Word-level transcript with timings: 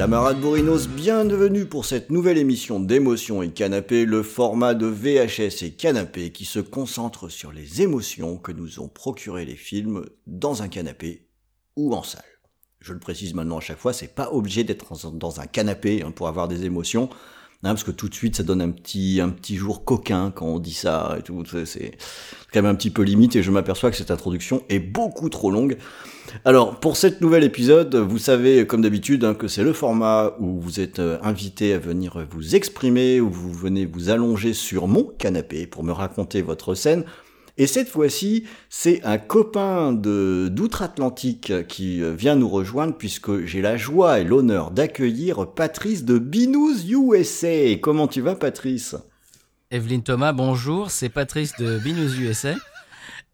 Camarades 0.00 0.40
Bourrinos, 0.40 0.88
bienvenue 0.88 1.66
pour 1.66 1.84
cette 1.84 2.08
nouvelle 2.08 2.38
émission 2.38 2.80
d'émotions 2.80 3.42
et 3.42 3.50
canapé, 3.50 4.06
le 4.06 4.22
format 4.22 4.72
de 4.72 4.86
VHS 4.86 5.62
et 5.62 5.72
canapé 5.72 6.32
qui 6.32 6.46
se 6.46 6.58
concentre 6.58 7.28
sur 7.28 7.52
les 7.52 7.82
émotions 7.82 8.38
que 8.38 8.50
nous 8.50 8.80
ont 8.80 8.88
procuré 8.88 9.44
les 9.44 9.56
films 9.56 10.06
dans 10.26 10.62
un 10.62 10.68
canapé 10.68 11.28
ou 11.76 11.94
en 11.94 12.02
salle. 12.02 12.24
Je 12.80 12.94
le 12.94 12.98
précise 12.98 13.34
maintenant 13.34 13.58
à 13.58 13.60
chaque 13.60 13.76
fois, 13.76 13.92
c'est 13.92 14.14
pas 14.14 14.32
obligé 14.32 14.64
d'être 14.64 14.94
dans 15.12 15.40
un 15.40 15.46
canapé 15.46 16.02
hein, 16.02 16.12
pour 16.12 16.28
avoir 16.28 16.48
des 16.48 16.64
émotions. 16.64 17.10
Parce 17.62 17.84
que 17.84 17.90
tout 17.90 18.08
de 18.08 18.14
suite 18.14 18.36
ça 18.36 18.42
donne 18.42 18.62
un 18.62 18.70
petit 18.70 19.20
un 19.20 19.28
petit 19.28 19.56
jour 19.56 19.84
coquin 19.84 20.30
quand 20.34 20.46
on 20.46 20.58
dit 20.58 20.72
ça 20.72 21.16
et 21.18 21.22
tout. 21.22 21.44
C'est 21.66 21.92
quand 22.52 22.62
même 22.62 22.70
un 22.70 22.74
petit 22.74 22.90
peu 22.90 23.02
limite 23.02 23.36
et 23.36 23.42
je 23.42 23.50
m'aperçois 23.50 23.90
que 23.90 23.96
cette 23.96 24.10
introduction 24.10 24.62
est 24.70 24.78
beaucoup 24.78 25.28
trop 25.28 25.50
longue. 25.50 25.76
Alors 26.44 26.80
pour 26.80 26.96
cet 26.96 27.20
nouvel 27.20 27.44
épisode 27.44 27.96
vous 27.96 28.18
savez 28.18 28.66
comme 28.66 28.80
d'habitude 28.80 29.24
hein, 29.24 29.34
que 29.34 29.46
c'est 29.46 29.64
le 29.64 29.72
format 29.72 30.32
où 30.38 30.58
vous 30.60 30.80
êtes 30.80 31.00
euh, 31.00 31.18
invité 31.22 31.74
à 31.74 31.78
venir 31.78 32.24
vous 32.30 32.54
exprimer 32.54 33.20
où 33.20 33.28
vous 33.28 33.52
venez 33.52 33.84
vous 33.84 34.10
allonger 34.10 34.54
sur 34.54 34.86
mon 34.86 35.04
canapé 35.18 35.66
pour 35.66 35.84
me 35.84 35.92
raconter 35.92 36.40
votre 36.40 36.74
scène 36.74 37.04
et 37.56 37.66
cette 37.66 37.88
fois-ci, 37.88 38.44
c'est 38.68 39.02
un 39.04 39.18
copain 39.18 39.92
d'outre-Atlantique 39.92 41.66
qui 41.66 42.02
vient 42.14 42.36
nous 42.36 42.48
rejoindre 42.48 42.96
puisque 42.96 43.44
j'ai 43.44 43.62
la 43.62 43.76
joie 43.76 44.20
et 44.20 44.24
l'honneur 44.24 44.70
d'accueillir 44.70 45.46
Patrice 45.52 46.04
de 46.04 46.18
Binous 46.18 46.84
USA. 46.88 47.76
Comment 47.80 48.08
tu 48.08 48.20
vas, 48.20 48.34
Patrice? 48.34 48.96
Evelyne 49.70 50.02
Thomas, 50.02 50.32
bonjour. 50.32 50.90
C'est 50.90 51.08
Patrice 51.08 51.52
de 51.58 51.78
Binous 51.78 52.18
USA. 52.18 52.54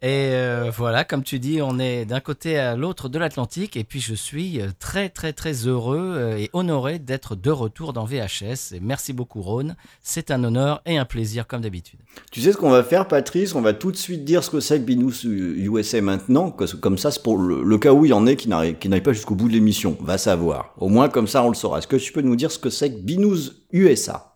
Et 0.07 0.31
euh, 0.35 0.71
voilà, 0.73 1.03
comme 1.03 1.25
tu 1.25 1.41
dis, 1.41 1.61
on 1.61 1.81
est 1.81 2.05
d'un 2.05 2.21
côté 2.21 2.59
à 2.59 2.77
l'autre 2.77 3.09
de 3.09 3.19
l'Atlantique. 3.19 3.77
Et 3.77 3.83
puis 3.83 3.99
je 3.99 4.15
suis 4.15 4.61
euh, 4.61 4.69
très 4.79 5.09
très 5.09 5.33
très 5.33 5.67
heureux 5.67 6.15
euh, 6.17 6.37
et 6.37 6.49
honoré 6.53 7.01
d'être 7.01 7.35
de 7.35 7.51
retour 7.51 7.93
dans 7.93 8.05
VHS. 8.05 8.79
Merci 8.81 9.13
beaucoup 9.13 9.43
Rhône. 9.43 9.75
C'est 10.03 10.31
un 10.31 10.45
honneur 10.45 10.81
et 10.87 10.97
un 10.97 11.07
plaisir 11.07 11.49
comme 11.49 11.61
d'habitude. 11.61 11.99
Tu 12.31 12.41
sais 12.41 12.53
ce 12.53 12.57
qu'on 12.57 12.71
va 12.71 12.85
faire 12.85 13.09
Patrice? 13.09 13.57
On 13.57 13.63
va 13.63 13.73
tout 13.73 13.91
de 13.91 13.97
suite 13.97 14.25
dire 14.25 14.45
ce 14.45 14.51
que 14.51 14.61
c'est 14.61 14.79
que 14.79 14.85
Binous 14.85 15.25
USA 15.25 16.01
maintenant. 16.01 16.53
Comme 16.53 16.99
ça, 16.99 17.11
c'est 17.11 17.25
pour 17.25 17.37
le, 17.39 17.79
cas 17.79 17.93
où 17.93 18.05
il 18.05 18.11
y 18.11 18.13
en 18.13 18.29
ait 18.29 18.37
qui 18.37 18.49
n'arrivent 18.49 19.03
pas 19.03 19.13
jusqu'au 19.13 19.35
bout 19.35 19.49
de 19.49 19.55
l'émission. 19.55 19.99
Va 20.01 20.19
savoir. 20.19 20.73
Au 20.79 20.89
moins 20.89 21.09
comme 21.09 21.27
ça, 21.27 21.43
on 21.43 21.49
le 21.49 21.57
saura. 21.57 21.79
Est-ce 21.79 21.89
que 21.89 21.97
tu 21.97 22.13
peux 22.13 22.23
nous 22.23 22.37
dire 22.37 22.53
ce 22.53 22.61
que 22.61 22.71
c'est 22.71 22.93
que 22.93 23.01
Binous 23.01 23.51
USA 23.73 24.36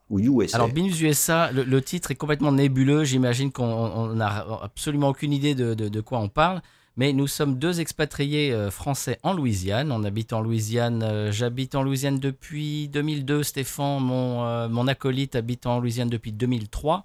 alors, 0.52 0.68
Binus 0.68 1.00
USA, 1.00 1.52
le, 1.52 1.82
titre 1.82 2.10
est 2.10 2.16
complètement 2.16 2.52
nébuleux. 2.52 3.04
J'imagine 3.04 3.52
qu'on 3.52 4.08
n'a 4.14 4.44
absolument 4.62 5.08
aucune 5.08 5.32
idée 5.32 5.54
de, 5.54 6.00
quoi 6.00 6.18
on 6.18 6.28
parle. 6.28 6.62
Mais 6.96 7.12
nous 7.12 7.28
sommes 7.28 7.58
deux 7.58 7.80
expatriés 7.80 8.52
euh, 8.52 8.70
français 8.70 9.20
en 9.22 9.32
Louisiane. 9.32 9.92
On 9.92 10.02
habite 10.02 10.32
en 10.32 10.40
Louisiane. 10.40 11.02
Euh, 11.02 11.32
j'habite 11.32 11.74
en 11.74 11.82
Louisiane 11.82 12.18
depuis 12.18 12.88
2002. 12.88 13.44
Stéphane, 13.44 14.00
mon, 14.02 14.44
euh, 14.44 14.68
mon 14.68 14.88
acolyte, 14.88 15.36
habite 15.36 15.66
en 15.66 15.78
Louisiane 15.78 16.10
depuis 16.10 16.32
2003. 16.32 17.04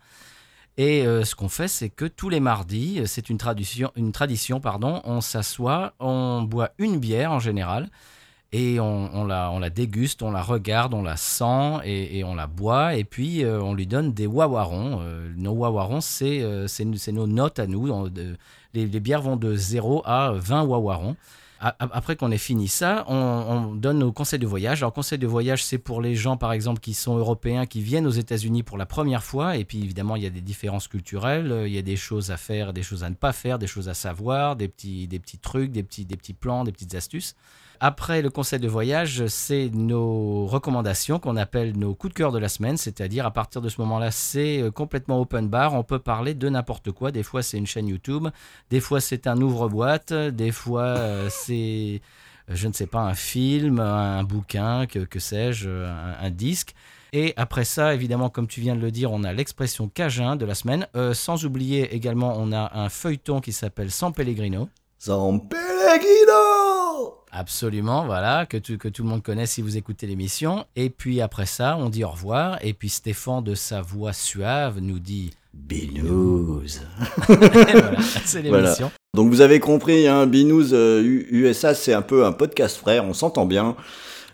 Et 0.78 1.03
ce 1.06 1.36
qu'on 1.36 1.47
fait, 1.47 1.69
c'est 1.69 1.88
que 1.88 2.03
tous 2.03 2.28
les 2.28 2.42
mardis, 2.42 3.02
c'est 3.06 3.30
une 3.30 3.38
tradition, 3.38 3.94
une 3.95 4.12
tradition 4.12 4.59
pardon, 4.59 5.02
on 5.06 5.22
s'assoit, 5.22 5.94
on 6.02 6.41
boit 6.41 6.72
une 6.80 7.00
bière 7.00 7.31
en 7.31 7.40
général 7.40 7.90
et 8.51 8.79
on, 8.79 9.25
la, 9.25 9.51
on, 9.51 9.59
la, 9.59 9.69
déguste, 9.69 10.22
on 10.22 10.31
la 10.31 10.41
regarde, 10.41 10.94
on 10.94 11.03
la 11.03 11.17
sent 11.17 11.79
et, 11.83 12.23
on 12.23 12.35
la 12.35 12.47
boit 12.47 12.95
et 12.95 13.03
puis 13.03 13.44
euh, 13.44 13.61
on 13.61 13.73
lui 13.73 13.88
donne 13.88 14.13
des 14.13 14.28
wawarons. 14.28 15.00
Euh, 15.01 15.29
nos 15.35 15.51
wawarons, 15.51 16.00
euh, 16.22 16.67
c'est 16.67 17.11
nos 17.11 17.28
notes 17.28 17.59
à 17.59 17.67
nous. 17.67 18.09
les, 18.73 18.88
bières 18.88 19.22
vont 19.22 19.35
de 19.35 19.56
0 19.56 20.03
à 20.06 20.31
20 20.33 20.63
wawarons. 20.63 21.16
Après 21.59 22.16
qu'on 22.16 22.31
ait 22.31 22.38
fini 22.38 22.67
ça, 22.67 23.06
on, 23.07 23.73
donne 23.73 24.00
nos 24.00 24.11
conseils 24.11 24.38
de 24.39 24.45
voyage. 24.45 24.83
Alors, 24.83 24.94
conseils 24.94 25.17
de 25.17 25.25
voyage, 25.25 25.63
c'est 25.63 25.77
pour 25.77 26.00
les 26.01 26.13
gens, 26.13 26.38
par 26.38 26.51
exemple, 26.51 26.79
qui 26.79 26.94
sont 26.94 27.17
européens, 27.17 27.66
qui 27.66 27.81
viennent 27.81 28.06
aux 28.06 28.12
États-Unis 28.12 28.62
pour 28.62 28.77
la 28.77 28.85
première 28.85 29.23
fois. 29.23 29.57
Et 29.57 29.66
puis, 29.66 29.81
évidemment, 29.81 30.16
il 30.16 30.23
y 30.23 30.27
a 30.27 30.29
des 30.29 30.41
différences 30.41 30.88
culturelles. 30.88 31.63
Il 31.66 31.73
y 31.73 31.77
a 31.77 31.81
des 31.81 31.95
choses 31.95 32.29
à 32.29 32.38
faire, 32.38 32.72
des 32.72 32.83
choses 32.83 33.03
à 33.03 33.09
ne 33.09 33.16
pas 33.16 33.31
faire, 33.31 33.57
des 33.57 33.67
choses 33.67 33.89
à 33.89 33.94
savoir, 33.95 34.57
des 34.57 34.67
petits, 34.67 35.07
des 35.07 35.17
petits 35.17 35.39
trucs, 35.39 35.72
des 35.72 35.81
petits, 35.81 36.06
des 36.06 36.17
petits 36.17 36.33
plans, 36.33 36.66
des 36.66 36.72
petites 36.72 36.94
astuces. 36.94 37.35
Après 37.80 38.22
le 38.22 38.30
conseil 38.30 38.59
de 38.59 38.68
voyage, 38.68 39.28
c'est 39.28 39.69
nos 39.74 40.46
recommandations 40.46 41.19
qu'on 41.19 41.38
appelle 41.38 41.78
nos 41.78 41.94
coups 41.94 42.13
de 42.13 42.18
cœur 42.18 42.31
de 42.31 42.40
la 42.40 42.50
semaine, 42.50 42.78
c'est-à-dire 42.78 43.25
à 43.25 43.31
partir 43.31 43.62
de 43.62 43.69
ce 43.69 43.81
moment-là, 43.81 44.12
c'est 44.12 44.62
euh, 44.62 44.72
complètement 44.72 45.19
open 45.19 45.47
bar, 45.47 45.74
on 45.74 45.84
peut 45.84 46.00
parler 46.00 46.34
de 46.34 46.50
n'importe 46.50 46.91
quoi. 46.91 47.12
Des 47.12 47.24
fois, 47.24 47.44
c'est 47.44 47.58
une 47.58 47.68
chaîne 47.68 47.88
YouTube, 47.88 48.28
des 48.69 48.80
fois, 48.80 49.02
c'est 49.02 49.28
un 49.28 49.41
ouvre-boîte, 49.41 50.13
des 50.13 50.52
fois, 50.52 50.84
euh, 50.84 51.28
c'est, 51.30 52.02
euh, 52.50 52.53
je 52.56 52.68
ne 52.68 52.74
sais 52.74 52.88
pas, 52.88 53.02
un 53.02 53.13
film, 53.13 53.80
un 53.80 54.24
bouquin, 54.24 54.86
que, 54.86 55.19
sais-je, 55.19 55.69
un, 55.69 56.30
disque. 56.30 56.74
Et 57.13 57.34
après 57.38 57.66
ça, 57.66 57.94
évidemment, 57.94 58.30
comme 58.30 58.47
tu 58.47 58.62
viens 58.62 58.75
de 58.75 58.81
le 58.81 58.92
dire, 58.92 59.12
on 59.12 59.24
a 59.24 59.34
l'expression 59.34 59.88
cajun 59.88 60.36
de 60.36 60.46
la 60.46 60.56
semaine. 60.56 60.88
sans 61.13 61.46
oublier 61.46 61.96
également, 61.96 62.36
on 62.38 62.52
a 62.52 62.78
un 62.78 62.90
feuilleton 62.90 63.40
qui 63.40 63.53
s'appelle 63.53 63.90
San 63.90 64.12
Pellegrino. 64.12 64.68
San 64.97 65.40
Pellegrino 65.47 66.65
Absolument, 67.38 68.06
voilà, 68.06 68.46
que, 68.46 68.56
que 68.56 68.88
tout 68.88 69.03
le 69.03 69.09
monde 69.09 69.22
connaît 69.22 69.46
si 69.46 69.62
vous 69.62 69.75
écoutez 69.75 70.07
l'émission. 70.07 70.66
Et 70.78 70.90
puis 70.90 71.19
après 71.19 71.46
ça, 71.46 71.75
on 71.78 71.90
dit 71.90 72.06
au 72.06 72.09
revoir. 72.09 72.57
Et 72.62 72.73
puis 72.73 72.88
Stéphane, 72.88 73.44
de 73.44 73.56
sa 73.56 73.81
voix 73.81 74.13
suave, 74.13 74.79
nous 74.79 75.00
dit 75.00 75.31
Binous. 75.53 76.62
c'est 78.24 78.41
l'émission. 78.41 78.90
Donc 79.13 79.29
vous 79.29 79.41
avez 79.41 79.59
compris, 79.59 80.07
hein, 80.07 80.28
Binous 80.28 80.74
USA, 80.74 81.69
euh, 81.69 81.74
c'est 81.74 81.94
un 81.94 82.01
peu 82.01 82.25
un 82.25 82.31
podcast 82.31 82.78
frère, 82.78 83.03
on 83.03 83.13
s'entend 83.13 83.45
bien. 83.45 83.75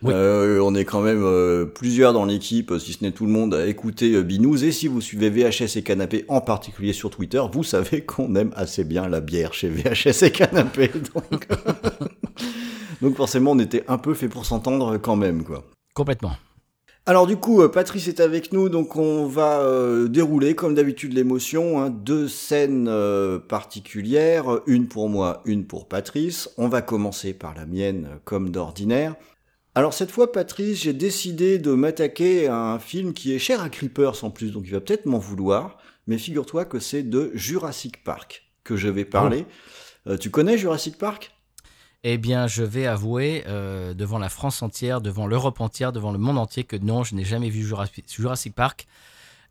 Euh, 0.05 0.59
on 0.59 0.75
est 0.75 0.85
quand 0.85 1.01
même 1.01 1.23
euh, 1.23 1.65
plusieurs 1.65 2.13
dans 2.13 2.25
l'équipe, 2.25 2.71
si 2.79 2.93
ce 2.93 3.03
n'est 3.03 3.11
tout 3.11 3.25
le 3.25 3.31
monde, 3.31 3.55
à 3.55 3.65
écouter 3.65 4.21
Binous. 4.21 4.63
Et 4.63 4.71
si 4.71 4.87
vous 4.87 5.01
suivez 5.01 5.31
VHS 5.31 5.75
et 5.77 5.81
Canapé, 5.81 6.23
en 6.27 6.41
particulier 6.41 6.93
sur 6.93 7.09
Twitter, 7.09 7.41
vous 7.51 7.63
savez 7.63 8.01
qu'on 8.01 8.35
aime 8.35 8.51
assez 8.55 8.83
bien 8.83 9.09
la 9.09 9.21
bière 9.21 9.55
chez 9.55 9.69
VHS 9.69 10.23
et 10.23 10.31
Canapé. 10.31 10.91
Donc... 11.15 11.47
Donc 13.01 13.15
forcément, 13.15 13.51
on 13.51 13.59
était 13.59 13.83
un 13.87 13.97
peu 13.97 14.13
fait 14.13 14.29
pour 14.29 14.45
s'entendre 14.45 14.97
quand 14.97 15.15
même, 15.15 15.43
quoi. 15.43 15.63
Complètement. 15.93 16.33
Alors 17.07 17.25
du 17.25 17.35
coup, 17.35 17.63
euh, 17.63 17.67
Patrice 17.67 18.07
est 18.07 18.19
avec 18.19 18.53
nous, 18.53 18.69
donc 18.69 18.95
on 18.95 19.25
va 19.25 19.61
euh, 19.61 20.07
dérouler 20.07 20.53
comme 20.53 20.75
d'habitude 20.75 21.13
l'émotion, 21.13 21.81
hein, 21.81 21.89
deux 21.89 22.27
scènes 22.27 22.87
euh, 22.87 23.39
particulières, 23.39 24.61
une 24.67 24.87
pour 24.87 25.09
moi, 25.09 25.41
une 25.45 25.65
pour 25.65 25.87
Patrice. 25.87 26.47
On 26.57 26.67
va 26.67 26.83
commencer 26.83 27.33
par 27.33 27.55
la 27.55 27.65
mienne 27.65 28.19
comme 28.23 28.51
d'ordinaire. 28.51 29.15
Alors 29.73 29.95
cette 29.95 30.11
fois, 30.11 30.31
Patrice, 30.31 30.83
j'ai 30.83 30.93
décidé 30.93 31.57
de 31.57 31.71
m'attaquer 31.71 32.47
à 32.47 32.73
un 32.73 32.77
film 32.77 33.13
qui 33.13 33.33
est 33.33 33.39
cher 33.39 33.63
à 33.63 33.69
Creepers 33.69 34.23
en 34.23 34.29
plus, 34.29 34.51
donc 34.51 34.65
il 34.67 34.71
va 34.71 34.79
peut-être 34.79 35.07
m'en 35.07 35.17
vouloir, 35.17 35.77
mais 36.05 36.19
figure-toi 36.19 36.65
que 36.65 36.77
c'est 36.77 37.03
de 37.03 37.31
Jurassic 37.33 38.03
Park 38.03 38.43
que 38.63 38.75
je 38.75 38.89
vais 38.89 39.05
parler. 39.05 39.45
Oh. 40.05 40.17
tu 40.17 40.29
connais 40.29 40.55
Jurassic 40.55 40.99
Park? 40.99 41.31
Eh 42.03 42.17
bien, 42.17 42.47
je 42.47 42.63
vais 42.63 42.87
avouer 42.87 43.43
euh, 43.47 43.93
devant 43.93 44.17
la 44.17 44.29
France 44.29 44.61
entière, 44.63 45.01
devant 45.01 45.27
l'Europe 45.27 45.61
entière, 45.61 45.91
devant 45.91 46.11
le 46.11 46.17
monde 46.17 46.37
entier 46.37 46.63
que 46.63 46.75
non, 46.75 47.03
je 47.03 47.13
n'ai 47.13 47.23
jamais 47.23 47.49
vu 47.49 47.63
Jurassic 47.63 48.55
Park. 48.55 48.87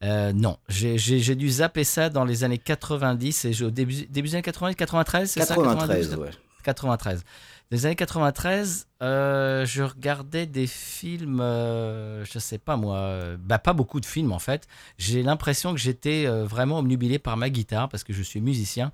Euh, 0.02 0.32
non, 0.32 0.56
j'ai 0.68 1.36
dû 1.36 1.48
zapper 1.48 1.84
ça 1.84 2.08
dans 2.08 2.24
les 2.24 2.42
années 2.42 2.58
90 2.58 3.44
et 3.44 3.62
au 3.62 3.70
début, 3.70 4.06
début 4.06 4.28
des 4.28 4.34
années 4.34 4.42
90, 4.42 4.74
93, 4.74 5.30
c'est 5.30 5.40
ça 5.42 5.54
93, 5.54 6.14
ouais. 6.16 6.30
93. 6.64 7.20
Dans 7.20 7.76
les 7.76 7.86
années 7.86 7.94
93, 7.94 8.88
euh, 9.02 9.64
je 9.64 9.82
regardais 9.82 10.46
des 10.46 10.66
films, 10.66 11.38
je 11.40 12.24
je 12.24 12.38
sais 12.38 12.58
pas 12.58 12.76
moi, 12.76 13.36
bah, 13.38 13.58
pas 13.58 13.74
beaucoup 13.74 14.00
de 14.00 14.06
films 14.06 14.32
en 14.32 14.38
fait. 14.40 14.66
J'ai 14.98 15.22
l'impression 15.22 15.72
que 15.72 15.78
j'étais 15.78 16.26
vraiment 16.26 16.78
omnubilé 16.78 17.20
par 17.20 17.36
ma 17.36 17.48
guitare 17.48 17.88
parce 17.88 18.02
que 18.02 18.12
je 18.12 18.22
suis 18.22 18.40
musicien. 18.40 18.90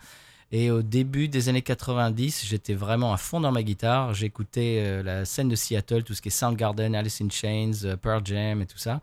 Et 0.53 0.71
au 0.71 0.83
début 0.83 1.29
des 1.29 1.49
années 1.49 1.63
90, 1.63 2.45
j'étais 2.47 2.75
vraiment 2.75 3.13
à 3.13 3.17
fond 3.17 3.41
dans 3.41 3.51
ma 3.51 3.63
guitare. 3.63 4.15
J'écoutais 4.15 4.79
euh, 4.81 5.03
la 5.03 5.25
scène 5.25 5.49
de 5.49 5.57
Seattle, 5.57 6.05
tout 6.05 6.15
ce 6.15 6.23
qui 6.23 6.29
est 6.29 6.31
Soundgarden, 6.31 6.95
Alice 6.95 7.21
in 7.21 7.29
Chains, 7.31 7.85
euh, 7.85 7.97
Pearl 7.97 8.23
Jam 8.25 8.63
et 8.63 8.67
tout 8.67 8.79
ça. 8.79 9.01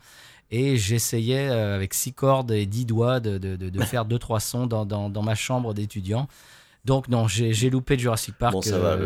Et 0.52 0.78
j'essayais 0.78 1.50
euh, 1.50 1.76
avec 1.76 1.94
six 1.94 2.14
cordes 2.14 2.52
et 2.52 2.66
dix 2.66 2.86
doigts 2.86 3.20
de, 3.20 3.38
de, 3.38 3.56
de, 3.56 3.82
faire 3.84 4.06
deux 4.06 4.20
trois 4.20 4.40
sons 4.40 4.68
dans, 4.68 4.86
dans, 4.86 5.10
dans 5.10 5.22
ma 5.22 5.36
chambre 5.36 5.74
d'étudiant. 5.74 6.30
Donc 6.86 7.08
non, 7.08 7.28
j'ai 7.30 7.70
loupé 7.70 7.98
Jurassic 7.98 8.36
Park, 8.38 8.56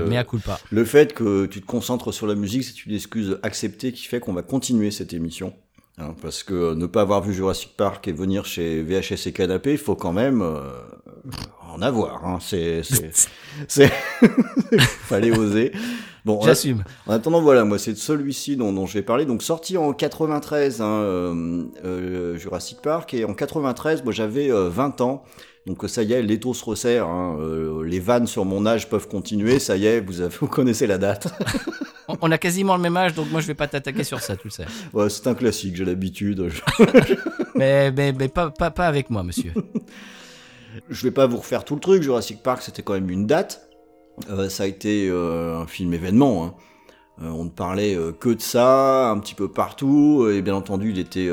mais 0.08 0.18
à 0.18 0.24
coup 0.24 0.40
pas. 0.40 0.60
Le 0.72 0.84
fait 0.84 1.14
que 1.14 1.46
tu 1.46 1.62
te 1.62 1.66
concentres 1.68 2.12
sur 2.12 2.26
la 2.26 2.34
musique, 2.34 2.64
c'est 2.64 2.86
une 2.88 2.96
excuse 2.96 3.38
acceptée 3.44 3.92
qui 3.92 4.06
fait 4.06 4.20
qu'on 4.20 4.34
va 4.34 4.42
continuer 4.42 4.90
cette 4.90 5.14
émission 5.14 5.54
Hein, 6.00 6.14
parce 6.22 6.44
que 6.44 6.76
ne 6.76 6.86
pas 6.86 7.02
avoir 7.02 7.24
vu 7.24 7.34
Jurassic 7.34 7.72
Park 7.76 8.08
et 8.08 8.12
venir 8.12 8.46
chez 8.46 8.84
VHS 8.84 9.26
et 9.26 9.32
Canapé, 9.32 9.72
il 9.72 9.78
faut 9.80 9.96
quand 9.96 10.14
même 10.14 10.44
en 11.72 11.82
avoir. 11.82 12.26
Hein. 12.26 12.40
C'est, 12.42 12.82
c'est, 12.84 13.12
c'est... 13.68 13.92
fallait 14.80 15.32
oser. 15.32 15.72
Bon, 16.26 16.42
j'assume. 16.42 16.84
En 17.06 17.14
attendant, 17.14 17.42
voilà, 17.42 17.64
moi 17.64 17.80
c'est 17.80 17.94
de 17.94 17.98
celui-ci 17.98 18.58
dont, 18.58 18.74
dont 18.74 18.86
je 18.86 18.96
vais 18.96 19.02
parler. 19.02 19.26
Donc 19.26 19.42
sorti 19.42 19.78
en 19.78 19.94
93, 19.94 20.82
hein, 20.82 20.86
euh, 20.86 21.64
euh, 21.86 22.38
Jurassic 22.38 22.82
Park, 22.82 23.14
et 23.14 23.24
en 23.24 23.34
93, 23.34 24.04
moi 24.04 24.12
j'avais 24.12 24.50
20 24.50 25.02
ans. 25.02 25.24
Donc 25.66 25.84
ça 25.88 26.04
y 26.04 26.14
est, 26.14 26.22
l'étau 26.22 26.54
se 26.54 26.66
resserre. 26.66 27.08
Hein, 27.08 27.38
les 27.86 28.00
vannes 28.00 28.28
sur 28.28 28.44
mon 28.46 28.66
âge 28.66 28.90
peuvent 28.90 29.08
continuer. 29.08 29.60
Ça 29.60 29.78
y 29.78 29.86
est, 29.86 30.02
vous, 30.02 30.22
avez, 30.22 30.36
vous 30.42 30.48
connaissez 30.48 30.86
la 30.86 30.98
date. 30.98 31.28
on 32.22 32.32
a 32.32 32.38
quasiment 32.38 32.76
le 32.76 32.82
même 32.82 32.98
âge, 32.98 33.14
donc 33.14 33.32
moi 33.32 33.40
je 33.40 33.48
vais 33.48 33.54
pas 33.54 33.68
t'attaquer 33.68 34.04
sur 34.04 34.20
ça, 34.20 34.36
tu 34.36 34.48
le 34.48 34.52
sais. 34.52 34.66
Ouais, 34.94 35.10
c'est 35.10 35.28
un 35.28 35.34
classique, 35.34 35.76
j'ai 35.76 35.86
l'habitude. 35.86 36.52
mais 37.56 37.92
mais, 37.92 38.12
mais 38.12 38.28
pas, 38.28 38.50
pas, 38.50 38.72
pas 38.72 38.88
avec 38.88 39.10
moi, 39.10 39.24
monsieur. 39.24 39.54
Je 40.90 41.04
vais 41.04 41.12
pas 41.12 41.28
vous 41.28 41.38
refaire 41.38 41.66
tout 41.66 41.76
le 41.76 41.82
truc. 41.82 42.04
Jurassic 42.04 42.42
Park, 42.44 42.62
c'était 42.62 42.82
quand 42.82 42.94
même 42.94 43.10
une 43.10 43.28
date. 43.28 43.70
Euh, 44.30 44.50
ça 44.50 44.64
a 44.64 44.66
été 44.66 45.08
euh, 45.10 45.58
un 45.58 45.68
film 45.68 45.94
événement. 45.94 46.46
Hein. 46.46 46.54
Euh, 47.24 47.30
on 47.30 47.46
ne 47.46 47.50
parlait 47.50 47.98
que 48.20 48.30
de 48.30 48.42
ça, 48.42 49.10
un 49.10 49.20
petit 49.20 49.36
peu 49.36 49.48
partout, 49.48 50.28
et 50.32 50.42
bien 50.42 50.56
entendu, 50.56 50.92
il 50.92 51.00
était 51.00 51.30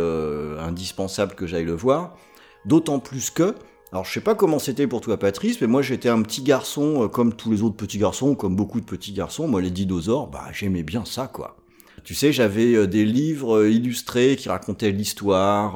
indispensable 0.59 1.35
que 1.35 1.47
j'aille 1.47 1.67
le 1.67 1.75
voir. 1.75 2.17
D'autant 2.65 2.99
plus 2.99 3.29
que, 3.29 3.55
alors 3.93 4.07
je 4.07 4.13
sais 4.13 4.23
pas 4.23 4.35
comment 4.35 4.59
c'était 4.59 4.87
pour 4.87 5.03
toi 5.03 5.19
Patrice, 5.19 5.61
mais 5.61 5.67
moi 5.67 5.83
j'étais 5.83 6.09
un 6.09 6.23
petit 6.23 6.43
garçon, 6.43 7.11
comme 7.13 7.35
tous 7.35 7.51
les 7.51 7.63
autres 7.63 7.77
petits 7.77 7.99
garçons, 7.99 8.35
comme 8.35 8.57
beaucoup 8.57 8.81
de 8.81 8.87
petits 8.87 9.13
garçons, 9.13 9.47
moi 9.47 9.61
les 9.61 9.71
dinosaures, 9.71 10.29
bah 10.29 10.47
j'aimais 10.53 10.83
bien 10.83 11.05
ça 11.05 11.27
quoi. 11.27 11.57
Tu 12.05 12.15
sais, 12.15 12.33
j'avais 12.33 12.75
euh, 12.75 12.87
des 12.87 13.05
livres 13.05 13.61
euh, 13.61 13.71
illustrés 13.71 14.37
qui 14.37 14.49
racontaient 14.49 14.91
l'histoire 14.91 15.73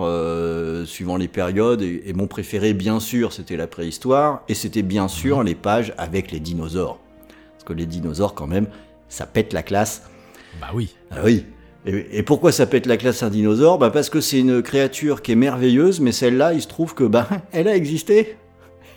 suivant 0.86 1.16
les 1.16 1.28
périodes, 1.28 1.82
et, 1.82 2.12
mon 2.14 2.26
préféré 2.26 2.74
bien 2.74 3.00
sûr 3.00 3.32
c'était 3.32 3.56
la 3.56 3.66
préhistoire, 3.66 4.42
et 4.48 4.54
c'était 4.54 4.82
bien 4.82 5.08
sûr 5.08 5.38
mhm. 5.38 5.46
les 5.46 5.54
pages 5.54 5.94
avec 5.98 6.30
les 6.30 6.40
dinosaures. 6.40 6.98
Parce 7.52 7.64
que 7.64 7.72
les 7.72 7.86
dinosaures 7.86 8.34
quand 8.34 8.46
même, 8.46 8.68
ça 9.08 9.26
pète 9.26 9.52
la 9.52 9.62
classe. 9.62 10.02
Bah 10.60 10.68
oui. 10.74 10.94
Ah 11.10 11.20
oui, 11.24 11.44
et, 11.86 12.22
pourquoi 12.22 12.52
ça 12.52 12.66
pète 12.66 12.86
la 12.86 12.96
classe 12.96 13.22
un 13.22 13.30
dinosaure? 13.30 13.78
Bah 13.78 13.90
Parce 13.90 14.10
que 14.10 14.20
c'est 14.20 14.40
une 14.40 14.62
créature 14.62 15.22
qui 15.22 15.32
est 15.32 15.36
merveilleuse, 15.36 16.00
mais 16.00 16.12
celle-là, 16.12 16.52
il 16.52 16.60
se 16.60 16.68
trouve 16.68 16.94
que 16.94 17.04
bah, 17.04 17.28
elle 17.52 17.68
a 17.68 17.74
existé. 17.74 18.36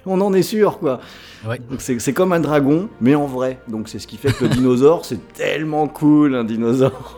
On 0.06 0.20
en 0.22 0.34
est 0.34 0.42
sûr, 0.42 0.80
quoi. 0.80 1.00
C'est 1.78 2.14
comme 2.14 2.34
un 2.34 2.40
dragon, 2.40 2.90
mais 3.00 3.16
en 3.16 3.28
vrai. 3.28 3.60
Donc 3.68 3.88
c'est 3.88 4.00
ce 4.00 4.08
qui 4.08 4.18
fait 4.18 4.34
que 4.34 4.46
le 4.46 4.50
dinosaure, 4.56 5.06
c'est 5.06 5.34
tellement 5.34 5.88
cool, 5.88 6.36
un 6.36 6.44
dinosaure. 6.44 7.18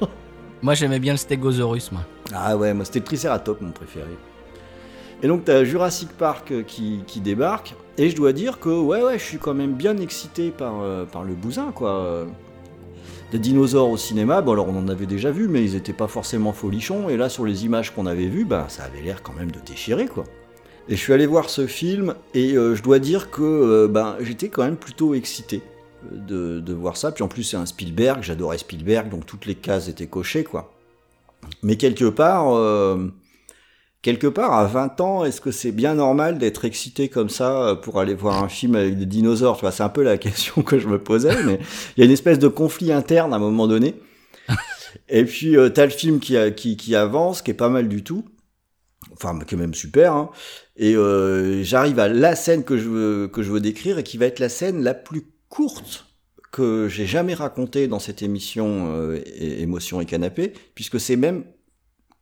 Moi, 0.61 0.73
j'aimais 0.75 0.99
bien 0.99 1.13
le 1.13 1.17
stégosaurus, 1.17 1.91
moi. 1.91 2.01
Ah 2.33 2.55
ouais, 2.55 2.73
moi, 2.73 2.85
c'était 2.85 2.99
le 2.99 3.05
Triceratops, 3.05 3.61
mon 3.61 3.71
préféré. 3.71 4.17
Et 5.21 5.27
donc, 5.27 5.45
t'as 5.45 5.63
Jurassic 5.63 6.09
Park 6.09 6.51
euh, 6.51 6.63
qui, 6.63 7.01
qui, 7.05 7.21
débarque. 7.21 7.75
Et 7.97 8.09
je 8.09 8.15
dois 8.15 8.33
dire 8.33 8.59
que, 8.59 8.69
ouais, 8.69 9.01
ouais, 9.01 9.19
je 9.19 9.23
suis 9.23 9.37
quand 9.37 9.53
même 9.53 9.73
bien 9.73 9.97
excité 9.97 10.51
par, 10.51 10.81
euh, 10.81 11.05
par 11.05 11.23
le 11.23 11.33
bousin, 11.33 11.71
quoi 11.73 12.25
des 13.33 13.39
dinosaures 13.39 13.89
au 13.89 13.97
cinéma, 13.97 14.41
bon 14.41 14.51
alors 14.51 14.67
on 14.69 14.77
en 14.77 14.87
avait 14.87 15.07
déjà 15.07 15.31
vu, 15.31 15.47
mais 15.47 15.63
ils 15.63 15.75
étaient 15.75 15.91
pas 15.91 16.07
forcément 16.07 16.53
folichons, 16.53 17.09
et 17.09 17.17
là 17.17 17.29
sur 17.29 17.45
les 17.45 17.65
images 17.65 17.89
qu'on 17.89 18.05
avait 18.05 18.27
vues, 18.27 18.45
bah, 18.45 18.67
ça 18.69 18.83
avait 18.83 19.01
l'air 19.01 19.23
quand 19.23 19.33
même 19.33 19.49
de 19.49 19.59
déchirer 19.59 20.05
quoi. 20.05 20.23
Et 20.89 20.95
je 20.95 20.99
suis 20.99 21.13
allé 21.13 21.25
voir 21.25 21.49
ce 21.49 21.65
film, 21.65 22.15
et 22.33 22.53
euh, 22.53 22.75
je 22.75 22.83
dois 22.83 22.99
dire 22.99 23.31
que 23.31 23.41
euh, 23.41 23.87
ben, 23.87 24.17
j'étais 24.19 24.49
quand 24.49 24.63
même 24.63 24.77
plutôt 24.77 25.13
excité 25.13 25.61
de, 26.11 26.59
de 26.59 26.73
voir 26.73 26.97
ça, 26.97 27.11
puis 27.11 27.23
en 27.23 27.29
plus 27.29 27.43
c'est 27.43 27.57
un 27.57 27.65
Spielberg, 27.65 28.21
j'adorais 28.21 28.57
Spielberg, 28.57 29.09
donc 29.09 29.25
toutes 29.25 29.45
les 29.45 29.55
cases 29.55 29.87
étaient 29.87 30.07
cochées 30.07 30.43
quoi. 30.43 30.73
Mais 31.61 31.75
quelque 31.77 32.05
part, 32.05 32.53
euh, 32.55 33.07
quelque 34.01 34.27
part, 34.27 34.53
à 34.53 34.65
20 34.65 35.01
ans, 35.01 35.25
est-ce 35.25 35.41
que 35.41 35.51
c'est 35.51 35.71
bien 35.71 35.95
normal 35.95 36.37
d'être 36.37 36.65
excité 36.65 37.09
comme 37.09 37.29
ça 37.29 37.63
euh, 37.63 37.75
pour 37.75 37.99
aller 37.99 38.13
voir 38.13 38.43
un 38.43 38.49
film 38.49 38.75
avec 38.75 38.97
des 38.97 39.05
dinosaures? 39.05 39.57
Tu 39.57 39.61
vois, 39.61 39.71
c'est 39.71 39.83
un 39.83 39.89
peu 39.89 40.03
la 40.03 40.17
question 40.19 40.61
que 40.61 40.79
je 40.79 40.87
me 40.87 40.99
posais, 40.99 41.43
mais 41.43 41.59
il 41.95 42.01
y 42.01 42.03
a 42.03 42.05
une 42.05 42.11
espèce 42.11 42.39
de 42.39 42.47
conflit 42.47 42.91
interne 42.91 43.33
à 43.33 43.37
un 43.37 43.39
moment 43.39 43.67
donné. 43.67 43.95
Et 45.09 45.25
puis, 45.25 45.57
euh, 45.57 45.69
t'as 45.69 45.85
le 45.85 45.91
film 45.91 46.19
qui, 46.19 46.37
qui, 46.55 46.77
qui, 46.77 46.95
avance, 46.95 47.41
qui 47.41 47.51
est 47.51 47.55
pas 47.55 47.69
mal 47.69 47.87
du 47.87 48.03
tout. 48.03 48.25
Enfin, 49.13 49.37
qui 49.39 49.55
est 49.55 49.57
même 49.57 49.73
super. 49.73 50.13
Hein. 50.13 50.29
Et 50.75 50.95
euh, 50.95 51.63
j'arrive 51.63 51.99
à 51.99 52.07
la 52.07 52.35
scène 52.35 52.63
que 52.63 52.77
je, 52.77 52.89
veux, 52.89 53.27
que 53.27 53.43
je 53.43 53.51
veux 53.51 53.59
décrire 53.59 53.99
et 53.99 54.03
qui 54.03 54.17
va 54.17 54.25
être 54.25 54.39
la 54.39 54.49
scène 54.49 54.83
la 54.83 54.93
plus 54.93 55.27
courte 55.49 56.05
que 56.51 56.87
j'ai 56.87 57.05
jamais 57.05 57.33
racontée 57.33 57.87
dans 57.87 57.99
cette 57.99 58.21
émission 58.21 58.91
euh, 58.93 59.19
Émotion 59.35 60.01
et 60.01 60.05
Canapé, 60.05 60.53
puisque 60.75 60.99
c'est 60.99 61.15
même 61.15 61.45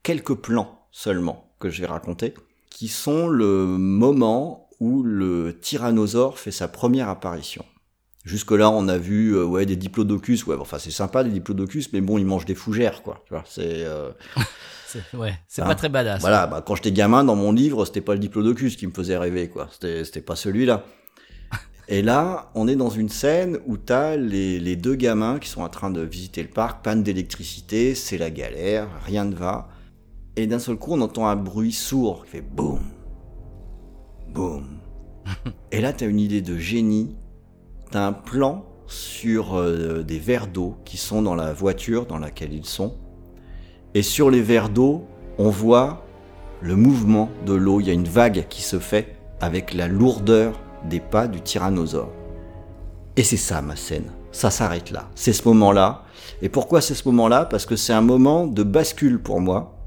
quelques 0.03 0.35
plans 0.35 0.87
seulement 0.91 1.53
que 1.59 1.69
je 1.69 1.81
vais 1.81 1.87
raconter, 1.87 2.33
qui 2.69 2.87
sont 2.87 3.27
le 3.27 3.65
moment 3.65 4.69
où 4.79 5.03
le 5.03 5.59
tyrannosaure 5.61 6.39
fait 6.39 6.51
sa 6.51 6.67
première 6.67 7.09
apparition. 7.09 7.65
Jusque-là, 8.23 8.69
on 8.69 8.87
a 8.87 8.99
vu 8.99 9.35
euh, 9.35 9.43
ouais 9.43 9.65
des 9.65 9.75
diplodocus, 9.75 10.45
ouais, 10.45 10.55
enfin 10.59 10.77
c'est 10.77 10.91
sympa 10.91 11.23
des 11.23 11.31
diplodocus, 11.31 11.91
mais 11.91 12.01
bon, 12.01 12.19
ils 12.19 12.25
mangent 12.25 12.45
des 12.45 12.53
fougères, 12.53 13.01
quoi. 13.01 13.23
Tu 13.25 13.33
vois, 13.33 13.43
c'est 13.47 13.83
euh, 13.83 14.11
ouais, 15.15 15.33
c'est 15.47 15.63
pas 15.63 15.69
hein. 15.69 15.75
très 15.75 15.89
badass. 15.89 16.21
Voilà, 16.21 16.45
bah, 16.45 16.63
quand 16.65 16.75
j'étais 16.75 16.91
gamin, 16.91 17.23
dans 17.23 17.35
mon 17.35 17.51
livre, 17.51 17.83
c'était 17.85 18.01
pas 18.01 18.13
le 18.13 18.19
diplodocus 18.19 18.75
qui 18.75 18.85
me 18.85 18.91
faisait 18.91 19.17
rêver, 19.17 19.49
quoi. 19.49 19.69
C'était 19.71 20.21
pas 20.21 20.35
celui-là. 20.35 20.85
Et 21.87 22.03
là, 22.03 22.51
on 22.53 22.67
est 22.67 22.75
dans 22.75 22.91
une 22.91 23.09
scène 23.09 23.57
où 23.65 23.77
t'as 23.77 24.17
les, 24.17 24.59
les 24.59 24.75
deux 24.75 24.95
gamins 24.95 25.39
qui 25.39 25.49
sont 25.49 25.63
en 25.63 25.69
train 25.69 25.89
de 25.89 26.01
visiter 26.01 26.43
le 26.43 26.49
parc, 26.49 26.83
panne 26.83 27.01
d'électricité, 27.01 27.95
c'est 27.95 28.19
la 28.19 28.29
galère, 28.29 28.87
rien 29.03 29.25
ne 29.25 29.33
va. 29.33 29.69
Et 30.35 30.45
d'un 30.45 30.59
seul 30.59 30.75
coup, 30.75 30.93
on 30.93 31.01
entend 31.01 31.27
un 31.27 31.35
bruit 31.35 31.73
sourd 31.73 32.23
qui 32.25 32.31
fait 32.31 32.41
boum, 32.41 32.81
boum. 34.29 34.79
et 35.71 35.81
là, 35.81 35.91
tu 35.91 36.03
as 36.03 36.07
une 36.07 36.19
idée 36.19 36.43
de 36.43 36.57
génie. 36.59 37.15
Un 37.93 38.13
plan 38.13 38.65
sur 38.87 39.57
euh, 39.57 40.03
des 40.03 40.19
verres 40.19 40.47
d'eau 40.47 40.75
qui 40.85 40.97
sont 40.97 41.21
dans 41.21 41.35
la 41.35 41.53
voiture 41.53 42.05
dans 42.05 42.17
laquelle 42.19 42.53
ils 42.53 42.65
sont. 42.65 42.95
Et 43.93 44.01
sur 44.01 44.29
les 44.29 44.41
verres 44.41 44.69
d'eau, 44.69 45.05
on 45.37 45.49
voit 45.49 46.05
le 46.61 46.75
mouvement 46.75 47.29
de 47.45 47.53
l'eau. 47.53 47.79
Il 47.79 47.87
y 47.87 47.89
a 47.89 47.93
une 47.93 48.07
vague 48.07 48.45
qui 48.49 48.61
se 48.61 48.79
fait 48.79 49.15
avec 49.39 49.73
la 49.73 49.87
lourdeur 49.87 50.59
des 50.89 50.99
pas 50.99 51.27
du 51.27 51.41
tyrannosaure. 51.41 52.11
Et 53.17 53.23
c'est 53.23 53.37
ça 53.37 53.61
ma 53.61 53.75
scène. 53.75 54.11
Ça 54.31 54.49
s'arrête 54.51 54.91
là. 54.91 55.09
C'est 55.15 55.33
ce 55.33 55.47
moment-là. 55.47 56.03
Et 56.41 56.49
pourquoi 56.49 56.79
c'est 56.81 56.95
ce 56.95 57.07
moment-là? 57.09 57.45
Parce 57.45 57.65
que 57.65 57.75
c'est 57.75 57.93
un 57.93 58.01
moment 58.01 58.47
de 58.47 58.63
bascule 58.63 59.21
pour 59.21 59.41
moi 59.41 59.77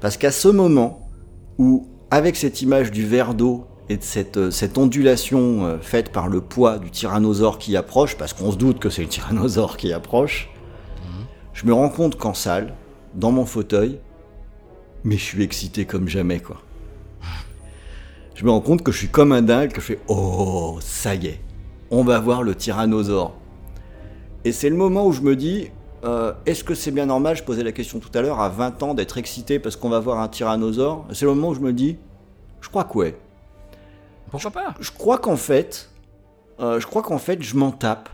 parce 0.00 0.16
qu'à 0.16 0.30
ce 0.30 0.48
moment 0.48 1.08
où, 1.58 1.88
avec 2.10 2.36
cette 2.36 2.62
image 2.62 2.90
du 2.90 3.04
verre 3.04 3.34
d'eau 3.34 3.66
et 3.88 3.96
de 3.96 4.02
cette, 4.02 4.36
euh, 4.36 4.50
cette 4.50 4.78
ondulation 4.78 5.64
euh, 5.64 5.78
faite 5.78 6.12
par 6.12 6.28
le 6.28 6.40
poids 6.40 6.78
du 6.78 6.90
tyrannosaure 6.90 7.58
qui 7.58 7.76
approche, 7.76 8.16
parce 8.16 8.32
qu'on 8.32 8.52
se 8.52 8.56
doute 8.56 8.78
que 8.78 8.90
c'est 8.90 9.02
le 9.02 9.08
tyrannosaure 9.08 9.76
qui 9.76 9.92
approche, 9.92 10.50
je 11.54 11.66
me 11.66 11.72
rends 11.72 11.88
compte 11.88 12.16
qu'en 12.16 12.34
salle, 12.34 12.72
dans 13.14 13.32
mon 13.32 13.44
fauteuil, 13.44 13.98
mais 15.02 15.16
je 15.16 15.24
suis 15.24 15.42
excité 15.42 15.86
comme 15.86 16.08
jamais, 16.08 16.38
quoi. 16.38 16.62
Je 18.36 18.44
me 18.44 18.50
rends 18.50 18.60
compte 18.60 18.84
que 18.84 18.92
je 18.92 18.98
suis 18.98 19.08
comme 19.08 19.32
un 19.32 19.42
dingue, 19.42 19.72
que 19.72 19.80
je 19.80 19.86
fais 19.86 19.98
Oh, 20.06 20.78
ça 20.80 21.16
y 21.16 21.26
est, 21.26 21.40
on 21.90 22.04
va 22.04 22.20
voir 22.20 22.44
le 22.44 22.54
tyrannosaure. 22.54 23.34
Et 24.44 24.52
c'est 24.52 24.70
le 24.70 24.76
moment 24.76 25.06
où 25.06 25.12
je 25.12 25.22
me 25.22 25.34
dis 25.34 25.70
euh, 26.04 26.32
est-ce 26.46 26.62
que 26.62 26.74
c'est 26.74 26.92
bien 26.92 27.06
normal, 27.06 27.36
je 27.36 27.42
posais 27.42 27.64
la 27.64 27.72
question 27.72 27.98
tout 27.98 28.10
à 28.14 28.22
l'heure, 28.22 28.40
à 28.40 28.48
20 28.48 28.82
ans 28.84 28.94
d'être 28.94 29.18
excité 29.18 29.58
parce 29.58 29.74
qu'on 29.74 29.88
va 29.88 29.98
voir 29.98 30.20
un 30.20 30.28
tyrannosaure? 30.28 31.06
C'est 31.12 31.24
le 31.24 31.34
moment 31.34 31.48
où 31.48 31.54
je 31.54 31.60
me 31.60 31.72
dis, 31.72 31.96
je 32.60 32.68
crois 32.68 32.84
que 32.84 32.98
ouais. 32.98 33.18
Pourquoi 34.30 34.50
pas 34.50 34.74
Je 34.80 34.90
crois 34.90 35.18
qu'en 35.18 35.36
fait, 35.36 35.90
euh, 36.60 36.80
je 36.80 36.86
crois 36.86 37.02
qu'en 37.02 37.18
fait, 37.18 37.42
je 37.42 37.56
m'en 37.56 37.70
tape. 37.70 38.08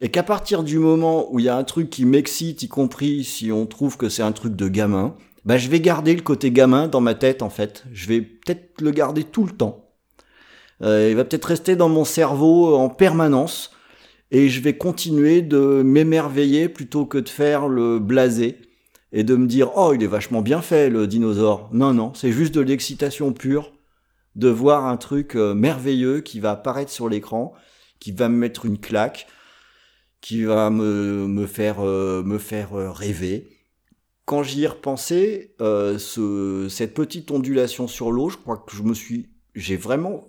Et 0.00 0.10
qu'à 0.10 0.22
partir 0.22 0.62
du 0.62 0.78
moment 0.78 1.32
où 1.32 1.40
il 1.40 1.46
y 1.46 1.48
a 1.48 1.56
un 1.56 1.64
truc 1.64 1.90
qui 1.90 2.04
m'excite, 2.04 2.62
y 2.62 2.68
compris 2.68 3.24
si 3.24 3.50
on 3.50 3.66
trouve 3.66 3.96
que 3.96 4.08
c'est 4.08 4.22
un 4.22 4.30
truc 4.32 4.54
de 4.54 4.68
gamin, 4.68 5.16
bah 5.44 5.58
je 5.58 5.68
vais 5.68 5.80
garder 5.80 6.14
le 6.14 6.22
côté 6.22 6.52
gamin 6.52 6.86
dans 6.86 7.00
ma 7.00 7.14
tête 7.14 7.42
en 7.42 7.50
fait. 7.50 7.84
Je 7.92 8.06
vais 8.06 8.20
peut-être 8.20 8.80
le 8.80 8.92
garder 8.92 9.24
tout 9.24 9.44
le 9.44 9.50
temps. 9.50 9.86
Euh, 10.82 11.08
il 11.10 11.16
va 11.16 11.24
peut-être 11.24 11.46
rester 11.46 11.74
dans 11.74 11.88
mon 11.88 12.04
cerveau 12.04 12.76
en 12.76 12.88
permanence 12.88 13.72
et 14.30 14.48
je 14.48 14.60
vais 14.60 14.76
continuer 14.76 15.42
de 15.42 15.82
m'émerveiller 15.84 16.68
plutôt 16.68 17.04
que 17.04 17.18
de 17.18 17.28
faire 17.28 17.66
le 17.66 17.98
blasé 17.98 18.58
et 19.10 19.24
de 19.24 19.34
me 19.34 19.48
dire 19.48 19.72
oh 19.74 19.92
il 19.94 20.02
est 20.04 20.08
vachement 20.08 20.42
bien 20.42 20.62
fait 20.62 20.90
le 20.90 21.08
dinosaure. 21.08 21.70
Non 21.72 21.92
non, 21.92 22.12
c'est 22.14 22.30
juste 22.30 22.54
de 22.54 22.60
l'excitation 22.60 23.32
pure 23.32 23.72
de 24.38 24.48
voir 24.48 24.86
un 24.86 24.96
truc 24.96 25.34
euh, 25.34 25.52
merveilleux 25.52 26.20
qui 26.20 26.38
va 26.38 26.52
apparaître 26.52 26.92
sur 26.92 27.08
l'écran, 27.08 27.52
qui 27.98 28.12
va 28.12 28.28
me 28.28 28.36
mettre 28.36 28.66
une 28.66 28.78
claque, 28.78 29.26
qui 30.20 30.44
va 30.44 30.70
me, 30.70 31.26
me 31.26 31.46
faire 31.46 31.80
euh, 31.80 32.22
me 32.22 32.38
faire 32.38 32.78
euh, 32.78 32.90
rêver. 32.92 33.48
Quand 34.26 34.44
j'y 34.44 34.62
ai 34.62 34.68
repensé, 34.68 35.56
ce, 35.58 36.66
cette 36.68 36.92
petite 36.92 37.30
ondulation 37.30 37.88
sur 37.88 38.12
l'eau, 38.12 38.28
je 38.28 38.36
crois 38.36 38.58
que 38.58 38.76
je 38.76 38.82
me 38.82 38.92
suis, 38.92 39.30
j'ai 39.54 39.76
vraiment 39.76 40.28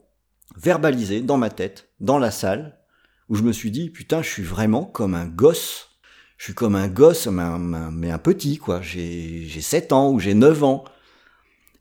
verbalisé 0.55 1.19
dans 1.19 1.37
ma 1.37 1.49
tête, 1.49 1.89
dans 1.99 2.17
la 2.17 2.31
salle, 2.31 2.79
où 3.27 3.35
je 3.35 3.43
me 3.43 3.51
suis 3.51 3.71
dit, 3.71 3.89
putain, 3.89 4.21
je 4.21 4.29
suis 4.29 4.43
vraiment 4.43 4.85
comme 4.85 5.15
un 5.15 5.25
gosse. 5.25 5.99
Je 6.37 6.45
suis 6.45 6.53
comme 6.53 6.75
un 6.75 6.87
gosse, 6.87 7.27
mais 7.27 7.43
un, 7.43 7.59
mais 7.91 8.09
un 8.09 8.17
petit, 8.17 8.55
quoi. 8.55 8.81
J'ai 8.81 9.49
7 9.49 9.91
ans 9.91 10.11
ou 10.11 10.19
j'ai 10.19 10.33
9 10.33 10.63
ans. 10.63 10.85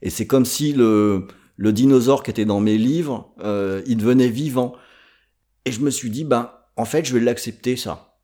Et 0.03 0.11
c'est 0.11 0.27
comme 0.27 0.45
si 0.45 0.73
le, 0.73 1.29
le 1.59 1.73
dinosaure 1.73 2.23
qui 2.23 2.31
était 2.31 2.45
dans 2.45 2.61
mes 2.61 2.79
livres, 2.79 3.35
euh, 3.41 3.83
il 3.87 3.97
devenait 3.97 4.29
vivant. 4.29 4.75
Et 5.65 5.73
je 5.73 5.81
me 5.81 5.91
suis 5.91 6.09
dit, 6.09 6.25
ben, 6.25 6.53
en 6.77 6.85
fait, 6.85 7.05
je 7.05 7.13
vais 7.13 7.21
l'accepter, 7.21 7.77
ça. 7.77 8.17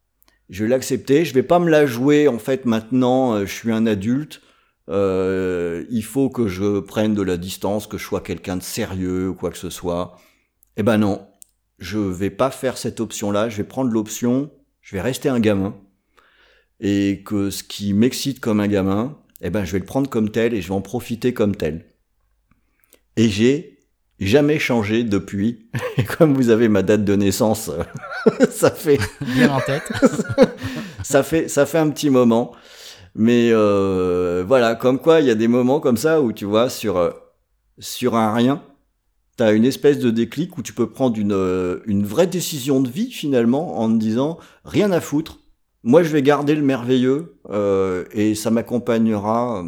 Je 0.49 0.62
vais 0.62 0.71
l'accepter, 0.71 1.25
je 1.25 1.35
vais 1.35 1.43
pas 1.43 1.59
me 1.59 1.69
la 1.69 1.85
jouer, 1.85 2.29
en 2.29 2.38
fait, 2.38 2.64
maintenant, 2.64 3.35
euh, 3.35 3.45
je 3.45 3.53
suis 3.53 3.73
un 3.73 3.87
adulte. 3.87 4.41
Euh, 4.88 5.85
il 5.91 6.05
faut 6.05 6.31
que 6.31 6.47
je 6.47 6.79
prenne 6.79 7.14
de 7.14 7.23
la 7.23 7.37
distance, 7.37 7.88
que 7.88 7.99
je 7.99 8.05
sois 8.05 8.21
quelqu'un 8.21 8.57
de 8.57 8.62
sérieux 8.62 9.31
ou 9.31 9.35
quoi 9.35 9.50
que 9.50 9.59
ce 9.59 9.71
soit. 9.71 10.17
Eh 10.76 10.83
ben 10.83 10.99
non, 10.99 11.26
je 11.79 11.99
vais 11.99 12.31
pas 12.31 12.50
faire 12.50 12.76
cette 12.79 13.00
option-là, 13.00 13.49
je 13.49 13.57
vais 13.57 13.64
prendre 13.64 13.91
l'option, 13.91 14.50
je 14.83 14.95
vais 14.95 15.00
rester 15.00 15.29
un 15.29 15.41
gamin. 15.41 15.75
Et 16.81 17.23
que 17.25 17.50
ce 17.50 17.64
qui 17.64 17.95
m'excite 17.95 18.41
comme 18.41 18.61
un 18.61 18.69
gamin, 18.69 19.17
eh 19.41 19.50
ben 19.50 19.64
je 19.64 19.73
vais 19.73 19.79
le 19.79 19.87
prendre 19.87 20.11
comme 20.11 20.31
tel 20.31 20.53
et 20.53 20.61
je 20.61 20.69
vais 20.69 20.75
en 20.75 20.83
profiter 20.83 21.33
comme 21.33 21.57
tel. 21.57 21.94
Et 23.16 23.28
j'ai 23.28 23.78
jamais 24.21 24.59
changé 24.59 25.04
depuis. 25.04 25.66
Et 25.97 26.04
comme 26.04 26.35
vous 26.35 26.50
avez 26.50 26.68
ma 26.68 26.83
date 26.83 27.04
de 27.04 27.14
naissance, 27.16 27.71
ça 28.50 28.71
fait 28.71 28.99
bien 29.21 29.52
en 29.52 29.61
tête. 29.61 29.90
ça 31.02 31.23
fait 31.23 31.49
ça 31.49 31.66
fait 31.66 31.78
un 31.78 31.90
petit 31.90 32.11
moment. 32.11 32.52
Mais 33.14 33.50
euh, 33.52 34.44
voilà, 34.47 34.75
comme 34.75 34.99
quoi 34.99 35.21
il 35.21 35.26
y 35.26 35.30
a 35.30 35.37
des 35.37 35.49
moments 35.49 35.80
comme 35.80 35.97
ça 35.97 36.21
où 36.21 36.33
tu 36.33 36.44
vois 36.44 36.68
sur 36.68 36.97
euh, 36.97 37.11
sur 37.78 38.16
un 38.16 38.35
rien, 38.35 38.62
tu 39.37 39.42
as 39.44 39.52
une 39.52 39.64
espèce 39.64 39.99
de 39.99 40.11
déclic 40.11 40.59
où 40.59 40.62
tu 40.62 40.73
peux 40.73 40.90
prendre 40.90 41.18
une 41.18 41.33
euh, 41.33 41.80
une 41.87 42.04
vraie 42.04 42.26
décision 42.26 42.80
de 42.80 42.88
vie 42.88 43.11
finalement 43.11 43.78
en 43.78 43.88
te 43.88 43.99
disant 43.99 44.38
rien 44.64 44.90
à 44.90 45.00
foutre. 45.00 45.38
Moi, 45.87 46.02
je 46.02 46.09
vais 46.09 46.23
garder 46.23 46.54
le 46.54 46.62
merveilleux 46.62 47.37
euh, 47.50 48.06
et 48.12 48.35
ça 48.35 48.50
m'accompagnera 48.50 49.62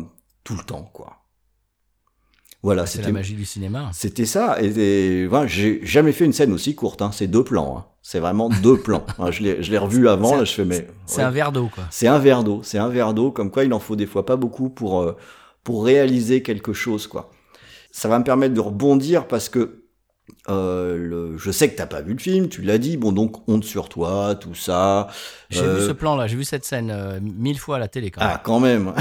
tout 0.45 0.57
le 0.57 0.65
temps, 0.65 0.89
quoi. 0.95 1.16
Voilà, 2.63 2.87
c'est 2.87 3.03
la 3.03 3.13
magie 3.13 3.35
du 3.35 3.45
cinéma. 3.45 3.91
C'était 3.93 4.25
ça. 4.25 4.61
Et, 4.61 5.29
j'ai 5.47 5.81
jamais 5.85 6.13
fait 6.13 6.25
une 6.25 6.33
scène 6.33 6.53
aussi 6.53 6.75
courte. 6.75 7.03
Hein. 7.03 7.11
C'est 7.13 7.29
deux 7.29 7.45
plans. 7.45 7.79
Hein. 7.79 7.85
C'est 8.03 8.19
vraiment 8.19 8.49
deux 8.49 8.77
plans. 8.77 9.05
je 9.31 9.43
l'ai 9.43 9.79
revu 9.79 10.09
avant. 10.09 10.37
Là, 10.37 10.45
je 10.45 10.53
fais 10.53 10.65
mais. 10.65 10.87
C'est 11.07 11.23
un 11.23 11.31
verre 11.31 11.53
d'eau, 11.53 11.71
quoi. 11.73 11.85
C'est 11.91 12.09
un 12.09 12.19
verre 12.19 12.45
d'eau. 12.45 12.61
C'est 12.63 12.79
un 12.79 12.89
verre 12.89 13.15
d'eau. 13.15 13.31
Comme 13.31 13.51
quoi, 13.51 13.65
il 13.65 13.73
en 13.73 13.79
faut 13.79 13.97
des 13.97 14.07
fois 14.07 14.27
pas 14.27 14.37
beaucoup 14.37 14.69
pour 14.69 15.03
euh, 15.03 15.17
pour 15.65 15.85
réaliser 15.85 16.43
quelque 16.43 16.73
chose, 16.73 17.07
quoi. 17.07 17.31
Ça 17.91 18.09
va 18.09 18.19
me 18.19 18.25
permettre 18.25 18.55
de 18.55 18.61
rebondir 18.61 19.27
parce 19.27 19.49
que 19.49 19.86
euh, 20.49 20.97
le, 20.97 21.39
je 21.39 21.51
sais 21.51 21.69
que 21.71 21.77
t'as 21.77 21.87
pas 21.87 22.03
vu 22.03 22.13
le 22.13 22.19
film, 22.19 22.49
tu 22.49 22.63
l'as 22.63 22.79
dit, 22.79 22.97
bon 22.97 23.13
donc 23.13 23.49
honte 23.49 23.65
sur 23.65 23.89
toi, 23.89 24.35
tout 24.35 24.55
ça. 24.55 25.09
J'ai 25.51 25.63
vu 25.63 25.87
ce 25.87 25.93
plan-là, 25.93 26.27
j'ai 26.27 26.37
vu 26.37 26.45
cette 26.45 26.65
scène 26.65 26.91
euh, 26.91 27.19
mille 27.21 27.59
fois 27.59 27.77
à 27.77 27.79
la 27.79 27.89
télé 27.89 28.11
quand 28.11 28.21
même. 28.21 28.31
Ah 28.33 28.41
quand 28.43 28.61
même. 28.61 28.93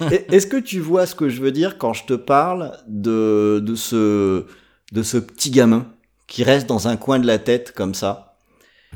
Est-ce 0.30 0.46
que 0.46 0.58
tu 0.58 0.80
vois 0.80 1.06
ce 1.06 1.14
que 1.14 1.28
je 1.28 1.40
veux 1.40 1.52
dire 1.52 1.78
quand 1.78 1.92
je 1.92 2.04
te 2.04 2.14
parle 2.14 2.72
de, 2.88 3.62
de, 3.64 3.74
ce, 3.74 4.46
de 4.92 5.02
ce 5.02 5.16
petit 5.16 5.50
gamin 5.50 5.86
qui 6.26 6.44
reste 6.44 6.68
dans 6.68 6.88
un 6.88 6.96
coin 6.96 7.18
de 7.18 7.26
la 7.26 7.38
tête 7.38 7.72
comme 7.72 7.94
ça? 7.94 8.31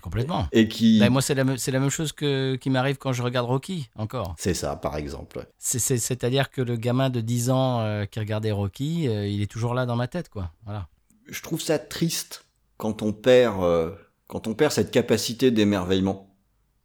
Complètement. 0.00 0.46
Et 0.52 0.68
qui. 0.68 1.00
Ben, 1.00 1.10
moi, 1.10 1.22
c'est 1.22 1.34
la, 1.34 1.44
la, 1.44 1.80
même 1.80 1.90
chose 1.90 2.12
que, 2.12 2.56
qui 2.56 2.70
m'arrive 2.70 2.96
quand 2.96 3.12
je 3.12 3.22
regarde 3.22 3.46
Rocky, 3.46 3.88
encore. 3.96 4.34
C'est 4.38 4.54
ça, 4.54 4.76
par 4.76 4.96
exemple. 4.96 5.46
C'est-à-dire 5.58 6.50
que 6.50 6.62
le 6.62 6.76
gamin 6.76 7.10
de 7.10 7.20
10 7.20 7.50
ans 7.50 7.80
euh, 7.80 8.04
qui 8.04 8.20
regardait 8.20 8.52
Rocky, 8.52 9.04
il 9.04 9.42
est 9.42 9.50
toujours 9.50 9.74
là 9.74 9.86
dans 9.86 9.96
ma 9.96 10.06
tête, 10.06 10.28
quoi. 10.28 10.52
Voilà 10.64 10.88
je 11.28 11.42
trouve 11.42 11.60
ça 11.60 11.78
triste 11.78 12.44
quand 12.76 13.02
on 13.02 13.12
perd, 13.12 13.62
euh, 13.62 13.90
quand 14.26 14.46
on 14.46 14.54
perd 14.54 14.72
cette 14.72 14.90
capacité 14.90 15.50
d'émerveillement. 15.50 16.34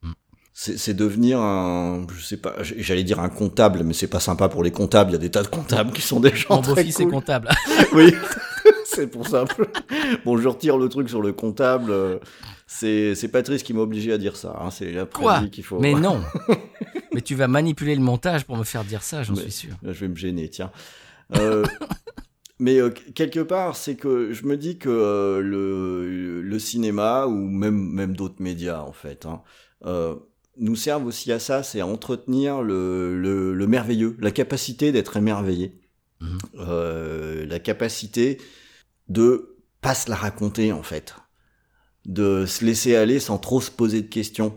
Mm. 0.02 0.12
C'est 0.54 0.94
devenir 0.94 1.40
un, 1.40 2.06
je 2.14 2.22
sais 2.24 2.36
pas, 2.36 2.54
j'allais 2.60 3.04
dire 3.04 3.20
un 3.20 3.28
comptable, 3.28 3.82
mais 3.84 3.94
c'est 3.94 4.08
pas 4.08 4.20
sympa 4.20 4.48
pour 4.48 4.62
les 4.62 4.70
comptables. 4.70 5.10
Il 5.10 5.14
y 5.14 5.16
a 5.16 5.20
des 5.20 5.30
tas 5.30 5.42
de 5.42 5.48
comptables 5.48 5.92
qui 5.92 6.02
sont 6.02 6.20
des 6.20 6.34
gens 6.34 6.56
Mon 6.56 6.62
beau-fils 6.62 7.00
est 7.00 7.06
comptable. 7.06 7.48
oui, 7.92 8.14
c'est 8.94 9.06
pour 9.06 9.26
ça. 9.26 9.44
Bon, 10.24 10.36
je 10.36 10.48
retire 10.48 10.78
le 10.78 10.88
truc 10.88 11.08
sur 11.08 11.22
le 11.22 11.32
comptable. 11.32 11.92
C'est 12.66 13.30
Patrice 13.30 13.62
qui 13.62 13.74
m'a 13.74 13.80
obligé 13.80 14.12
à 14.12 14.18
dire 14.18 14.36
ça. 14.36 14.58
Hein. 14.60 14.70
C'est 14.70 14.96
après 14.98 15.48
qu'il 15.50 15.64
faut. 15.64 15.78
Mais 15.80 15.94
non. 15.94 16.20
mais 17.14 17.20
tu 17.20 17.34
vas 17.34 17.48
manipuler 17.48 17.94
le 17.94 18.02
montage 18.02 18.44
pour 18.44 18.56
me 18.56 18.64
faire 18.64 18.84
dire 18.84 19.02
ça, 19.02 19.22
j'en 19.22 19.34
suis 19.34 19.52
sûr. 19.52 19.74
Je 19.82 19.92
vais 19.92 20.08
me 20.08 20.16
gêner, 20.16 20.48
tiens. 20.48 20.70
Euh, 21.36 21.64
mais 22.58 22.78
euh, 22.78 22.90
quelque 22.90 23.40
part, 23.40 23.76
c'est 23.76 23.96
que 23.96 24.32
je 24.32 24.44
me 24.46 24.56
dis 24.56 24.78
que 24.78 24.88
euh, 24.88 25.40
le, 25.40 26.40
le, 26.42 26.58
cinéma 26.58 27.26
ou 27.26 27.34
même 27.34 27.74
même 27.74 28.14
d'autres 28.14 28.40
médias 28.40 28.82
en 28.82 28.92
fait 28.92 29.26
hein, 29.26 29.42
euh, 29.84 30.14
nous 30.58 30.76
servent 30.76 31.06
aussi 31.06 31.32
à 31.32 31.38
ça, 31.38 31.62
c'est 31.62 31.80
à 31.80 31.86
entretenir 31.86 32.62
le, 32.62 33.18
le, 33.18 33.54
le, 33.54 33.66
merveilleux, 33.66 34.16
la 34.20 34.30
capacité 34.30 34.92
d'être 34.92 35.16
émerveillé, 35.16 35.80
mmh. 36.20 36.38
la 37.48 37.58
capacité 37.58 38.38
de 39.12 39.56
pas 39.80 39.94
se 39.94 40.10
la 40.10 40.16
raconter 40.16 40.72
en 40.72 40.82
fait, 40.82 41.14
de 42.06 42.46
se 42.46 42.64
laisser 42.64 42.96
aller 42.96 43.20
sans 43.20 43.38
trop 43.38 43.60
se 43.60 43.70
poser 43.70 44.02
de 44.02 44.08
questions. 44.08 44.54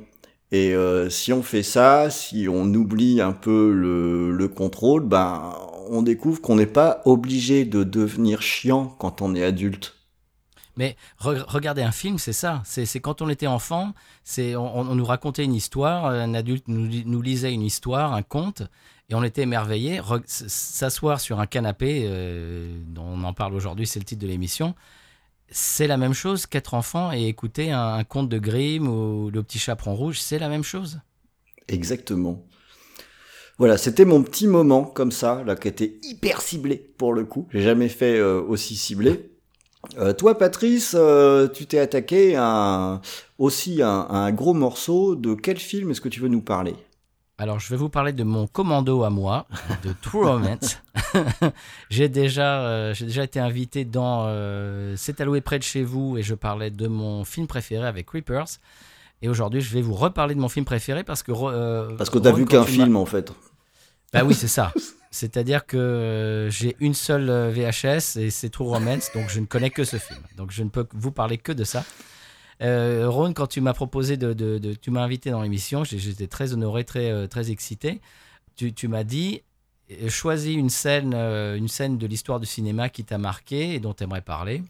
Et 0.51 0.73
si 1.09 1.33
on 1.33 1.43
fait 1.43 1.63
ça, 1.63 2.09
si 2.09 2.47
on 2.47 2.65
oublie 2.73 3.19
un 3.19 3.33
peu 3.33 3.73
le, 3.73 4.31
le 4.31 4.47
contrôle, 4.47 5.03
ben 5.03 5.53
on 5.89 6.01
découvre 6.01 6.41
qu'on 6.41 6.55
n'est 6.55 6.65
pas 6.65 7.01
obligé 7.05 7.65
de 7.65 7.83
devenir 7.83 8.41
chiant 8.41 8.95
quand 8.99 9.21
on 9.21 9.35
est 9.35 9.43
adulte. 9.43 9.95
Mais 10.77 10.97
regarder 11.17 11.83
un 11.83 11.91
film, 11.91 12.17
c'est 12.17 12.33
ça. 12.33 12.61
C'est 12.65 12.99
quand 12.99 13.21
on 13.21 13.29
était 13.29 13.47
enfant, 13.47 13.93
c'est 14.23 14.55
on, 14.55 14.95
nous 14.95 15.05
racontait 15.05 15.45
une 15.45 15.53
histoire, 15.53 16.05
un 16.05 16.33
adulte 16.33 16.67
nous, 16.67 17.21
lisait 17.21 17.53
une 17.53 17.61
histoire, 17.61 18.13
un 18.13 18.23
conte, 18.23 18.63
et 19.09 19.15
on 19.15 19.23
était 19.23 19.43
émerveillé. 19.43 20.01
S'asseoir 20.25 21.19
sur 21.19 21.39
un 21.39 21.45
canapé, 21.45 22.03
euh, 22.05 22.79
dont 22.87 23.05
on 23.05 23.23
en 23.23 23.33
parle 23.33 23.53
aujourd'hui, 23.53 23.87
c'est 23.87 23.99
le 23.99 24.05
titre 24.05 24.21
de 24.21 24.27
l'émission. 24.27 24.75
C'est 25.49 25.87
la 25.87 25.97
même 25.97 26.13
chose 26.13 26.47
qu'être 26.47 26.73
enfant 26.73 27.11
et 27.11 27.27
écouter 27.27 27.71
un, 27.71 27.93
un, 27.93 28.03
conte 28.03 28.29
de 28.29 28.39
Grimm 28.39 28.87
ou 28.87 29.29
Le 29.29 29.43
Petit 29.43 29.59
Chaperon 29.59 29.95
Rouge, 29.95 30.19
c'est 30.19 30.39
la 30.39 30.49
même 30.49 30.63
chose? 30.63 30.99
Exactement. 31.67 32.43
Voilà, 33.57 33.77
c'était 33.77 34.03
mon 34.03 34.21
petit 34.21 34.47
moment 34.47 34.83
comme 34.83 35.11
ça, 35.11 35.43
là, 35.45 35.55
qui 35.55 35.69
était 35.69 35.97
hyper 36.03 36.41
ciblé 36.41 36.75
pour 36.97 37.13
le 37.13 37.23
coup. 37.23 37.47
J'ai 37.53 37.61
jamais 37.61 37.87
fait 37.87 38.17
euh, 38.17 38.41
aussi 38.41 38.75
ciblé. 38.75 39.31
Euh, 39.97 40.11
toi, 40.11 40.37
Patrice, 40.37 40.93
euh, 40.97 41.47
tu 41.47 41.65
t'es 41.65 41.79
attaqué 41.79 42.35
à 42.35 43.01
aussi 43.37 43.81
à, 43.81 43.89
un 43.89 44.31
gros 44.33 44.53
morceau. 44.53 45.15
De 45.15 45.35
quel 45.35 45.57
film 45.57 45.91
est-ce 45.91 46.01
que 46.01 46.09
tu 46.09 46.19
veux 46.19 46.27
nous 46.27 46.41
parler? 46.41 46.75
Alors, 47.37 47.59
je 47.59 47.69
vais 47.69 47.75
vous 47.75 47.89
parler 47.89 48.13
de 48.13 48.23
mon 48.23 48.47
commando 48.47 49.03
à 49.03 49.09
moi, 49.09 49.45
de 49.83 49.93
True 50.01 50.25
Romance. 50.25 50.81
j'ai 51.89 52.07
déjà, 52.07 52.93
j'ai 52.93 53.05
déjà 53.05 53.23
été 53.23 53.39
invité 53.39 53.83
dans 53.83 54.27
C'est 54.95 55.19
alloué 55.19 55.41
près 55.41 55.59
de 55.59 55.63
chez 55.63 55.83
vous 55.83 56.17
et 56.17 56.23
je 56.23 56.33
parlais 56.33 56.71
de 56.71 56.87
mon 56.87 57.25
film 57.25 57.47
préféré 57.47 57.85
avec 57.85 58.09
Reapers. 58.09 58.59
Et 59.21 59.29
aujourd'hui, 59.29 59.61
je 59.61 59.73
vais 59.73 59.81
vous 59.81 59.95
reparler 59.95 60.35
de 60.35 60.39
mon 60.39 60.49
film 60.49 60.65
préféré 60.65 61.03
parce 61.03 61.23
que. 61.23 61.31
Euh, 61.31 61.95
parce 61.97 62.09
que 62.09 62.19
tu 62.19 62.31
vu 62.31 62.45
qu'un 62.45 62.63
film 62.63 62.95
en 62.95 63.05
fait. 63.05 63.31
Bah 64.13 64.23
oui, 64.23 64.33
c'est 64.33 64.47
ça. 64.47 64.71
C'est-à-dire 65.11 65.65
que 65.65 65.77
euh, 65.77 66.49
j'ai 66.49 66.75
une 66.79 66.93
seule 66.93 67.29
euh, 67.29 67.49
VHS 67.49 68.19
et 68.19 68.29
c'est 68.29 68.49
True 68.49 68.67
Romance, 68.67 69.11
donc 69.15 69.29
je 69.29 69.39
ne 69.39 69.45
connais 69.45 69.69
que 69.69 69.83
ce 69.83 69.97
film. 69.97 70.19
Donc 70.37 70.51
je 70.51 70.61
ne 70.61 70.69
peux 70.69 70.85
vous 70.93 71.11
parler 71.11 71.37
que 71.37 71.53
de 71.53 71.63
ça. 71.63 71.85
Euh, 72.61 73.09
Ron, 73.09 73.33
quand 73.33 73.47
tu 73.47 73.61
m'as 73.61 73.73
proposé 73.73 74.17
de, 74.17 74.59
tu 74.81 74.91
m'as 74.91 75.03
invité 75.03 75.31
dans 75.31 75.41
l'émission, 75.41 75.83
j'étais 75.83 76.27
très 76.27 76.53
honoré, 76.53 76.83
très 76.83 77.27
très 77.27 77.51
excité. 77.51 78.01
Tu, 78.55 78.87
m'as 78.87 79.03
dit 79.03 79.41
choisis 80.07 80.55
une 80.55 80.69
scène, 80.69 81.13
une 81.13 81.67
scène 81.67 81.97
de 81.97 82.07
l'histoire 82.07 82.39
du 82.39 82.45
cinéma 82.45 82.89
qui 82.89 83.03
t'a 83.03 83.17
marqué 83.17 83.75
et 83.75 83.79
dont 83.79 83.93
tu 83.93 84.03
aimerais 84.03 84.21
parler. 84.21 84.63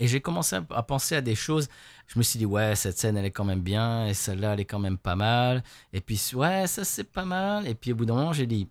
Et 0.00 0.06
j'ai 0.06 0.20
commencé 0.20 0.56
à 0.70 0.82
penser 0.82 1.16
à 1.16 1.20
des 1.20 1.34
choses. 1.34 1.68
Je 2.06 2.18
me 2.18 2.22
suis 2.22 2.38
dit, 2.38 2.46
ouais, 2.46 2.76
cette 2.76 2.98
scène, 2.98 3.16
elle 3.16 3.24
est 3.24 3.32
quand 3.32 3.44
même 3.44 3.60
bien, 3.60 4.06
et 4.06 4.14
celle-là, 4.14 4.52
elle 4.54 4.60
est 4.60 4.64
quand 4.64 4.78
même 4.78 4.98
pas 4.98 5.16
mal. 5.16 5.64
Et 5.92 6.00
puis, 6.00 6.20
ouais, 6.34 6.66
ça, 6.68 6.84
c'est 6.84 7.04
pas 7.04 7.24
mal. 7.24 7.66
Et 7.66 7.74
puis, 7.74 7.92
au 7.92 7.96
bout 7.96 8.04
d'un 8.04 8.14
moment, 8.14 8.32
j'ai 8.32 8.46
dit, 8.46 8.68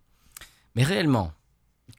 mais 0.75 0.83
réellement, 0.83 1.33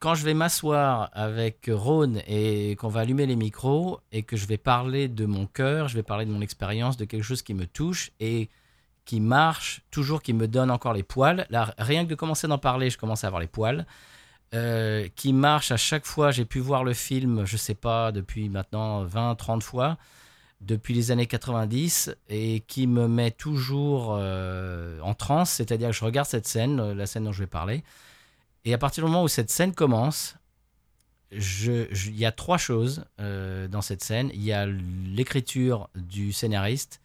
quand 0.00 0.14
je 0.14 0.24
vais 0.24 0.34
m'asseoir 0.34 1.10
avec 1.12 1.70
Rhône 1.72 2.22
et 2.26 2.76
qu'on 2.76 2.88
va 2.88 3.00
allumer 3.00 3.26
les 3.26 3.36
micros 3.36 4.00
et 4.12 4.22
que 4.22 4.36
je 4.36 4.46
vais 4.46 4.58
parler 4.58 5.08
de 5.08 5.26
mon 5.26 5.46
cœur, 5.46 5.88
je 5.88 5.94
vais 5.94 6.02
parler 6.02 6.24
de 6.26 6.30
mon 6.30 6.40
expérience, 6.40 6.96
de 6.96 7.04
quelque 7.04 7.22
chose 7.22 7.42
qui 7.42 7.54
me 7.54 7.66
touche 7.66 8.12
et 8.20 8.48
qui 9.04 9.20
marche, 9.20 9.80
toujours 9.90 10.22
qui 10.22 10.34
me 10.34 10.46
donne 10.46 10.70
encore 10.70 10.92
les 10.92 11.02
poils. 11.02 11.46
Là, 11.50 11.74
rien 11.78 12.04
que 12.04 12.10
de 12.10 12.14
commencer 12.14 12.46
d'en 12.46 12.58
parler, 12.58 12.90
je 12.90 12.98
commence 12.98 13.24
à 13.24 13.26
avoir 13.28 13.40
les 13.40 13.46
poils. 13.46 13.86
Euh, 14.54 15.08
qui 15.14 15.34
marche 15.34 15.72
à 15.72 15.76
chaque 15.76 16.06
fois. 16.06 16.30
J'ai 16.30 16.46
pu 16.46 16.58
voir 16.58 16.82
le 16.82 16.94
film, 16.94 17.44
je 17.44 17.58
sais 17.58 17.74
pas, 17.74 18.12
depuis 18.12 18.48
maintenant 18.48 19.04
20, 19.04 19.34
30 19.34 19.62
fois, 19.62 19.98
depuis 20.62 20.94
les 20.94 21.10
années 21.10 21.26
90, 21.26 22.14
et 22.30 22.60
qui 22.60 22.86
me 22.86 23.08
met 23.08 23.30
toujours 23.30 24.16
euh, 24.18 25.00
en 25.00 25.12
transe, 25.12 25.50
c'est-à-dire 25.50 25.88
que 25.88 25.94
je 25.94 26.04
regarde 26.04 26.26
cette 26.26 26.46
scène, 26.46 26.80
euh, 26.80 26.94
la 26.94 27.04
scène 27.04 27.24
dont 27.24 27.32
je 27.32 27.40
vais 27.40 27.46
parler, 27.46 27.84
et 28.64 28.74
à 28.74 28.78
partir 28.78 29.04
du 29.04 29.10
moment 29.10 29.22
où 29.22 29.28
cette 29.28 29.50
scène 29.50 29.74
commence, 29.74 30.36
il 31.30 32.16
y 32.16 32.24
a 32.24 32.32
trois 32.32 32.58
choses 32.58 33.04
dans 33.18 33.82
cette 33.82 34.02
scène. 34.02 34.30
Il 34.34 34.42
y 34.42 34.52
a 34.52 34.66
l'écriture 34.66 35.90
du 35.94 36.32
scénariste, 36.32 37.00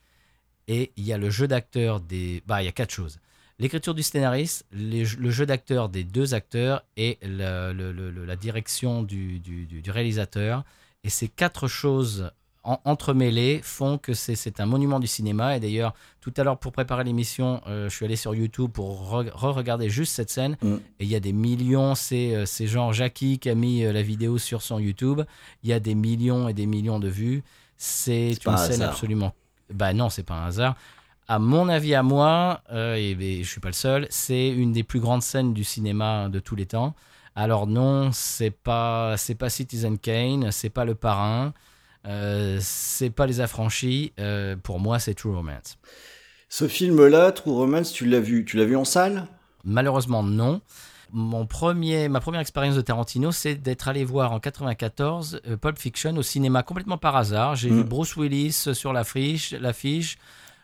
et 0.67 0.91
il 0.95 1.03
y 1.03 1.11
a 1.11 1.17
le 1.17 1.29
jeu 1.29 1.47
d'acteur 1.47 1.99
des. 1.99 2.41
Bah, 2.47 2.61
il 2.61 2.65
y 2.65 2.69
a 2.69 2.71
quatre 2.71 2.93
choses. 2.93 3.19
L'écriture 3.59 3.93
du 3.93 4.01
scénariste, 4.01 4.65
le 4.71 5.29
jeu 5.29 5.45
d'acteur 5.45 5.89
des 5.89 6.03
deux 6.03 6.33
acteurs 6.33 6.83
et 6.97 7.19
la 7.21 8.35
direction 8.35 9.03
du 9.03 9.83
réalisateur. 9.87 10.63
Et 11.03 11.09
ces 11.09 11.27
quatre 11.27 11.67
choses 11.67 12.31
en- 12.63 12.79
entremêlées 12.85 13.59
font 13.63 13.97
que 13.97 14.13
c'est 14.13 14.59
un 14.59 14.65
monument 14.65 14.99
du 14.99 15.07
cinéma. 15.07 15.57
Et 15.57 15.59
d'ailleurs, 15.59 15.93
tout 16.21 16.33
à 16.37 16.43
l'heure, 16.43 16.57
pour 16.57 16.71
préparer 16.71 17.03
l'émission, 17.03 17.61
euh, 17.67 17.89
je 17.89 17.95
suis 17.95 18.05
allé 18.05 18.15
sur 18.15 18.33
YouTube 18.33 18.71
pour 18.71 19.11
re- 19.13 19.29
re-regarder 19.31 19.89
juste 19.89 20.13
cette 20.13 20.29
scène. 20.29 20.57
Mm. 20.61 20.73
Et 20.99 21.03
il 21.03 21.07
y 21.07 21.15
a 21.15 21.19
des 21.19 21.33
millions, 21.33 21.95
c'est 21.95 22.35
euh, 22.35 22.45
genre 22.67 22.93
Jackie 22.93 23.39
qui 23.39 23.49
a 23.49 23.55
mis 23.55 23.83
euh, 23.83 23.91
la 23.93 24.01
vidéo 24.01 24.37
sur 24.37 24.61
son 24.61 24.79
YouTube. 24.79 25.21
Il 25.63 25.69
y 25.69 25.73
a 25.73 25.79
des 25.79 25.95
millions 25.95 26.47
et 26.49 26.53
des 26.53 26.65
millions 26.65 26.99
de 26.99 27.07
vues. 27.09 27.43
C'est 27.77 28.37
une 28.45 28.51
un 28.53 28.57
scène 28.57 28.73
hasard. 28.73 28.89
absolument. 28.91 29.33
Bah 29.73 29.93
non, 29.93 30.09
c'est 30.09 30.23
pas 30.23 30.35
un 30.35 30.45
hasard. 30.47 30.75
À 31.27 31.39
mon 31.39 31.69
avis, 31.69 31.95
à 31.95 32.03
moi, 32.03 32.61
euh, 32.71 32.95
et, 32.95 33.11
et 33.11 33.43
je 33.43 33.49
suis 33.49 33.61
pas 33.61 33.69
le 33.69 33.73
seul, 33.73 34.07
c'est 34.09 34.49
une 34.49 34.73
des 34.73 34.83
plus 34.83 34.99
grandes 34.99 35.21
scènes 35.23 35.53
du 35.53 35.63
cinéma 35.63 36.27
de 36.29 36.39
tous 36.39 36.55
les 36.55 36.65
temps. 36.65 36.93
Alors 37.35 37.65
non, 37.65 38.11
c'est 38.11 38.51
pas, 38.51 39.15
c'est 39.17 39.33
pas 39.35 39.49
Citizen 39.49 39.97
Kane, 39.97 40.51
c'est 40.51 40.69
pas 40.69 40.85
Le 40.85 40.95
Parrain, 40.95 41.53
euh, 42.05 42.57
c'est 42.61 43.09
pas 43.09 43.25
Les 43.27 43.39
Affranchis. 43.41 44.13
euh, 44.19 44.55
pour 44.61 44.79
moi, 44.79 44.99
c'est 44.99 45.13
True 45.13 45.35
Romance. 45.35 45.77
Ce 46.49 46.67
film-là, 46.67 47.31
True 47.31 47.51
Romance, 47.51 47.91
tu 47.93 48.05
l'as 48.05 48.19
vu, 48.19 48.45
tu 48.45 48.57
l'as 48.57 48.65
vu 48.65 48.75
en 48.75 48.85
salle? 48.85 49.25
Malheureusement, 49.63 50.23
non. 50.23 50.61
Mon 51.15 51.45
premier, 51.45 52.09
ma 52.09 52.19
première 52.19 52.41
expérience 52.41 52.75
de 52.75 52.81
Tarantino, 52.81 53.31
c'est 53.31 53.55
d'être 53.55 53.87
allé 53.87 54.03
voir 54.03 54.31
en 54.31 54.39
94 54.39 55.41
euh, 55.47 55.57
Pulp 55.57 55.77
Fiction 55.77 56.15
au 56.17 56.23
cinéma 56.23 56.63
complètement 56.63 56.97
par 56.97 57.15
hasard. 57.15 57.55
J'ai 57.55 57.69
Mm. 57.69 57.77
vu 57.77 57.83
Bruce 57.83 58.15
Willis 58.17 58.51
sur 58.73 58.93
l'affiche, 58.93 59.51
l'affiche. 59.51 60.17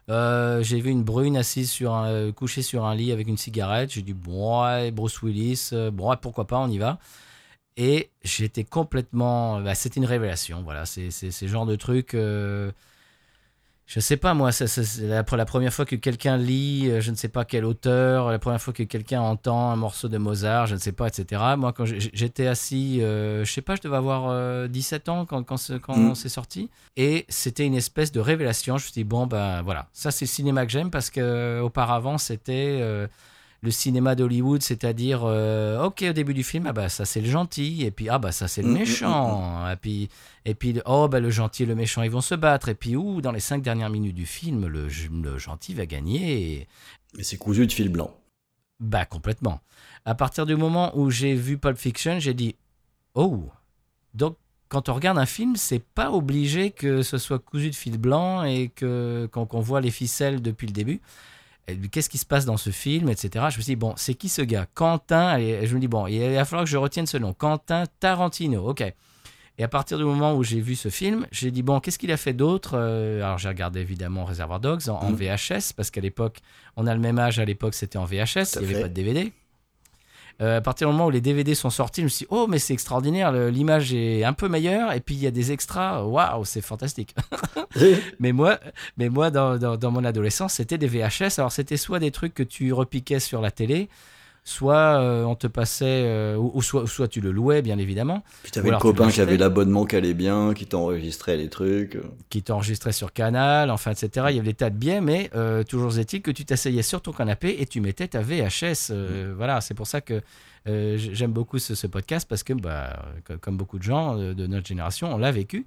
Euh, 0.09 0.63
j'ai 0.63 0.81
vu 0.81 0.89
une 0.89 1.03
brune 1.03 1.37
assise 1.37 1.69
sur 1.69 1.93
un, 1.93 2.31
couchée 2.31 2.63
sur 2.63 2.83
un 2.85 2.95
lit 2.95 3.11
avec 3.11 3.27
une 3.27 3.37
cigarette. 3.37 3.91
J'ai 3.91 4.01
dit 4.01 4.13
bon 4.15 4.63
ouais, 4.63 4.89
Bruce 4.89 5.21
Willis, 5.21 5.69
bon 5.93 6.09
ouais, 6.09 6.15
pourquoi 6.19 6.47
pas, 6.47 6.57
on 6.57 6.67
y 6.67 6.79
va. 6.79 6.97
Et 7.81 8.11
j'étais 8.23 8.65
complètement, 8.65 9.61
bah, 9.61 9.73
c'était 9.73 10.01
une 10.01 10.05
révélation. 10.05 10.61
Voilà, 10.63 10.85
c'est 10.85 11.09
ce 11.11 11.47
genre 11.47 11.65
de 11.65 11.77
truc. 11.77 12.13
euh, 12.13 12.71
je 13.85 13.99
sais 13.99 14.17
pas 14.17 14.35
moi, 14.35 14.51
c'est 14.51 14.69
la, 15.01 15.23
première 15.23 15.73
fois 15.73 15.83
que 15.83 15.95
quelqu'un 15.95 16.37
lit, 16.37 16.89
euh, 16.91 17.01
je 17.01 17.09
ne 17.09 17.15
sais 17.15 17.27
pas 17.29 17.43
quel 17.43 17.65
auteur, 17.65 18.29
la 18.29 18.37
première 18.37 18.61
fois 18.61 18.71
que 18.71 18.83
quelqu'un 18.83 19.19
entend 19.21 19.71
un 19.71 19.75
morceau 19.77 20.07
de 20.09 20.17
Mozart, 20.19 20.67
je 20.67 20.75
ne 20.75 20.79
sais 20.79 20.91
pas, 20.91 21.07
etc. 21.07 21.41
Moi, 21.57 21.73
quand 21.73 21.85
j'étais 21.85 22.45
assis, 22.45 23.01
euh, 23.01 23.43
je 23.45 23.51
sais 23.51 23.63
pas, 23.63 23.75
je 23.75 23.81
devais 23.81 23.95
avoir 23.97 24.27
euh, 24.29 24.67
17 24.67 25.09
ans 25.09 25.25
quand, 25.25 25.41
quand, 25.43 25.57
Mm. 25.97 26.13
c'est 26.13 26.29
sorti, 26.29 26.69
et 26.97 27.25
c'était 27.29 27.65
une 27.65 27.73
espèce 27.73 28.11
de 28.11 28.19
révélation. 28.19 28.77
Je 28.77 28.83
me 28.83 28.91
suis 28.91 28.93
dit 29.01 29.03
bon 29.05 29.25
ben 29.25 29.63
voilà, 29.63 29.87
ça 29.91 30.11
c'est 30.11 30.25
le 30.25 30.29
cinéma 30.29 30.65
que 30.67 30.71
j'aime 30.71 30.91
parce 30.91 31.09
que 31.09 31.19
euh, 31.21 31.61
auparavant 31.61 32.19
c'était 32.19 32.77
euh, 32.81 33.07
le 33.61 33.71
cinéma 33.71 34.15
d'Hollywood, 34.15 34.61
c'est-à-dire 34.63 35.21
euh, 35.25 35.83
ok 35.83 36.05
au 36.09 36.13
début 36.13 36.33
du 36.33 36.43
film, 36.43 36.65
ah 36.67 36.73
bah 36.73 36.87
ça 36.89 37.05
c'est 37.05 37.19
le 37.21 37.29
gentil, 37.29 37.83
et 37.83 37.91
puis 37.91 38.07
ah 38.09 38.17
bah 38.19 38.31
ça 38.31 38.47
c'est 38.47 38.61
le 38.61 38.69
Mm, 38.69 38.71
mm, 38.71 38.75
mm, 38.75 38.79
méchant, 38.79 39.69
et 39.69 39.75
puis 39.75 40.09
et 40.45 40.55
puis, 40.55 40.79
oh, 40.85 41.07
bah, 41.09 41.19
le 41.19 41.29
gentil 41.29 41.63
et 41.63 41.65
le 41.67 41.75
méchant, 41.75 42.01
ils 42.01 42.09
vont 42.09 42.21
se 42.21 42.33
battre. 42.33 42.69
Et 42.69 42.73
puis, 42.73 42.95
ouh, 42.95 43.21
dans 43.21 43.31
les 43.33 43.41
cinq 43.41 43.61
dernières 43.61 43.89
minutes 43.91 44.15
du 44.15 44.25
film, 44.25 44.65
le, 44.65 44.87
le 44.87 45.37
gentil 45.37 45.75
va 45.75 45.85
gagner. 45.85 46.41
Et- 46.61 46.67
Mais 47.15 47.23
c'est 47.23 47.37
cousu 47.37 47.67
de 47.67 47.71
fil 47.71 47.89
blanc. 47.89 48.15
Bah, 48.79 49.05
complètement. 49.05 49.59
À 50.05 50.15
partir 50.15 50.47
du 50.47 50.55
moment 50.55 50.97
où 50.97 51.11
j'ai 51.11 51.35
vu 51.35 51.57
Pulp 51.59 51.77
Fiction, 51.77 52.19
j'ai 52.19 52.33
dit, 52.33 52.55
oh, 53.13 53.43
donc 54.15 54.37
quand 54.69 54.89
on 54.89 54.93
regarde 54.93 55.17
un 55.19 55.25
film, 55.27 55.55
c'est 55.55 55.83
pas 55.83 56.09
obligé 56.11 56.71
que 56.71 57.03
ce 57.03 57.17
soit 57.19 57.37
cousu 57.37 57.69
de 57.69 57.75
fil 57.75 57.97
blanc 57.99 58.43
et 58.43 58.69
que 58.69 59.27
qu'on 59.31 59.45
qu'on 59.45 59.59
voit 59.61 59.81
les 59.81 59.91
ficelles 59.91 60.41
depuis 60.41 60.65
le 60.67 60.73
début. 60.73 61.01
Qu'est-ce 61.91 62.09
qui 62.09 62.17
se 62.17 62.25
passe 62.25 62.45
dans 62.45 62.57
ce 62.57 62.69
film, 62.69 63.09
etc. 63.09 63.29
Je 63.51 63.57
me 63.57 63.61
suis 63.61 63.63
dit, 63.63 63.75
bon, 63.75 63.93
c'est 63.97 64.13
qui 64.13 64.29
ce 64.29 64.41
gars? 64.41 64.65
Quentin, 64.73 65.37
et 65.37 65.65
je 65.67 65.75
me 65.75 65.79
dis, 65.79 65.87
bon, 65.87 66.07
il 66.07 66.19
va 66.33 66.45
falloir 66.45 66.63
que 66.65 66.69
je 66.69 66.77
retienne 66.77 67.05
ce 67.07 67.17
nom. 67.17 67.33
Quentin 67.33 67.83
Tarantino, 67.99 68.67
ok. 68.69 68.83
Et 69.57 69.63
à 69.63 69.67
partir 69.67 69.97
du 69.97 70.05
moment 70.05 70.35
où 70.35 70.43
j'ai 70.43 70.61
vu 70.61 70.75
ce 70.75 70.87
film, 70.87 71.27
j'ai 71.33 71.51
dit, 71.51 71.63
bon, 71.63 71.81
qu'est-ce 71.81 71.99
qu'il 71.99 72.11
a 72.13 72.17
fait 72.17 72.31
d'autre 72.31 72.71
Euh, 72.77 73.21
Alors 73.21 73.37
j'ai 73.37 73.49
regardé 73.49 73.81
évidemment 73.81 74.23
Reservoir 74.23 74.61
Dogs 74.61 74.87
en, 74.87 74.93
en 74.99 75.09
Mhm. 75.11 75.15
VHS, 75.17 75.73
parce 75.75 75.91
qu'à 75.91 75.99
l'époque, 75.99 76.37
on 76.77 76.87
a 76.87 76.93
le 76.93 77.01
même 77.01 77.19
âge, 77.19 77.39
à 77.39 77.45
l'époque 77.45 77.73
c'était 77.73 77.97
en 77.97 78.05
VHS, 78.05 78.55
il 78.55 78.67
n'y 78.67 78.71
avait 78.73 78.81
pas 78.83 78.87
de 78.87 78.93
DVD. 78.93 79.33
Euh, 80.41 80.57
à 80.57 80.61
partir 80.61 80.87
du 80.87 80.93
moment 80.93 81.07
où 81.07 81.09
les 81.09 81.19
DVD 81.21 81.53
sont 81.53 81.69
sortis, 81.69 81.99
je 82.01 82.05
me 82.05 82.09
suis 82.09 82.23
dit, 82.25 82.27
oh, 82.31 82.47
mais 82.47 82.59
c'est 82.59 82.73
extraordinaire, 82.73 83.31
l'image 83.33 83.93
est 83.93 84.23
un 84.23 84.31
peu 84.33 84.47
meilleure, 84.47 84.93
et 84.93 85.01
puis 85.01 85.15
il 85.15 85.21
y 85.21 85.27
a 85.27 85.31
des 85.31 85.51
extras, 85.51 86.03
waouh, 86.03 86.45
c'est 86.45 86.61
fantastique. 86.61 87.13
mais 88.19 88.31
moi, 88.31 88.57
mais 88.97 89.09
moi 89.09 89.31
dans, 89.31 89.57
dans- 89.57 89.75
dans 89.77 89.91
mon 89.91 90.03
adolescence, 90.05 90.53
c'était 90.53 90.77
des 90.77 90.87
VHS. 90.87 91.39
Alors, 91.39 91.51
c'était 91.51 91.77
soit 91.77 91.99
des 91.99 92.11
trucs 92.11 92.33
que 92.33 92.43
tu 92.43 92.71
repiquais 92.73 93.19
sur 93.19 93.41
la 93.41 93.51
télé, 93.51 93.89
soit 94.49 94.99
euh, 95.01 95.23
on 95.23 95.35
te 95.35 95.47
passait, 95.47 95.85
euh, 96.05 96.35
ou, 96.35 96.51
ou 96.55 96.61
soit, 96.61 96.87
soit 96.87 97.07
tu 97.07 97.21
le 97.21 97.31
louais, 97.31 97.61
bien 97.61 97.77
évidemment, 97.77 98.23
Puis 98.43 98.51
t'avais 98.51 98.71
le 98.71 98.77
copain 98.77 99.09
qui 99.09 99.21
avait 99.21 99.37
l'abonnement 99.37 99.85
qui 99.85 99.95
allait 99.95 100.13
bien, 100.13 100.53
qui 100.53 100.65
t'enregistrait 100.65 101.37
les 101.37 101.49
trucs. 101.49 101.97
qui 102.29 102.41
t'enregistrait 102.43 102.91
sur 102.91 103.13
Canal, 103.13 103.69
enfin, 103.71 103.91
etc. 103.91 104.27
Il 104.29 104.35
y 104.35 104.39
avait 104.39 104.49
des 104.49 104.53
tas 104.55 104.69
de 104.69 104.75
biais, 104.77 105.01
mais 105.01 105.29
euh, 105.35 105.63
toujours 105.63 105.97
est-il 105.97 106.21
que 106.21 106.31
tu 106.31 106.45
t'asseyais 106.45 106.81
sur 106.81 107.01
ton 107.01 107.11
canapé 107.11 107.57
et 107.59 107.65
tu 107.65 107.79
mettais 107.81 108.07
ta 108.07 108.21
VHS. 108.21 108.89
euh, 108.91 109.33
Voilà, 109.37 109.61
c'est 109.61 109.73
pour 109.75 109.87
ça 109.87 110.01
que 110.01 110.21
j'aime 110.65 111.31
beaucoup 111.31 111.57
ce, 111.57 111.73
ce 111.73 111.87
podcast 111.87 112.27
parce 112.29 112.43
que, 112.43 112.53
bah, 112.53 113.05
co- 113.25 113.37
comme 113.39 113.57
beaucoup 113.57 113.77
de 113.77 113.83
gens 113.83 114.15
de 114.17 114.47
notre 114.47 114.67
génération, 114.67 115.13
on 115.13 115.17
l'a 115.17 115.31
vécu. 115.31 115.65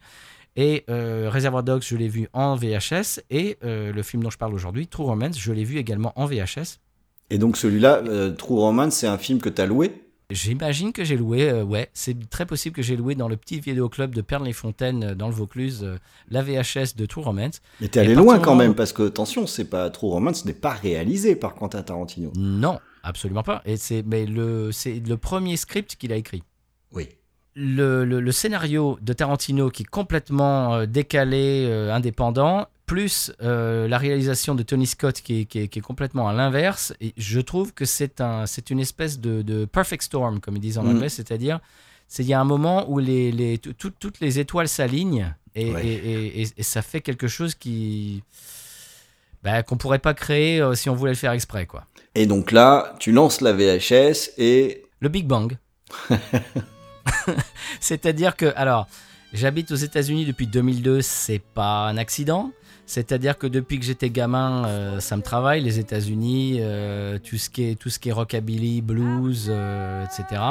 Et 0.54 0.84
euh, 0.90 1.30
Reservoir 1.32 1.62
Dogs, 1.62 1.82
je 1.82 1.96
l'ai 1.96 2.08
vu 2.08 2.28
en 2.34 2.56
VHS. 2.56 3.20
Et 3.30 3.56
euh, 3.64 3.90
le 3.92 4.02
film 4.02 4.22
dont 4.22 4.30
je 4.30 4.36
parle 4.38 4.54
aujourd'hui, 4.54 4.86
True 4.86 5.04
Romance, 5.06 5.38
je 5.40 5.50
l'ai 5.52 5.64
vu 5.64 5.78
également 5.78 6.12
en 6.14 6.26
VHS. 6.26 6.78
Et 7.30 7.38
donc 7.38 7.56
celui-là, 7.56 8.02
euh, 8.06 8.32
True 8.32 8.58
Romance, 8.58 8.94
c'est 8.94 9.06
un 9.06 9.18
film 9.18 9.40
que 9.40 9.48
t'as 9.48 9.66
loué? 9.66 10.02
J'imagine 10.32 10.92
que 10.92 11.04
j'ai 11.04 11.16
loué, 11.16 11.50
euh, 11.50 11.62
ouais, 11.62 11.90
c'est 11.92 12.28
très 12.30 12.46
possible 12.46 12.74
que 12.74 12.82
j'ai 12.82 12.96
loué 12.96 13.14
dans 13.14 13.28
le 13.28 13.36
petit 13.36 13.60
vidéoclub 13.60 14.14
de 14.14 14.22
Perles-les-Fontaines 14.22 15.04
euh, 15.04 15.14
dans 15.14 15.28
le 15.28 15.34
Vaucluse, 15.34 15.80
euh, 15.82 15.96
la 16.30 16.42
VHS 16.42 16.96
de 16.96 17.04
True 17.06 17.22
Romance. 17.22 17.60
Mais 17.80 17.88
t'es 17.88 18.00
allé 18.00 18.14
loin 18.14 18.38
quand 18.38 18.54
même, 18.54 18.74
parce 18.74 18.92
que 18.92 19.08
attention, 19.08 19.46
c'est 19.46 19.66
pas 19.66 19.90
True 19.90 20.08
Romance 20.08 20.44
n'est 20.44 20.54
pas 20.54 20.72
réalisé 20.72 21.36
par 21.36 21.54
Quentin 21.54 21.82
Tarantino. 21.82 22.32
Non, 22.34 22.78
absolument 23.02 23.42
pas. 23.42 23.62
Et 23.66 23.76
c'est 23.76 24.02
mais 24.06 24.24
le 24.24 24.72
c'est 24.72 25.06
le 25.06 25.16
premier 25.16 25.56
script 25.56 25.96
qu'il 25.96 26.12
a 26.12 26.16
écrit. 26.16 26.42
Oui. 26.92 27.08
Le, 27.54 28.04
le- 28.04 28.20
le 28.20 28.32
scénario 28.32 28.98
de 29.02 29.12
Tarantino 29.12 29.68
qui 29.70 29.82
est 29.82 29.86
complètement 29.90 30.74
euh, 30.74 30.86
décalé, 30.86 31.66
euh, 31.68 31.92
indépendant, 31.92 32.66
plus 32.86 33.30
euh, 33.42 33.86
la 33.88 33.98
réalisation 33.98 34.54
de 34.54 34.62
Tony 34.62 34.86
Scott 34.86 35.20
qui 35.20 35.40
est, 35.40 35.44
qui 35.44 35.58
est- 35.60 35.68
qui 35.68 35.78
est 35.78 35.82
complètement 35.82 36.28
à 36.28 36.32
l'inverse. 36.32 36.94
Et 37.02 37.12
je 37.18 37.40
trouve 37.40 37.74
que 37.74 37.84
c'est 37.84 38.20
un 38.22 38.46
c'est 38.46 38.70
une 38.70 38.80
espèce 38.80 39.20
de, 39.20 39.42
de 39.42 39.66
perfect 39.66 40.02
storm 40.02 40.40
comme 40.40 40.56
ils 40.56 40.60
disent 40.60 40.78
en 40.78 40.84
Mhm. 40.84 40.96
anglais, 40.96 41.08
c'est-à-dire 41.10 41.60
c'est 42.08 42.22
il 42.22 42.28
y 42.28 42.34
a 42.34 42.40
un 42.40 42.44
moment 42.44 42.90
où 42.90 42.98
les, 42.98 43.30
les 43.32 43.58
tout- 43.58 43.72
tout- 43.74 43.92
toutes 43.98 44.20
les 44.20 44.38
étoiles 44.38 44.68
s'alignent 44.68 45.34
et, 45.54 45.70
Ouais. 45.72 45.86
et- 45.86 45.92
et- 46.12 46.42
et- 46.42 46.48
et 46.56 46.62
ça 46.62 46.80
fait 46.82 47.00
quelque 47.02 47.28
chose 47.28 47.54
qui 47.54 48.22
bah, 49.42 49.62
qu'on 49.62 49.76
pourrait 49.76 49.98
pas 49.98 50.14
créer 50.14 50.62
si 50.74 50.88
on 50.88 50.94
voulait 50.94 51.12
le 51.12 51.16
faire 51.18 51.32
exprès 51.32 51.66
quoi. 51.66 51.84
Et 52.14 52.26
donc 52.26 52.50
là, 52.52 52.94
tu 52.98 53.12
lances 53.12 53.40
la 53.42 53.52
VHS 53.52 54.30
et 54.38 54.84
Le 55.00 55.08
Big 55.10 55.26
Bang. 55.26 55.56
C'est-à-dire 57.80 58.36
que, 58.36 58.52
alors, 58.56 58.86
j'habite 59.32 59.70
aux 59.72 59.76
États-Unis 59.76 60.26
depuis 60.26 60.46
2002, 60.46 61.02
c'est 61.02 61.40
pas 61.40 61.86
un 61.88 61.96
accident. 61.96 62.52
C'est-à-dire 62.86 63.38
que 63.38 63.46
depuis 63.46 63.78
que 63.78 63.86
j'étais 63.86 64.10
gamin, 64.10 64.66
euh, 64.66 65.00
ça 65.00 65.16
me 65.16 65.22
travaille, 65.22 65.62
les 65.62 65.78
États-Unis, 65.78 66.58
euh, 66.60 67.18
tout, 67.18 67.38
ce 67.38 67.48
qui 67.48 67.70
est, 67.70 67.74
tout 67.74 67.88
ce 67.88 67.98
qui 67.98 68.10
est 68.10 68.12
rockabilly, 68.12 68.82
blues, 68.82 69.46
euh, 69.48 70.04
etc. 70.04 70.42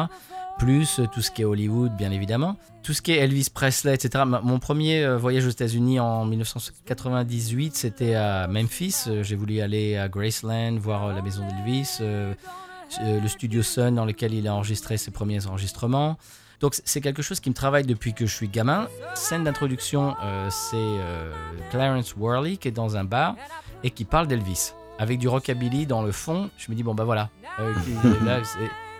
Plus 0.58 1.02
tout 1.14 1.22
ce 1.22 1.30
qui 1.30 1.42
est 1.42 1.46
Hollywood, 1.46 1.96
bien 1.96 2.12
évidemment. 2.12 2.58
Tout 2.84 2.94
ce 2.94 3.02
qui 3.04 3.12
est 3.12 3.18
Elvis 3.18 3.50
Presley, 3.54 3.94
etc. 3.94 4.24
Mon 4.26 4.60
premier 4.60 5.08
voyage 5.16 5.46
aux 5.46 5.50
États-Unis 5.50 6.00
en 6.00 6.26
1998, 6.26 7.76
c'était 7.76 8.16
à 8.16 8.48
Memphis. 8.48 9.06
J'ai 9.22 9.36
voulu 9.36 9.60
aller 9.62 9.98
à 9.98 10.08
Graceland, 10.08 10.78
voir 10.78 11.14
la 11.14 11.22
maison 11.22 11.44
d'Elvis. 11.48 12.00
le 12.02 13.28
studio 13.28 13.64
Sun 13.64 13.96
dans 13.96 14.06
lequel 14.06 14.34
il 14.34 14.48
a 14.48 14.54
enregistré 14.54 14.98
ses 14.98 15.10
premiers 15.10 15.48
enregistrements. 15.48 16.18
Donc 16.62 16.76
c'est 16.86 17.02
quelque 17.02 17.24
chose 17.24 17.40
qui 17.40 17.50
me 17.50 17.56
travaille 17.56 17.86
depuis 17.86 18.14
que 18.14 18.28
je 18.28 18.34
suis 18.34 18.48
gamin. 18.48 18.88
Scène 19.16 19.44
d'introduction, 19.44 20.16
euh, 20.24 20.48
c'est 20.52 20.76
euh, 20.78 21.32
Clarence 21.72 22.16
Worley 22.16 22.58
qui 22.58 22.68
est 22.68 22.72
dans 22.72 22.96
un 22.96 23.04
bar 23.04 23.36
et 23.84 23.90
qui 23.90 24.06
parle 24.06 24.28
d'Elvis 24.28 24.74
avec 25.00 25.18
du 25.18 25.28
rockabilly 25.28 25.88
dans 25.88 26.04
le 26.04 26.12
fond. 26.12 26.52
Je 26.58 26.72
me 26.72 26.76
dis 26.76 26.84
bon 26.84 26.94
bah 26.94 27.04
voilà, 27.04 27.30
Euh, 27.60 27.74
là, 28.26 28.42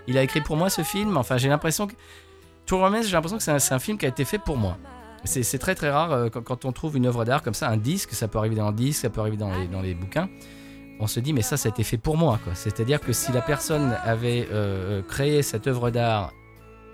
il 0.08 0.18
a 0.18 0.22
écrit 0.22 0.40
pour 0.40 0.56
moi 0.56 0.70
ce 0.70 0.82
film. 0.82 1.16
Enfin 1.16 1.36
j'ai 1.36 1.48
l'impression 1.48 1.86
que 1.86 1.94
True 2.66 2.80
Romance, 2.80 3.06
j'ai 3.06 3.12
l'impression 3.12 3.38
que 3.38 3.44
c'est 3.44 3.74
un, 3.74 3.78
film 3.78 3.96
qui 3.96 4.06
a 4.06 4.08
été 4.08 4.24
fait 4.24 4.38
pour 4.38 4.56
moi. 4.56 4.76
C'est 5.24 5.58
très 5.58 5.76
très 5.76 5.90
rare 5.90 6.30
quand, 6.32 6.42
quand 6.42 6.64
on 6.64 6.72
trouve 6.72 6.96
une 6.96 7.06
œuvre 7.06 7.24
d'art 7.24 7.42
comme 7.42 7.54
ça, 7.54 7.68
un 7.68 7.76
disque, 7.76 8.12
ça 8.12 8.26
peut 8.26 8.38
arriver 8.38 8.56
dans 8.56 8.66
un 8.66 8.72
disque, 8.72 9.02
ça 9.02 9.10
peut 9.10 9.20
arriver 9.20 9.36
dans 9.36 9.52
les, 9.56 9.68
dans 9.68 9.80
les 9.80 9.94
bouquins. 9.94 10.28
On 10.98 11.06
se 11.06 11.20
dit 11.20 11.32
mais 11.32 11.42
ça 11.42 11.56
ça 11.56 11.68
a 11.68 11.70
été 11.70 11.84
fait 11.84 11.96
pour 11.96 12.16
moi. 12.16 12.40
C'est-à-dire 12.54 13.00
que 13.00 13.12
si 13.12 13.30
la 13.30 13.40
personne 13.40 13.96
avait 14.04 14.48
euh, 14.50 15.02
créé 15.02 15.42
cette 15.42 15.68
œuvre 15.68 15.90
d'art 15.90 16.32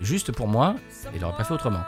juste 0.01 0.31
pour 0.31 0.47
moi, 0.47 0.75
il 1.13 1.21
n'aurait 1.21 1.37
pas 1.37 1.43
fait 1.43 1.53
autrement. 1.53 1.81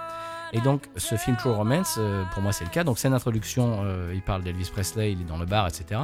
Et 0.53 0.59
donc, 0.59 0.83
ce 0.97 1.15
film 1.15 1.37
True 1.37 1.51
Romance, 1.53 1.95
euh, 1.97 2.23
pour 2.33 2.41
moi, 2.43 2.51
c'est 2.51 2.65
le 2.65 2.69
cas. 2.71 2.83
Donc, 2.83 3.01
une 3.03 3.13
introduction. 3.13 3.83
euh, 3.85 4.11
il 4.13 4.21
parle 4.21 4.43
d'Elvis 4.43 4.69
Presley, 4.71 5.13
il 5.13 5.21
est 5.21 5.25
dans 5.25 5.37
le 5.37 5.45
bar, 5.45 5.67
etc. 5.67 6.01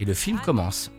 Et 0.00 0.04
le 0.04 0.14
film 0.14 0.38
commence. 0.40 0.90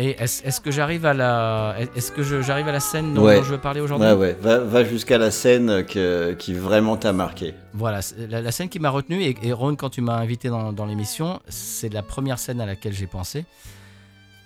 Et 0.00 0.10
est-ce 0.22 0.60
que 0.60 0.70
j'arrive 0.70 1.04
à 1.06 1.12
la, 1.12 1.74
est-ce 1.96 2.12
que 2.12 2.22
j'arrive 2.22 2.68
à 2.68 2.72
la 2.72 2.78
scène 2.78 3.14
dont, 3.14 3.24
Ouais. 3.24 3.36
dont 3.38 3.42
je 3.42 3.50
veux 3.50 3.58
parler 3.58 3.80
aujourd'hui? 3.80 4.06
Ouais, 4.06 4.14
ouais, 4.14 4.36
va, 4.40 4.58
va 4.60 4.84
jusqu'à 4.84 5.18
la 5.18 5.32
scène 5.32 5.84
que- 5.84 6.34
qui 6.34 6.54
vraiment 6.54 6.96
t'a 6.96 7.12
marqué. 7.12 7.52
Voilà, 7.74 7.98
la, 8.30 8.40
la 8.40 8.52
scène 8.52 8.68
qui 8.68 8.78
m'a 8.78 8.90
retenu, 8.90 9.20
et, 9.22 9.36
et 9.42 9.52
Ron, 9.52 9.74
quand 9.74 9.90
tu 9.90 10.00
m'as 10.00 10.16
invité 10.16 10.50
dans, 10.50 10.72
dans 10.72 10.86
l'émission, 10.86 11.40
c'est 11.48 11.92
la 11.92 12.02
première 12.04 12.38
scène 12.38 12.60
à 12.60 12.66
laquelle 12.66 12.92
j'ai 12.92 13.08
pensé. 13.08 13.44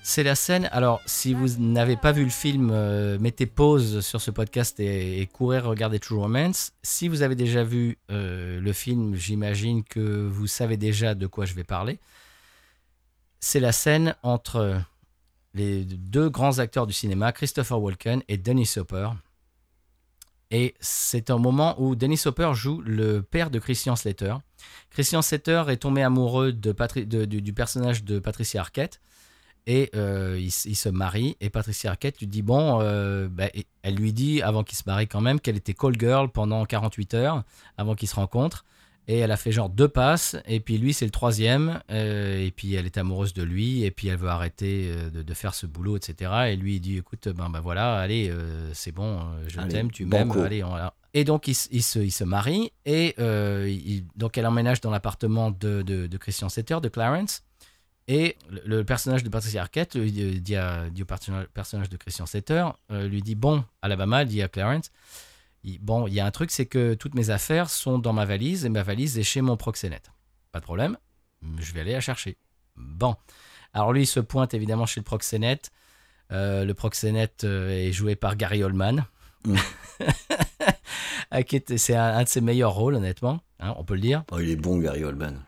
C'est 0.04 0.24
la 0.24 0.34
scène, 0.34 0.68
alors 0.72 1.00
si 1.06 1.32
vous 1.32 1.46
n'avez 1.58 1.96
pas 1.96 2.10
vu 2.10 2.24
le 2.24 2.30
film, 2.30 2.70
euh, 2.72 3.20
mettez 3.20 3.46
pause 3.46 4.00
sur 4.00 4.20
ce 4.20 4.32
podcast 4.32 4.80
et, 4.80 5.28
courez 5.32 5.60
regarder 5.60 6.00
True 6.00 6.18
Romance. 6.18 6.72
Si 6.82 7.06
vous 7.06 7.22
avez 7.22 7.36
déjà 7.36 7.62
vu 7.62 7.98
euh, 8.10 8.60
le 8.60 8.72
film, 8.72 9.14
j'imagine 9.14 9.84
que 9.84 10.26
vous 10.26 10.48
savez 10.48 10.76
déjà 10.76 11.14
de 11.14 11.28
quoi 11.28 11.44
je 11.44 11.54
vais 11.54 11.62
parler. 11.62 12.00
C'est 13.38 13.60
la 13.60 13.70
scène 13.70 14.16
entre 14.24 14.82
les 15.54 15.84
deux 15.84 16.28
grands 16.28 16.58
acteurs 16.58 16.88
du 16.88 16.92
cinéma, 16.92 17.30
Christopher 17.30 17.80
Walken 17.80 18.24
et 18.26 18.38
Dennis 18.38 18.74
Hopper. 18.78 19.10
Et 20.50 20.74
c'est 20.80 21.30
un 21.30 21.38
moment 21.38 21.80
où 21.80 21.94
Dennis 21.94 22.22
Hopper 22.26 22.50
joue 22.54 22.82
le 22.84 23.22
père 23.22 23.50
de 23.50 23.60
Christian 23.60 23.94
Slater. 23.94 24.34
Christian 24.90 25.22
Slater 25.22 25.62
est 25.68 25.76
tombé 25.76 26.02
amoureux 26.02 26.52
de 26.52 27.24
du 27.24 27.52
personnage 27.52 28.02
de 28.02 28.18
Patricia 28.18 28.60
Arquette 28.60 29.00
et 29.66 29.90
euh, 29.94 30.36
il, 30.40 30.48
s- 30.48 30.64
il 30.68 30.74
se 30.76 30.88
marie. 30.88 31.36
Et 31.40 31.50
Patricia 31.50 31.90
Arquette 31.90 32.18
lui 32.20 32.26
dit 32.26 32.42
Bon, 32.42 32.80
euh, 32.80 33.28
bah, 33.30 33.46
elle 33.82 33.94
lui 33.94 34.12
dit, 34.12 34.42
avant 34.42 34.64
qu'il 34.64 34.76
se 34.76 34.82
marie 34.86 35.06
quand 35.08 35.20
même, 35.20 35.40
qu'elle 35.40 35.56
était 35.56 35.74
call 35.74 35.98
girl 35.98 36.28
pendant 36.30 36.64
48 36.64 37.14
heures 37.14 37.42
avant 37.78 37.94
qu'ils 37.94 38.08
se 38.08 38.14
rencontrent. 38.16 38.64
Et 39.08 39.18
elle 39.18 39.32
a 39.32 39.36
fait 39.36 39.50
genre 39.50 39.68
deux 39.68 39.88
passes, 39.88 40.36
et 40.46 40.60
puis 40.60 40.78
lui 40.78 40.94
c'est 40.94 41.04
le 41.04 41.10
troisième, 41.10 41.80
euh, 41.90 42.46
et 42.46 42.52
puis 42.52 42.74
elle 42.74 42.86
est 42.86 42.96
amoureuse 42.98 43.34
de 43.34 43.42
lui, 43.42 43.82
et 43.82 43.90
puis 43.90 44.06
elle 44.06 44.16
veut 44.16 44.28
arrêter 44.28 44.94
de, 45.12 45.22
de 45.22 45.34
faire 45.34 45.54
ce 45.54 45.66
boulot, 45.66 45.96
etc. 45.96 46.30
Et 46.50 46.56
lui 46.56 46.76
il 46.76 46.80
dit 46.80 46.98
écoute, 46.98 47.28
ben, 47.28 47.50
ben 47.50 47.58
voilà, 47.58 47.98
allez, 47.98 48.32
c'est 48.74 48.92
bon, 48.92 49.18
je 49.48 49.58
t'aime, 49.68 49.90
tu 49.90 50.06
m'aimes, 50.06 50.28
allez, 50.44 50.62
on 50.62 50.70
va- 50.70 50.94
Et 51.14 51.24
donc 51.24 51.48
il, 51.48 51.50
s- 51.50 51.68
il 51.72 51.82
se, 51.82 51.98
il 51.98 52.12
se 52.12 52.22
marie, 52.22 52.70
et 52.86 53.16
euh, 53.18 53.68
il- 53.68 54.04
donc 54.14 54.38
elle 54.38 54.46
emménage 54.46 54.80
dans 54.80 54.92
l'appartement 54.92 55.50
de, 55.50 55.82
de, 55.82 56.06
de 56.06 56.16
Christian 56.16 56.48
Setter, 56.48 56.78
de 56.80 56.88
Clarence. 56.88 57.42
Et 58.08 58.36
le, 58.50 58.60
le 58.64 58.84
personnage 58.84 59.22
de 59.22 59.28
Patricia 59.28 59.60
Arquette 59.62 59.94
lui 59.94 60.10
dit, 60.12 60.40
dit 60.40 60.56
à- 60.56 60.90
dit 60.90 61.02
au 61.02 61.06
personnage, 61.06 61.88
de 61.88 61.96
Christian 61.96 62.26
Setter, 62.26 62.66
euh, 62.90 63.06
lui 63.08 63.22
dit 63.22 63.34
Bon, 63.34 63.64
Alabama, 63.80 64.24
dit 64.24 64.42
à 64.42 64.48
Clarence, 64.48 64.90
il- 65.64 65.78
Bon, 65.80 66.06
il 66.08 66.14
y 66.14 66.20
a 66.20 66.26
un 66.26 66.30
truc, 66.32 66.50
c'est 66.50 66.66
que 66.66 66.94
toutes 66.94 67.14
mes 67.14 67.30
affaires 67.30 67.70
sont 67.70 67.98
dans 67.98 68.12
ma 68.12 68.24
valise 68.24 68.64
et 68.64 68.68
ma 68.68 68.82
valise 68.82 69.18
est 69.18 69.22
chez 69.22 69.40
mon 69.40 69.56
proxénète. 69.56 70.10
Pas 70.50 70.58
de 70.60 70.64
problème, 70.64 70.96
je 71.58 71.72
vais 71.72 71.80
aller 71.80 71.92
la 71.92 72.00
chercher. 72.00 72.36
Bon. 72.76 73.14
Alors 73.72 73.92
lui, 73.92 74.02
il 74.02 74.06
se 74.06 74.20
pointe 74.20 74.52
évidemment 74.54 74.84
chez 74.86 75.00
le 75.00 75.04
proxénète. 75.04 75.70
Euh, 76.32 76.64
le 76.64 76.74
proxénète 76.74 77.44
euh, 77.44 77.68
est 77.70 77.92
joué 77.92 78.16
par 78.16 78.36
Gary 78.36 78.62
Oldman. 78.64 79.04
Mm. 79.44 79.56
Ah, 81.30 81.40
est- 81.40 81.76
C'est 81.78 81.94
un, 81.96 82.16
un 82.18 82.24
de 82.24 82.28
ses 82.28 82.42
meilleurs 82.42 82.72
rôles, 82.74 82.94
honnêtement, 82.94 83.40
hein, 83.58 83.74
on 83.78 83.84
peut 83.84 83.94
le 83.94 84.00
dire. 84.00 84.22
Oh, 84.30 84.38
il 84.38 84.50
est 84.50 84.56
bon, 84.56 84.78
Gary 84.78 85.02
Oldman. 85.02 85.40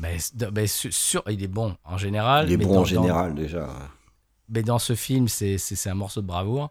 Mais, 0.00 0.16
mais 0.54 0.66
sur, 0.66 0.92
sur- 0.92 1.22
il 1.28 1.42
est 1.42 1.46
bon 1.48 1.76
en 1.84 1.98
général. 1.98 2.46
Il 2.48 2.54
est 2.54 2.56
mais 2.56 2.64
bon 2.64 2.70
dans- 2.70 2.76
en 2.78 2.80
dans- 2.80 2.84
général, 2.86 3.34
déjà. 3.34 3.68
mais 4.48 4.62
dans 4.62 4.78
ce 4.78 4.94
film, 4.94 5.28
c'est 5.28 5.58
un 5.86 5.94
morceau 5.94 6.22
de 6.22 6.26
bravoure. 6.26 6.70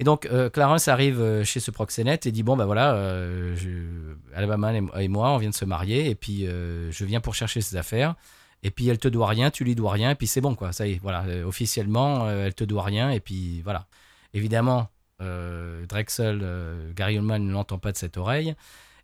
Et 0.00 0.04
donc, 0.04 0.26
euh, 0.26 0.48
Clarence 0.48 0.86
arrive 0.86 1.20
euh, 1.20 1.42
chez 1.42 1.58
ce 1.58 1.72
proxénète 1.72 2.24
et 2.26 2.30
dit 2.30 2.44
Bon, 2.44 2.56
ben 2.56 2.66
voilà, 2.66 2.94
euh, 2.94 3.56
je- 3.56 4.14
Alabama 4.32 4.72
et 4.74 5.08
moi, 5.08 5.30
on 5.30 5.38
vient 5.38 5.50
de 5.50 5.54
se 5.54 5.64
marier, 5.64 6.08
et 6.08 6.14
puis 6.14 6.46
euh, 6.46 6.92
je 6.92 7.04
viens 7.04 7.20
pour 7.20 7.34
chercher 7.34 7.60
ses 7.60 7.74
affaires. 7.76 8.14
Et 8.62 8.70
puis 8.70 8.88
elle 8.88 8.98
te 8.98 9.08
doit 9.08 9.26
rien, 9.28 9.50
tu 9.50 9.64
lui 9.64 9.74
dois 9.74 9.90
rien, 9.92 10.10
et 10.10 10.14
puis 10.14 10.26
c'est 10.28 10.40
bon, 10.40 10.54
quoi. 10.54 10.72
Ça 10.72 10.86
y 10.86 10.92
est, 10.92 11.00
voilà. 11.02 11.24
Officiellement, 11.46 12.30
elle 12.30 12.54
te 12.54 12.62
doit 12.64 12.84
rien, 12.84 13.10
et 13.10 13.18
puis 13.20 13.60
voilà. 13.62 13.86
Évidemment, 14.34 14.88
Drexel, 15.88 16.44
Gary 16.94 17.18
Oldman 17.18 17.44
ne 17.44 17.52
l'entend 17.52 17.78
pas 17.78 17.92
de 17.92 17.96
cette 17.96 18.16
oreille. 18.16 18.54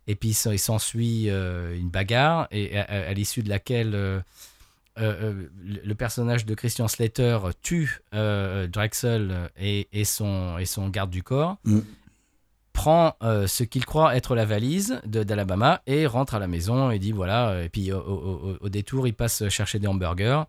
Et 0.07 0.15
puis 0.15 0.29
il 0.29 0.33
s'en- 0.33 0.51
il 0.51 0.59
s'ensuit 0.59 1.29
euh, 1.29 1.77
une 1.77 1.89
bagarre, 1.89 2.47
et 2.51 2.77
à, 2.77 3.13
l'issue 3.13 3.43
de 3.43 3.49
laquelle. 3.49 3.95
euh, 3.95 4.19
euh, 4.97 5.49
le 5.61 5.93
personnage 5.93 6.45
de 6.45 6.53
Christian 6.55 6.87
Slater 6.87 7.37
tue 7.61 7.99
Drexel 8.13 9.49
et, 9.59 9.89
et 9.91 10.05
son, 10.05 10.57
et 10.57 10.65
son 10.65 10.87
garde 10.89 11.09
du 11.09 11.21
corps, 11.21 11.57
Mm. 11.65 11.79
prend 12.71 13.15
ce 13.21 13.63
qu'il 13.63 13.85
croit 13.85 14.15
être 14.15 14.35
la 14.35 14.45
valise 14.45 15.01
de- 15.05 15.23
d'Alabama 15.23 15.81
et 15.87 16.05
rentre 16.07 16.35
à 16.35 16.39
la 16.39 16.47
maison 16.47 16.91
et 16.91 16.99
dit 16.99 17.11
voilà, 17.11 17.61
et 17.63 17.69
puis 17.69 17.91
au, 17.91 17.99
au- 17.99 18.51
au- 18.51 18.57
au 18.61 18.69
détour 18.69 19.07
il 19.07 19.13
passe 19.13 19.47
chercher 19.49 19.79
des 19.79 19.87
hamburgers. 19.87 20.43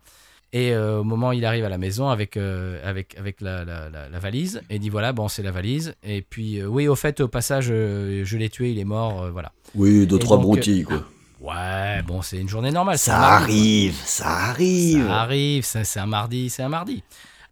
Et 0.53 0.73
euh, 0.73 1.01
au 1.01 1.05
moment 1.05 1.31
où 1.31 1.33
il 1.33 1.45
arrive 1.45 1.65
à 1.65 1.69
la 1.69 1.77
maison 1.79 2.09
avec, 2.09 2.37
euh, 2.37 2.81
avec, 2.89 3.17
avec 3.19 3.41
la, 3.41 3.65
la- 3.65 3.91
la- 3.91 4.09
la 4.09 4.19
valise, 4.19 4.63
et 4.71 4.79
dit 4.79 4.89
voilà, 4.89 5.13
bon, 5.13 5.29
c'est 5.29 5.43
la 5.43 5.51
valise. 5.51 5.95
Et 6.03 6.23
puis, 6.23 6.61
euh, 6.61 6.67
oui, 6.67 6.89
au 6.89 6.95
fait, 6.97 7.21
au 7.21 7.29
passage, 7.29 7.67
je 7.67 8.37
l'ai 8.37 8.49
tué, 8.49 8.71
il 8.73 8.79
est 8.79 8.85
mort, 8.85 9.31
voilà. 9.33 9.53
Oui, 9.75 10.07
deux, 10.07 10.17
Et 10.17 10.19
trois 10.21 10.37
donc, 10.37 10.45
broutilles, 10.45 10.85
quoi. 10.85 11.05
Ouais, 11.41 12.03
bon, 12.03 12.23
c'est 12.23 12.39
une 12.39 12.49
journée 12.49 12.71
normale. 12.71 12.97
Ça 12.99 13.19
mardi, 13.19 13.45
arrive, 13.91 13.95
ça 14.05 14.29
arrive. 14.29 15.07
Ça 15.07 15.21
arrive, 15.21 15.65
c'est 15.65 16.01
un 16.01 16.07
mardi, 16.07 16.49
c'est 16.49 16.63
un 16.63 16.69
mardi. 16.71 17.03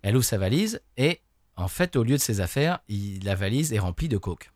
Elle 0.02 0.16
ouvre 0.16 0.24
sa 0.24 0.38
valise 0.38 0.80
et 0.96 1.20
en 1.56 1.68
fait, 1.68 1.94
au 1.96 2.02
lieu 2.02 2.16
de 2.16 2.20
ses 2.20 2.40
affaires, 2.40 2.78
il- 2.88 3.22
la 3.24 3.34
valise 3.34 3.72
est 3.72 3.78
remplie 3.78 4.08
de 4.08 4.16
coke. 4.16 4.50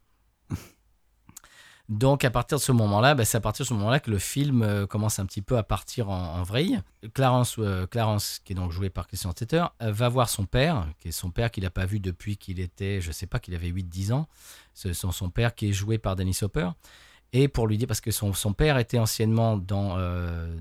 Donc 1.89 2.23
à 2.25 2.31
partir 2.31 2.59
de 2.59 2.63
ce 2.63 2.73
moment-là, 2.73 3.15
bah, 3.15 3.25
c'est 3.25 3.39
à 3.39 3.41
partir 3.41 3.65
de 3.65 3.69
ce 3.69 3.75
moment-là 3.75 3.99
que 3.99 4.11
le 4.11 4.19
film 4.19 4.63
euh, 4.63 4.87
commence 4.87 5.19
un 5.19 5.25
petit 5.25 5.41
peu 5.41 5.57
à 5.57 5.63
partir 5.63 6.11
en, 6.11 6.37
en 6.37 6.43
vrille. 6.43 6.81
Clarence, 7.15 7.57
euh, 7.59 7.87
Clarence, 7.87 8.41
qui 8.45 8.53
est 8.53 8.57
donc 8.57 8.73
joué 8.73 8.91
par 8.91 9.07
Christian 9.07 9.33
Tetter, 9.33 9.65
euh, 9.81 9.91
va 9.91 10.11
voir 10.11 10.29
son 10.29 10.45
père, 10.45 10.87
qui 11.01 11.09
est 11.09 11.13
son 11.13 11.31
père 11.31 11.51
qu'il 11.51 11.65
n'a 11.65 11.71
pas 11.71 11.87
vu 11.87 11.99
depuis 11.99 12.37
qu'il 12.37 12.61
était, 12.61 13.01
je 13.01 13.11
sais 13.11 13.27
pas, 13.27 13.39
qu'il 13.39 13.55
avait 13.55 13.71
8-10 13.71 14.13
ans. 14.13 14.29
C'est 14.75 14.93
son, 14.93 15.13
son 15.13 15.31
père 15.31 15.55
qui 15.55 15.71
est 15.71 15.73
joué 15.73 15.97
par 15.97 16.15
Dennis 16.15 16.39
Hopper. 16.43 16.69
Et 17.33 17.49
pour 17.49 17.67
lui 17.67 17.79
dire, 17.79 17.89
parce 17.89 18.03
que 18.03 18.11
son, 18.11 18.35
son 18.35 18.53
père 18.53 18.77
était 18.79 18.99
anciennement 18.99 19.57
dans, 19.59 19.99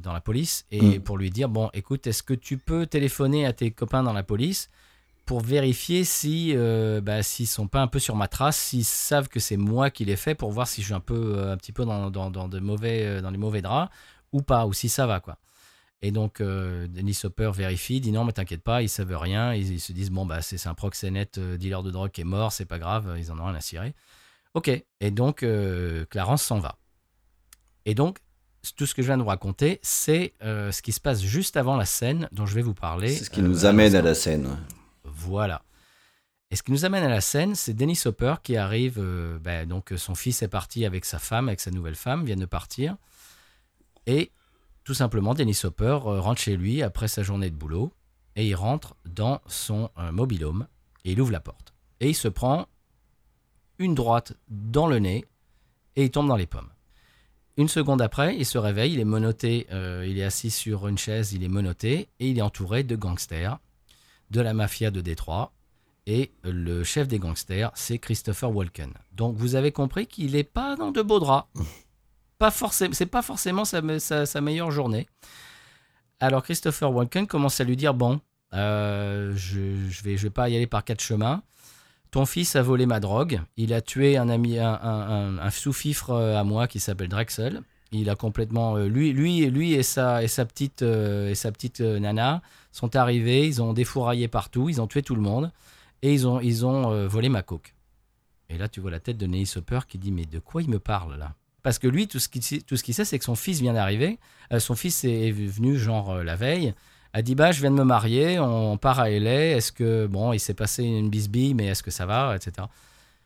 dans 0.02 0.12
la 0.12 0.20
police, 0.20 0.66
et 0.70 1.00
Mm. 1.00 1.02
pour 1.02 1.18
lui 1.18 1.30
dire, 1.30 1.48
bon, 1.48 1.70
écoute, 1.74 2.08
est-ce 2.08 2.24
que 2.24 2.34
tu 2.34 2.58
peux 2.58 2.86
téléphoner 2.86 3.46
à 3.46 3.54
tes 3.54 3.72
copains 3.72 4.04
dans 4.04 4.12
la 4.12 4.24
police 4.24 4.70
pour 5.28 5.42
vérifier 5.42 6.06
si 6.06 6.54
euh, 6.56 7.02
bah, 7.02 7.22
s'ils 7.22 7.48
sont 7.48 7.68
pas 7.68 7.82
un 7.82 7.88
peu 7.88 8.00
sur 8.00 8.16
ma 8.16 8.28
trace, 8.28 8.58
s'ils 8.58 8.86
savent 8.86 9.28
que 9.28 9.40
c'est 9.40 9.58
moi 9.58 9.92
qui 9.92 10.06
l'ai 10.06 10.16
fait, 10.16 10.34
pour 10.34 10.52
voir 10.52 10.68
si 10.68 10.82
je 10.82 10.88
suis 10.88 10.94
un 10.96 11.02
peu 11.02 11.36
euh, 11.36 11.54
un 11.54 11.58
petit 11.58 11.74
peu 11.74 11.86
dans, 11.86 12.10
dans, 12.10 12.32
dans 12.32 12.48
de 12.48 12.60
mauvais 12.60 13.06
euh, 13.06 13.22
dans 13.22 13.30
les 13.30 13.38
mauvais 13.38 13.62
draps 13.62 13.94
ou 14.32 14.42
pas, 14.42 14.66
ou 14.66 14.74
si 14.74 14.90
ça 14.90 15.06
va 15.06 15.20
quoi. 15.20 15.38
Et 16.02 16.12
donc 16.12 16.40
euh, 16.40 16.88
Dennis 16.88 17.20
Hopper 17.26 17.52
vérifie, 17.54 18.00
dit 18.00 18.12
non 18.12 18.24
mais 18.24 18.32
t'inquiète 18.32 18.64
pas, 18.64 18.82
ils 18.82 18.90
savent 18.90 19.18
rien, 19.18 19.54
ils, 19.54 19.74
ils 19.74 19.80
se 19.80 19.92
disent 19.92 20.12
bon 20.12 20.26
bah 20.26 20.42
c'est 20.42 20.66
un 20.66 20.74
proxénète 20.74 21.38
euh, 21.38 21.58
dealer 21.58 21.84
de 21.84 21.92
drogue 21.92 22.12
qui 22.12 22.22
est 22.22 22.24
mort, 22.24 22.54
c'est 22.54 22.66
pas 22.66 22.80
grave, 22.80 23.16
ils 23.20 23.30
en 23.32 23.38
ont 23.38 23.46
rien 23.46 23.56
à 23.56 23.62
cirer. 23.62 23.94
Ok, 24.54 24.70
et 24.70 25.12
donc 25.12 25.44
euh, 25.44 26.06
Clarence 26.10 26.42
s'en 26.42 26.60
va. 26.60 26.78
Et 27.86 27.96
donc 27.96 28.20
tout 28.78 28.86
ce 28.86 28.96
que 28.96 29.02
je 29.02 29.08
viens 29.08 29.18
de 29.18 29.24
vous 29.24 29.30
raconter, 29.30 29.80
c'est 29.82 30.34
euh, 30.42 30.72
ce 30.72 30.82
qui 30.82 30.94
se 30.94 31.02
passe 31.02 31.22
juste 31.22 31.58
avant 31.58 31.76
la 31.76 31.86
scène 31.86 32.30
dont 32.32 32.46
je 32.46 32.56
vais 32.56 32.62
vous 32.62 32.74
parler. 32.74 33.10
C'est 33.10 33.26
ce 33.26 33.30
qui 33.30 33.42
nous 33.42 33.66
amène 33.66 33.94
à 33.94 34.02
la 34.02 34.14
scène. 34.14 34.58
Voilà. 35.28 35.64
Et 36.50 36.56
ce 36.56 36.64
qui 36.64 36.72
nous 36.72 36.86
amène 36.86 37.04
à 37.04 37.10
la 37.10 37.22
scène, 37.22 37.56
c'est 37.56 37.74
Dennis 37.74 38.04
Hopper 38.06 38.36
qui 38.42 38.56
arrive. 38.56 39.00
euh, 39.00 39.38
ben, 39.40 39.68
donc, 39.68 39.94
son 39.98 40.16
fils 40.16 40.42
est 40.42 40.48
parti 40.48 40.86
avec 40.86 41.04
sa 41.04 41.20
femme, 41.20 41.50
avec 41.50 41.60
sa 41.60 41.72
nouvelle 41.72 41.96
femme, 41.96 42.26
viennent 42.26 42.40
de 42.40 42.46
partir. 42.46 42.96
Et 44.06 44.32
tout 44.86 44.94
simplement, 44.94 45.34
Dennis 45.34 45.60
Hopper 45.66 46.00
euh, 46.06 46.22
rentre 46.22 46.42
chez 46.42 46.56
lui 46.56 46.82
après 46.82 47.10
sa 47.10 47.22
journée 47.22 47.50
de 47.50 47.56
boulot. 47.56 47.92
Et 48.38 48.48
il 48.48 48.56
rentre 48.56 48.96
dans 49.06 49.42
son 49.48 49.90
euh, 49.98 50.12
mobilhome 50.12 50.68
et 51.04 51.12
il 51.12 51.20
ouvre 51.20 51.32
la 51.32 51.42
porte. 51.42 51.74
Et 52.00 52.10
il 52.10 52.16
se 52.16 52.30
prend 52.30 52.68
une 53.80 53.96
droite 53.96 54.34
dans 54.48 54.88
le 54.88 55.00
nez 55.00 55.26
et 55.96 56.06
il 56.06 56.12
tombe 56.12 56.28
dans 56.28 56.36
les 56.36 56.46
pommes. 56.46 56.70
Une 57.58 57.68
seconde 57.68 58.02
après, 58.02 58.38
il 58.38 58.46
se 58.46 58.60
réveille, 58.60 58.94
il 58.94 59.00
est 59.00 59.06
menotté, 59.06 59.66
euh, 59.72 60.06
il 60.08 60.20
est 60.20 60.24
assis 60.24 60.52
sur 60.52 60.88
une 60.88 60.98
chaise, 60.98 61.34
il 61.34 61.44
est 61.44 61.50
menotté 61.50 62.08
et 62.20 62.30
il 62.30 62.38
est 62.38 62.44
entouré 62.44 62.84
de 62.84 62.96
gangsters 62.96 63.58
de 64.32 64.42
la 64.42 64.54
mafia 64.54 64.92
de 64.92 65.02
Détroit. 65.02 65.52
Et 66.06 66.32
le 66.44 66.84
chef 66.86 67.08
des 67.10 67.20
gangsters, 67.20 67.72
c'est 67.76 67.98
Christopher 68.00 68.50
Walken. 68.56 68.94
Donc 69.12 69.36
vous 69.36 69.56
avez 69.56 69.72
compris 69.74 70.08
qu'il 70.08 70.32
n'est 70.32 70.44
pas 70.46 70.76
dans 70.78 70.92
de 70.92 71.02
beaux 71.02 71.20
draps. 71.20 71.48
Pas 72.38 72.52
forcément, 72.52 72.94
c'est 72.94 73.08
pas 73.08 73.24
forcément 73.24 73.66
sa, 73.66 73.82
me- 73.82 73.98
sa- 73.98 74.28
sa 74.28 74.42
meilleure 74.42 74.70
journée. 74.70 75.08
Alors 76.20 76.44
Christopher 76.44 76.92
Walken 76.94 77.26
commence 77.26 77.60
à 77.60 77.64
lui 77.64 77.76
dire 77.76 77.96
bon, 77.96 78.22
euh, 78.54 79.34
je, 79.36 79.88
je 79.90 80.04
vais, 80.04 80.18
je 80.18 80.24
vais 80.24 80.30
pas 80.30 80.48
y 80.48 80.56
aller 80.56 80.68
par 80.68 80.84
quatre 80.84 81.02
chemins. 81.02 81.42
Ton 82.12 82.26
fils 82.28 82.56
a 82.56 82.62
volé 82.62 82.86
ma 82.86 83.00
drogue. 83.00 83.42
Il 83.58 83.74
a 83.74 83.82
tué 83.82 84.18
un 84.18 84.30
ami, 84.30 84.60
un, 84.60 84.72
un- 84.72 85.10
un- 85.10 85.38
un 85.40 85.50
sous-fifre 85.50 86.12
euh, 86.12 86.38
à 86.40 86.44
moi 86.44 86.68
qui 86.68 86.80
s'appelle 86.80 87.10
Drexel. 87.10 87.62
Il 87.92 88.10
a 88.10 88.16
complètement, 88.16 88.76
euh, 88.76 88.88
lui, 88.88 89.14
lui, 89.14 89.46
lui 89.46 89.74
et 89.74 89.84
sa 89.84 90.22
et 90.22 90.28
sa 90.28 90.46
petite 90.46 90.82
euh, 90.82 91.30
et 91.30 91.36
sa 91.36 91.52
petite 91.52 91.82
euh, 91.82 92.00
nana 92.00 92.42
sont 92.72 92.96
arrivés. 92.96 93.48
Ils 93.48 93.62
ont 93.62 93.74
défouraillé 93.74 94.28
partout. 94.28 94.70
Ils 94.70 94.82
ont 94.82 94.88
tué 94.88 95.02
tout 95.02 95.16
le 95.16 95.22
monde 95.22 95.52
et 96.02 96.14
ils 96.14 96.28
ont 96.28 96.42
ils 96.42 96.66
ont 96.66 97.08
volé 97.08 97.30
ma 97.30 97.44
coke. 97.44 97.74
Et 98.50 98.58
là, 98.58 98.68
tu 98.68 98.80
vois 98.80 98.92
la 98.92 99.00
tête 99.00 99.18
de 99.18 99.26
Dennis 99.26 99.54
Hopper 99.56 99.80
qui 99.88 99.98
dit 99.98 100.12
Mais 100.12 100.26
de 100.26 100.40
quoi 100.40 100.62
il 100.62 100.70
me 100.70 100.80
parle 100.80 101.18
là? 101.18 101.34
Parce 101.64 101.80
que 101.80 101.88
lui, 101.88 102.08
tout 102.08 102.20
ce 102.20 102.30
qu'il 102.30 102.64
tout 102.64 102.78
ce 102.78 102.84
qu'il 102.84 102.94
sait, 102.94 103.06
c'est 103.06 103.20
que 103.20 103.26
son 103.26 103.36
fils 103.36 103.62
vient 103.62 103.74
d'arriver. 103.74 104.20
Son 104.60 104.76
fils 104.76 105.04
est 105.04 105.32
venu, 105.32 105.78
genre, 105.78 106.24
la 106.24 106.36
veille. 106.36 106.74
A 107.14 107.22
dit 107.22 107.36
Bah, 107.36 107.52
je 107.52 107.62
viens 107.62 107.72
de 107.72 107.76
me 107.76 107.84
marier, 107.84 108.40
on 108.40 108.78
part 108.78 109.00
à 109.00 109.10
LA. 109.10 109.56
Est-ce 109.56 109.72
que, 109.72 110.08
bon, 110.08 110.34
il 110.34 110.40
s'est 110.40 110.54
passé 110.54 110.84
une 110.84 111.10
bisbille, 111.10 111.54
mais 111.54 111.68
est-ce 111.68 111.84
que 111.84 111.92
ça 111.92 112.06
va 112.06 112.36
etc. 112.36 112.68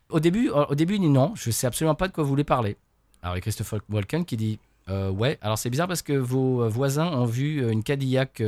Au 0.09 0.19
début, 0.19 0.49
au 0.49 0.75
début, 0.75 0.95
il 0.95 1.01
dit 1.01 1.09
Non, 1.09 1.33
je 1.35 1.51
sais 1.51 1.67
absolument 1.67 1.95
pas 1.95 2.07
de 2.07 2.13
quoi 2.13 2.23
vous 2.23 2.29
voulez 2.29 2.43
parler. 2.43 2.77
Alors, 3.21 3.35
il 3.35 3.37
y 3.37 3.39
a 3.39 3.41
Christopher 3.41 3.79
Walken 3.89 4.25
qui 4.25 4.37
dit 4.37 4.59
euh, 4.89 5.09
Ouais, 5.09 5.37
alors 5.41 5.57
c'est 5.57 5.69
bizarre 5.69 5.87
parce 5.87 6.01
que 6.01 6.13
vos 6.13 6.67
voisins 6.69 7.07
ont 7.07 7.25
vu 7.25 7.69
une 7.71 7.83
Cadillac 7.83 8.41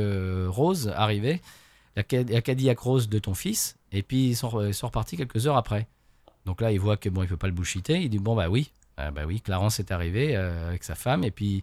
rose 0.48 0.92
arriver, 0.96 1.40
la, 1.96 2.02
la 2.10 2.42
Cadillac 2.42 2.78
rose 2.78 3.08
de 3.08 3.18
ton 3.18 3.34
fils, 3.34 3.76
et 3.92 4.02
puis 4.02 4.30
ils 4.30 4.36
sont, 4.36 4.60
ils 4.60 4.74
repartis 4.82 5.16
quelques 5.16 5.46
heures 5.46 5.56
après. 5.56 5.86
Donc 6.44 6.60
là, 6.60 6.72
il 6.72 6.80
voit 6.80 6.96
que 6.96 7.08
bon, 7.08 7.22
il 7.22 7.28
peut 7.28 7.36
pas 7.36 7.46
le 7.46 7.52
bullshiter. 7.52 8.00
Il 8.02 8.10
dit 8.10 8.18
bon 8.18 8.34
bah 8.34 8.48
oui, 8.48 8.70
euh, 9.00 9.10
bah 9.10 9.22
oui, 9.26 9.40
Clarence 9.40 9.80
est 9.80 9.90
arrivé 9.90 10.36
euh, 10.36 10.68
avec 10.68 10.84
sa 10.84 10.94
femme. 10.94 11.24
Et 11.24 11.30
puis 11.30 11.62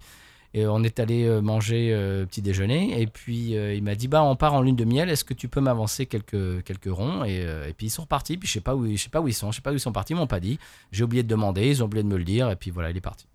on 0.55 0.83
est 0.83 0.99
allé 0.99 1.25
euh, 1.25 1.41
manger 1.41 1.91
petit 2.29 2.41
déjeuner 2.41 3.01
et 3.01 3.07
puis 3.07 3.51
il 3.51 3.83
m'a 3.83 3.95
dit 3.95 4.07
bah 4.07 4.23
on 4.23 4.35
part 4.35 4.53
en 4.53 4.61
lune 4.61 4.75
de 4.75 4.85
miel. 4.85 5.09
Est-ce 5.09 5.23
que 5.23 5.33
tu 5.33 5.47
peux 5.47 5.61
m'avancer 5.61 6.05
quelques 6.05 6.63
quelques 6.63 6.91
ronds? 6.91 7.23
Et, 7.23 7.73
puis 7.77 7.87
ils 7.87 7.91
sont 7.91 8.03
repartis. 8.03 8.37
Puis 8.37 8.47
je 8.47 8.53
sais 8.53 8.61
pas 8.61 8.75
où 8.75 8.85
je 8.87 8.97
sais 8.97 9.09
pas 9.09 9.21
où 9.21 9.27
ils 9.27 9.33
sont. 9.33 9.51
Je 9.51 9.57
sais 9.57 9.61
pas 9.61 9.71
où 9.71 9.75
ils 9.75 9.79
sont 9.79 9.91
partis. 9.91 10.13
Ils 10.13 10.17
m'ont 10.17 10.27
pas 10.27 10.39
dit. 10.39 10.59
J'ai 10.91 11.03
oublié 11.03 11.23
de 11.23 11.27
demander. 11.27 11.67
Ils 11.67 11.81
ont 11.81 11.85
oublié 11.85 12.03
de 12.03 12.09
me 12.09 12.17
le 12.17 12.23
dire 12.23 12.49
et 12.49 12.55
puis 12.55 12.71
voilà, 12.71 12.89
il 12.89 12.97
est 12.97 13.01
parti. 13.01 13.27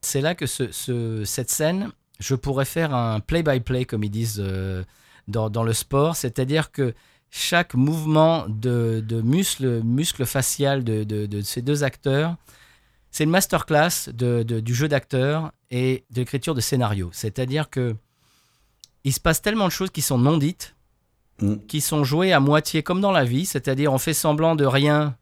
C'est 0.00 0.20
là 0.20 0.34
que 0.34 0.46
ce, 0.46 1.24
cette 1.24 1.50
scène, 1.50 1.90
je 2.20 2.34
pourrais 2.34 2.64
faire 2.64 2.94
un 2.94 3.20
play-by-play 3.20 3.84
comme 3.84 4.04
ils 4.04 4.10
disent 4.10 4.42
dans, 5.28 5.50
dans 5.50 5.64
le 5.64 5.72
sport, 5.72 6.16
c'est-à-dire 6.16 6.70
que 6.70 6.94
chaque 7.30 7.74
mouvement 7.74 8.46
de, 8.48 9.04
de 9.06 9.20
muscle, 9.20 9.82
muscle 9.82 10.24
facial 10.24 10.84
de, 10.84 11.40
ces 11.42 11.62
deux 11.62 11.84
acteurs, 11.84 12.36
c'est 13.16 13.24
une 13.24 13.30
masterclass 13.30 14.10
du 14.12 14.74
jeu 14.74 14.88
d'acteur 14.88 15.50
et 15.70 16.04
de 16.10 16.16
l'écriture 16.16 16.54
de 16.54 16.60
scénario. 16.60 17.08
C'est-à-dire 17.14 17.70
que 17.70 17.96
il 19.04 19.12
se 19.14 19.20
passe 19.20 19.40
tellement 19.40 19.64
de 19.64 19.72
choses 19.72 19.88
qui 19.88 20.02
sont 20.02 20.18
non 20.18 20.36
dites, 20.36 20.76
mm. 21.40 21.54
qui 21.66 21.80
sont 21.80 22.04
jouées 22.04 22.34
à 22.34 22.40
moitié 22.40 22.82
comme 22.82 23.00
dans 23.00 23.12
la 23.12 23.24
vie, 23.24 23.46
c'est-à-dire 23.46 23.90
on 23.90 23.96
fait 23.96 24.12
semblant 24.12 24.54
de 24.54 24.66
rien, 24.66 25.16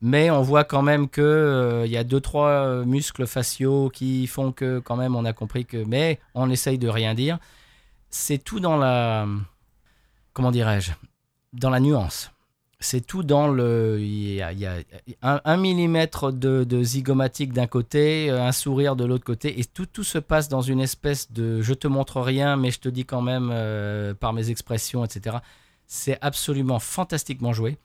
mais 0.00 0.28
on 0.28 0.42
voit 0.42 0.64
quand 0.64 0.82
même 0.82 1.08
que 1.08 1.22
euh, 1.22 1.86
y 1.86 1.96
a 1.96 2.02
deux 2.02 2.20
trois 2.20 2.48
euh, 2.48 2.84
muscles 2.84 3.28
faciaux 3.28 3.90
qui 3.90 4.26
font 4.26 4.50
que 4.50 4.80
quand 4.80 4.96
même 4.96 5.14
on 5.14 5.24
a 5.24 5.32
compris 5.32 5.66
que, 5.66 5.84
mais 5.84 6.18
on 6.34 6.50
essaye 6.50 6.78
de 6.78 6.88
rien 6.88 7.14
dire. 7.14 7.38
C'est 8.10 8.38
tout 8.38 8.58
dans 8.58 8.76
la, 8.76 9.24
comment 10.32 10.50
dirais-je, 10.50 10.90
dans 11.52 11.70
la 11.70 11.78
nuance. 11.78 12.32
C'est 12.78 13.06
tout 13.06 13.22
dans 13.22 13.48
le. 13.48 13.98
Il 14.00 14.34
y 14.34 14.42
a, 14.42 14.82
un, 15.22 15.56
millimètre 15.56 16.30
de, 16.30 16.82
zygomatique 16.82 17.52
d'un 17.52 17.66
côté, 17.66 18.28
un 18.30 18.52
sourire 18.52 18.96
de 18.96 19.04
l'autre 19.04 19.24
côté, 19.24 19.58
et 19.58 19.64
tout, 19.64 19.86
tout 19.86 20.04
se 20.04 20.18
passe 20.18 20.48
dans 20.48 20.60
une 20.60 20.80
espèce 20.80 21.32
de 21.32 21.62
je 21.62 21.72
te 21.72 21.88
montre 21.88 22.20
rien, 22.20 22.56
mais 22.56 22.70
je 22.70 22.80
te 22.80 22.88
dis 22.88 23.06
quand 23.06 23.22
même 23.22 23.50
euh, 23.52 24.12
par 24.12 24.34
mes 24.34 24.50
expressions, 24.50 25.04
etc. 25.04 25.38
C'est 25.86 26.18
absolument 26.20 26.78
fantastiquement 26.78 27.54
joué. 27.54 27.78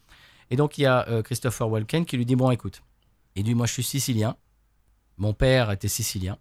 Et 0.50 0.58
donc 0.58 0.78
il 0.78 0.82
y 0.82 0.86
a 0.86 1.08
euh, 1.08 1.22
Christopher 1.22 1.70
Walken 1.70 2.06
qui 2.06 2.18
lui 2.18 2.26
dit 2.26 2.36
Bon, 2.36 2.52
écoute, 2.52 2.84
il 3.36 3.44
dit 3.44 3.56
Moi 3.56 3.68
je 3.68 3.74
suis 3.74 3.84
sicilien, 3.84 4.36
mon 5.18 5.34
père 5.34 5.72
était 5.72 5.88
sicilien, 5.88 6.38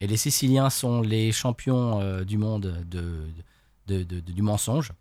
et 0.00 0.06
les 0.06 0.16
Siciliens 0.16 0.70
sont 0.70 1.00
les 1.00 1.32
champions 1.32 2.00
euh, 2.00 2.24
du 2.24 2.36
monde 2.36 2.84
de, 2.90 4.02
du 4.02 4.42
mensonge. 4.42 4.92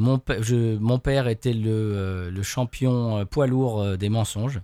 Mon, 0.00 0.98
père 0.98 1.28
était 1.28 1.52
le, 1.52 1.70
euh, 1.70 2.42
champion 2.42 3.18
euh, 3.18 3.24
poids 3.26 3.46
lourd 3.46 3.82
euh, 3.82 3.96
des 3.96 4.08
mensonges. 4.08 4.60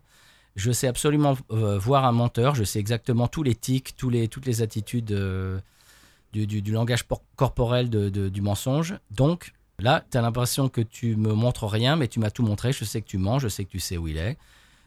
Je 0.55 0.73
sais 0.73 0.89
absolument 0.89 1.37
voir 1.51 2.07
un 2.07 2.13
menteur. 2.13 2.55
Je 2.55 2.65
sais 2.65 2.79
exactement 2.79 3.29
tous 3.29 3.43
les 3.43 3.55
tics, 3.55 3.95
toutes 3.95 4.47
les 4.47 4.63
attitudes 4.63 5.15
du, 6.33 6.73
langage 6.73 7.05
corporel 7.37 7.91
du 7.91 8.41
mensonge. 8.41 8.95
Donc, 9.11 9.53
là, 9.79 10.03
tu 10.11 10.17
as 10.17 10.23
l'impression 10.23 10.71
que 10.71 10.81
tu 10.81 11.15
me 11.17 11.35
montres 11.35 11.67
rien, 11.67 11.97
mais 11.97 12.09
tu 12.09 12.21
m'as 12.21 12.31
tout 12.31 12.43
montré. 12.43 12.73
Je 12.73 12.87
sais 12.87 13.03
que 13.03 13.07
tu 13.07 13.19
mens, 13.19 13.39
je 13.39 13.49
sais 13.49 13.67
que 13.67 13.71
tu 13.71 13.81
sais 13.81 13.99
où 13.99 14.09
il 14.09 14.17
est. 14.17 14.39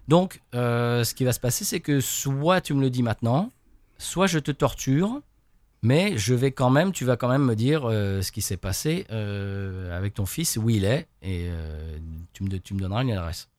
Donc, 0.07 0.41
ce 0.53 1.13
qui 1.13 1.23
va 1.23 1.33
se 1.33 1.39
passer, 1.39 1.65
c'est 1.65 1.81
que 1.81 2.01
soit 2.01 2.61
tu 2.61 2.73
me 2.73 2.81
le 2.81 2.89
dis 2.89 3.03
maintenant, 3.03 3.51
soit 3.99 4.25
je 4.25 4.39
te 4.39 4.49
torture, 4.49 5.21
mais 5.81 6.17
je 6.17 6.33
vais 6.33 6.51
quand 6.51 6.69
même, 6.69 6.91
tu 6.91 7.05
vas 7.05 7.15
quand 7.15 7.29
même 7.29 7.45
me 7.45 7.55
dire 7.55 7.85
euh, 7.85 8.21
ce 8.21 8.31
qui 8.31 8.41
s'est 8.41 8.57
passé 8.57 9.05
euh, 9.11 9.95
avec 9.95 10.13
ton 10.13 10.25
fils, 10.25 10.57
où 10.57 10.69
il 10.69 10.83
est, 10.83 11.07
et 11.21 11.47
euh, 11.47 11.97
tu, 12.33 12.43
me, 12.43 12.79
donneras 12.79 13.03
une 13.03 13.11
adresse. 13.11 13.49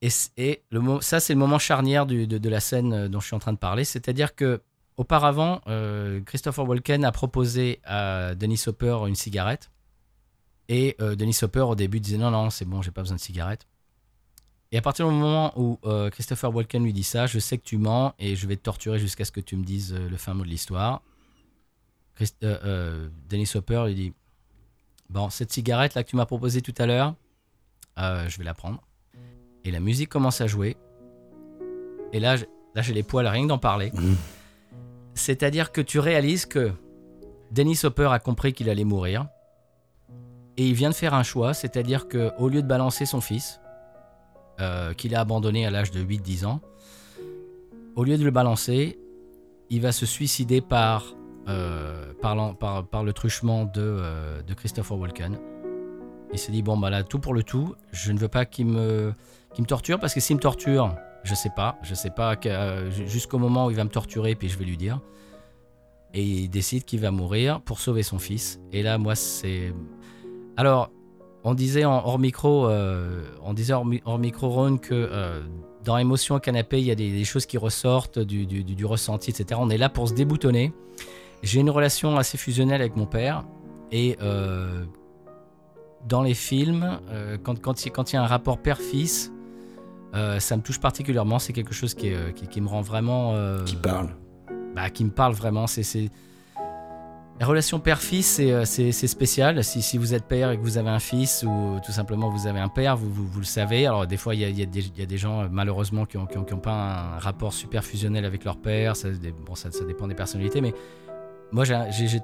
Et, 0.00 0.08
ça, 0.08 1.20
c'est 1.20 1.34
le 1.34 1.38
moment 1.38 1.58
charnière 1.58 2.06
de, 2.06 2.48
la 2.48 2.60
scène 2.60 3.08
dont 3.08 3.20
je 3.20 3.26
suis 3.26 3.36
en 3.36 3.40
train 3.40 3.52
de 3.52 3.58
parler. 3.58 3.84
C'est-à-dire 3.84 4.34
que 4.34 4.62
auparavant, 4.96 5.60
Christopher 6.24 6.66
Walken 6.66 7.04
a 7.04 7.12
proposé 7.12 7.80
à 7.84 8.34
Dennis 8.34 8.64
Hopper 8.66 8.96
une 9.06 9.14
cigarette. 9.14 9.70
Et 10.70 10.96
Dennis 10.98 11.40
Hopper, 11.42 11.60
au 11.60 11.74
début, 11.74 12.00
disait 12.00 12.16
non, 12.16 12.30
non, 12.30 12.48
c'est 12.48 12.64
bon, 12.64 12.80
j'ai 12.80 12.92
pas 12.92 13.02
besoin 13.02 13.16
de 13.16 13.20
cigarette. 13.20 13.66
Et 14.72 14.78
à 14.78 14.82
partir 14.82 15.08
du 15.08 15.14
moment 15.14 15.52
où 15.56 15.78
euh, 15.84 16.10
Christopher 16.10 16.54
Walken 16.54 16.84
lui 16.84 16.92
dit 16.92 17.02
ça, 17.02 17.26
je 17.26 17.38
sais 17.38 17.58
que 17.58 17.64
tu 17.64 17.76
mens 17.76 18.14
et 18.18 18.36
je 18.36 18.46
vais 18.46 18.56
te 18.56 18.62
torturer 18.62 18.98
jusqu'à 18.98 19.24
ce 19.24 19.32
que 19.32 19.40
tu 19.40 19.56
me 19.56 19.64
dises 19.64 19.92
euh, 19.92 20.08
le 20.08 20.16
fin 20.16 20.32
mot 20.32 20.44
de 20.44 20.48
l'histoire. 20.48 21.02
Euh, 22.42 23.08
Dennis 23.28 23.50
Hopper 23.54 23.84
lui 23.86 23.94
dit 23.94 24.12
Bon, 25.08 25.28
cette 25.30 25.50
cigarette 25.50 25.94
là 25.94 26.04
que 26.04 26.10
tu 26.10 26.16
m'as 26.16 26.26
proposée 26.26 26.62
tout 26.62 26.74
à 26.78 26.86
l'heure, 26.86 27.14
je 27.96 28.38
vais 28.38 28.44
la 28.44 28.54
prendre. 28.54 28.80
Et 29.64 29.70
la 29.70 29.80
musique 29.80 30.08
commence 30.08 30.40
à 30.40 30.46
jouer. 30.46 30.76
Et 32.12 32.20
là, 32.20 32.36
là 32.36 32.82
j'ai 32.82 32.94
les 32.94 33.02
poils 33.02 33.26
rien 33.26 33.46
d'en 33.46 33.58
parler. 33.58 33.90
Mmh. 33.92 34.14
C'est-à-dire 35.14 35.72
que 35.72 35.80
tu 35.80 35.98
réalises 35.98 36.46
que 36.46 36.72
Dennis 37.50 37.80
Hopper 37.82 38.08
a 38.12 38.20
compris 38.20 38.52
qu'il 38.52 38.70
allait 38.70 38.84
mourir. 38.84 39.26
Et 40.56 40.68
il 40.68 40.74
vient 40.74 40.90
de 40.90 40.94
faire 40.94 41.14
un 41.14 41.22
choix, 41.22 41.54
c'est-à-dire 41.54 42.06
qu'au 42.08 42.48
lieu 42.48 42.62
de 42.62 42.66
balancer 42.66 43.06
son 43.06 43.20
fils, 43.20 43.60
euh, 44.60 44.92
qu'il 44.94 45.14
a 45.14 45.20
abandonné 45.20 45.66
à 45.66 45.70
l'âge 45.70 45.90
de 45.90 46.02
8-10 46.02 46.44
ans, 46.44 46.60
au 47.96 48.04
lieu 48.04 48.18
de 48.18 48.24
le 48.24 48.30
balancer, 48.30 48.98
il 49.70 49.80
va 49.80 49.92
se 49.92 50.06
suicider 50.06 50.60
par, 50.60 51.14
euh, 51.48 52.12
par, 52.20 53.04
le 53.04 53.12
truchement 53.12 53.64
de, 53.64 53.70
euh, 53.76 54.42
de, 54.42 54.54
Christopher 54.54 54.98
Walken. 54.98 55.38
Il 56.32 56.38
s'est 56.38 56.52
dit, 56.52 56.62
bon, 56.62 56.76
bah 56.76 56.90
là, 56.90 57.02
tout 57.02 57.18
pour 57.18 57.34
le 57.34 57.42
tout, 57.42 57.74
je 57.92 58.12
ne 58.12 58.18
veux 58.18 58.28
pas 58.28 58.44
qu'il 58.44 58.66
me, 58.66 59.12
me 59.58 59.64
torture, 59.64 59.98
parce 59.98 60.14
que 60.14 60.20
s'il 60.20 60.36
me 60.36 60.40
torture, 60.40 60.94
je 61.24 61.34
sais 61.34 61.50
pas, 61.54 61.78
je 61.82 61.94
sais 61.94 62.10
pas, 62.10 62.36
jusqu'au 63.06 63.38
moment 63.38 63.66
où 63.66 63.70
il 63.70 63.76
va 63.76 63.84
me 63.84 63.90
torturer, 63.90 64.34
puis 64.34 64.48
je 64.48 64.58
vais 64.58 64.64
lui 64.64 64.76
dire. 64.76 65.00
Et 66.12 66.22
il 66.22 66.48
décide 66.48 66.84
qu'il 66.84 67.00
va 67.00 67.10
mourir 67.10 67.60
pour 67.60 67.80
sauver 67.80 68.02
son 68.02 68.18
fils. 68.18 68.60
Et 68.72 68.82
là, 68.82 68.98
moi, 68.98 69.14
c'est... 69.14 69.72
Alors, 70.56 70.90
on 71.44 71.54
disait 71.54 71.84
en, 71.84 72.04
hors 72.04 72.18
micro, 72.18 72.68
euh, 72.68 73.22
on 73.42 73.54
disait 73.54 73.72
hors, 73.72 74.18
micro 74.18 74.48
Ron 74.48 74.76
que 74.76 74.94
euh, 74.94 75.40
dans 75.84 75.96
émotion 75.96 76.34
au 76.34 76.40
canapé, 76.40 76.78
il 76.78 76.86
y 76.86 76.90
a 76.90 76.94
des, 76.94 77.24
choses 77.24 77.46
qui 77.46 77.56
ressortent 77.56 78.18
du, 78.18 78.84
ressenti, 78.84 79.30
etc. 79.30 79.58
On 79.62 79.70
est 79.70 79.78
là 79.78 79.88
pour 79.88 80.08
se 80.08 80.14
déboutonner. 80.14 80.72
J'ai 81.42 81.60
une 81.60 81.70
relation 81.70 82.18
assez 82.18 82.36
fusionnelle 82.36 82.82
avec 82.82 82.96
mon 82.96 83.06
père 83.06 83.44
et 83.90 84.18
euh, 84.20 84.84
dans 86.06 86.22
les 86.22 86.34
films, 86.34 87.00
quand, 87.42 87.60
quand, 87.60 87.82
il 87.84 88.14
y 88.14 88.16
a 88.16 88.22
un 88.22 88.26
rapport 88.26 88.58
père-fils, 88.58 89.32
ça 90.12 90.56
me 90.56 90.62
touche 90.62 90.80
particulièrement. 90.80 91.38
C'est 91.38 91.54
quelque 91.54 91.72
chose 91.72 91.94
qui, 91.94 92.12
qui, 92.50 92.60
me 92.60 92.68
rend 92.68 92.82
vraiment. 92.82 93.34
qui 93.64 93.76
parle. 93.76 94.10
Bah, 94.74 94.90
qui 94.90 95.04
me 95.04 95.10
parle 95.10 95.32
vraiment. 95.32 95.66
C'est 95.66 96.10
la 97.40 97.46
relation 97.46 97.80
père-fils, 97.80 98.38
euh, 98.38 98.66
c'est 98.66 98.92
spécial. 98.92 99.64
Si, 99.64 99.96
vous 99.96 100.12
êtes 100.12 100.24
père 100.26 100.50
et 100.50 100.58
que 100.58 100.62
vous 100.62 100.76
avez 100.76 100.90
un 100.90 100.98
fils 100.98 101.42
ou 101.42 101.80
tout 101.82 101.90
simplement 101.90 102.28
vous 102.28 102.46
avez 102.46 102.60
un 102.60 102.68
père, 102.68 102.98
vous, 102.98 103.38
le 103.38 103.44
savez. 103.44 103.86
Alors 103.86 104.06
des 104.06 104.18
fois, 104.18 104.34
il 104.34 104.42
y 104.42 104.62
a, 104.62 105.06
des 105.06 105.16
gens 105.16 105.48
malheureusement 105.50 106.04
qui 106.04 106.18
n'ont 106.18 106.58
pas 106.58 107.14
un 107.14 107.18
rapport 107.18 107.54
super 107.54 107.82
fusionnel 107.82 108.26
avec 108.26 108.44
leur 108.44 108.58
père. 108.58 108.94
Ça, 108.94 109.08
bon, 109.46 109.54
ça, 109.54 109.70
dépend 109.88 110.06
des 110.06 110.14
personnalités, 110.14 110.60
mais 110.60 110.74
moi 111.50 111.64
j'ai 111.64 111.76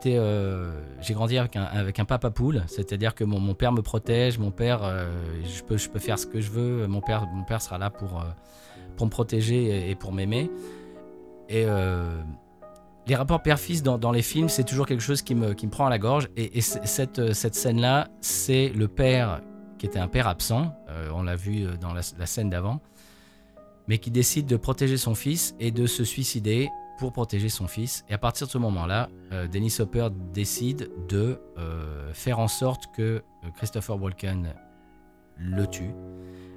euh, 0.04 0.70
grandi 1.08 1.38
avec 1.38 1.98
un, 1.98 2.04
papa 2.04 2.30
poule, 2.30 2.64
c'est-à-dire 2.66 3.14
que 3.14 3.24
mon, 3.24 3.54
père 3.54 3.72
me 3.72 3.80
protège, 3.80 4.38
mon 4.38 4.50
père, 4.50 4.80
euh, 4.82 5.08
je, 5.44 5.62
peux, 5.62 5.78
je 5.78 5.88
peux 5.88 5.98
faire 5.98 6.18
ce 6.18 6.26
que 6.26 6.42
je 6.42 6.50
veux, 6.50 6.86
mon 6.88 7.00
père, 7.00 7.26
mon 7.32 7.44
père 7.44 7.62
sera 7.62 7.78
là 7.78 7.88
pour, 7.88 8.22
pour 8.98 9.06
me 9.06 9.10
protéger 9.10 9.64
et, 9.64 9.90
et 9.92 9.94
pour 9.94 10.12
m'aimer. 10.12 10.50
Et 11.48 11.64
les 13.06 13.14
rapports 13.14 13.42
père-fils 13.42 13.82
dans, 13.82 14.10
les 14.10 14.22
films, 14.22 14.48
c'est 14.48 14.64
toujours 14.64 14.86
quelque 14.86 15.02
chose 15.02 15.22
qui 15.22 15.34
me, 15.34 15.54
prend 15.68 15.86
à 15.86 15.90
la 15.90 15.98
gorge. 15.98 16.28
Et, 16.36 16.60
cette, 16.60 17.18
euh, 17.18 17.32
cette 17.32 17.54
scène-là, 17.54 18.08
c'est 18.20 18.68
le 18.70 18.88
père 18.88 19.40
qui 19.78 19.86
était 19.86 19.98
un 19.98 20.08
père 20.08 20.26
absent, 20.26 20.74
euh, 20.88 21.10
on 21.14 21.22
l'a 21.22 21.36
vu 21.36 21.64
euh, 21.64 21.76
dans 21.76 21.92
la, 21.92 22.02
scène 22.02 22.50
d'avant, 22.50 22.80
mais 23.88 23.98
qui 23.98 24.10
décide 24.10 24.46
de 24.46 24.56
protéger 24.56 24.96
son 24.96 25.14
fils 25.14 25.54
et 25.60 25.70
de 25.70 25.86
se 25.86 26.02
suicider 26.02 26.68
pour 26.98 27.12
protéger 27.12 27.48
son 27.48 27.68
fils. 27.68 28.04
Et 28.08 28.14
à 28.14 28.18
partir 28.18 28.46
de 28.46 28.52
ce 28.52 28.58
moment-là, 28.58 29.10
Dennis 29.52 29.76
Hopper 29.80 30.08
décide 30.32 30.90
de 31.10 31.38
faire 32.14 32.38
en 32.38 32.48
sorte 32.48 32.84
que 32.96 33.22
Christopher 33.54 34.00
Walken 34.00 34.54
le 35.36 35.66
tue. 35.66 35.90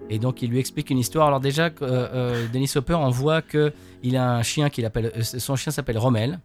Et 0.09 0.17
donc 0.17 0.41
il 0.41 0.49
lui 0.49 0.59
explique 0.59 0.89
une 0.89 0.97
histoire. 0.97 1.27
Alors 1.27 1.39
déjà, 1.39 1.65
euh, 1.65 1.71
euh, 1.81 2.47
Dennis 2.51 2.71
Hopper, 2.75 2.95
on 2.95 3.09
voit 3.09 3.41
que 3.41 3.71
il 4.01 4.17
a 4.17 4.33
un 4.33 4.41
chien 4.41 4.69
qu'il 4.69 4.85
appelle, 4.85 5.11
euh, 5.15 5.21
son 5.23 5.55
chien 5.55 5.71
s'appelle 5.71 5.99
Rommel. 5.99 6.39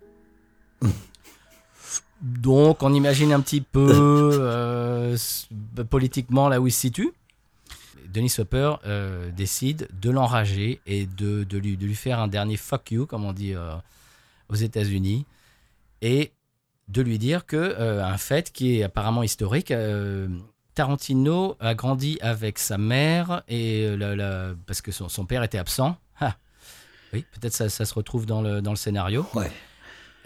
Donc 2.21 2.83
on 2.83 2.93
imagine 2.93 3.33
un 3.33 3.41
petit 3.41 3.63
peu 3.63 4.39
euh, 4.41 5.17
politiquement 5.89 6.49
là 6.49 6.61
où 6.61 6.67
il 6.67 6.73
se 6.73 6.81
situe. 6.81 7.13
Dennis 8.07 8.37
Hopper 8.39 8.75
décide 9.37 9.89
de 10.01 10.11
l'enrager 10.11 10.81
et 10.87 11.07
de, 11.07 11.43
de 11.43 11.59
lui, 11.59 11.77
de 11.77 11.85
lui 11.85 11.97
faire 11.97 12.21
un 12.21 12.29
dernier 12.29 12.57
fuck 12.57 12.93
you, 12.93 13.07
comme 13.07 13.25
on 13.25 13.33
dit 13.33 13.55
aux 14.49 14.55
États-Unis, 14.55 15.27
et 16.01 16.31
de 16.87 17.03
lui 17.03 17.19
dire 17.19 17.45
que 17.45 17.77
un 18.01 18.17
fait 18.17 18.53
qui 18.53 18.79
est 18.79 18.85
apparemment 18.85 19.25
historique. 19.25 19.73
Tarantino 20.75 21.57
a 21.61 21.75
grandi 21.75 22.19
avec 22.21 22.59
sa 22.59 22.79
mère 22.79 23.43
et 23.49 23.85
euh, 23.85 23.97
la- 23.97 24.17
la- 24.17 24.55
parce 24.67 24.83
que 24.83 24.93
son, 24.93 25.09
son 25.09 25.25
père 25.27 25.43
était 25.43 25.59
absent. 25.59 25.97
Ah. 26.21 26.37
Oui, 27.13 27.25
peut-être 27.33 27.53
ça, 27.53 27.69
ça 27.69 27.85
se 27.85 27.95
retrouve 27.95 28.27
dans 28.27 28.43
le, 28.43 28.61
dans 28.61 28.71
le 28.73 28.77
scénario. 28.77 29.25
Ouais. 29.35 29.51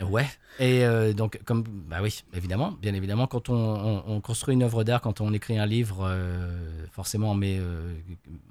Ouais. 0.03 0.27
Et 0.61 0.85
euh, 0.85 1.13
donc, 1.13 1.41
comme, 1.45 1.63
bah 1.65 1.99
oui, 2.03 2.23
évidemment, 2.35 2.73
bien 2.81 2.95
évidemment, 2.95 3.27
quand 3.27 3.49
on, 3.49 3.55
on- 3.55 4.05
on 4.07 4.21
construit 4.21 4.55
une 4.55 4.63
œuvre 4.63 4.85
d'art, 4.85 5.01
quand 5.01 5.21
on 5.21 5.33
écrit 5.33 5.59
un 5.59 5.67
livre, 5.67 6.07
euh, 6.09 6.87
forcément, 6.93 7.33
on 7.33 7.35
met, 7.35 7.59
euh, 7.61 7.95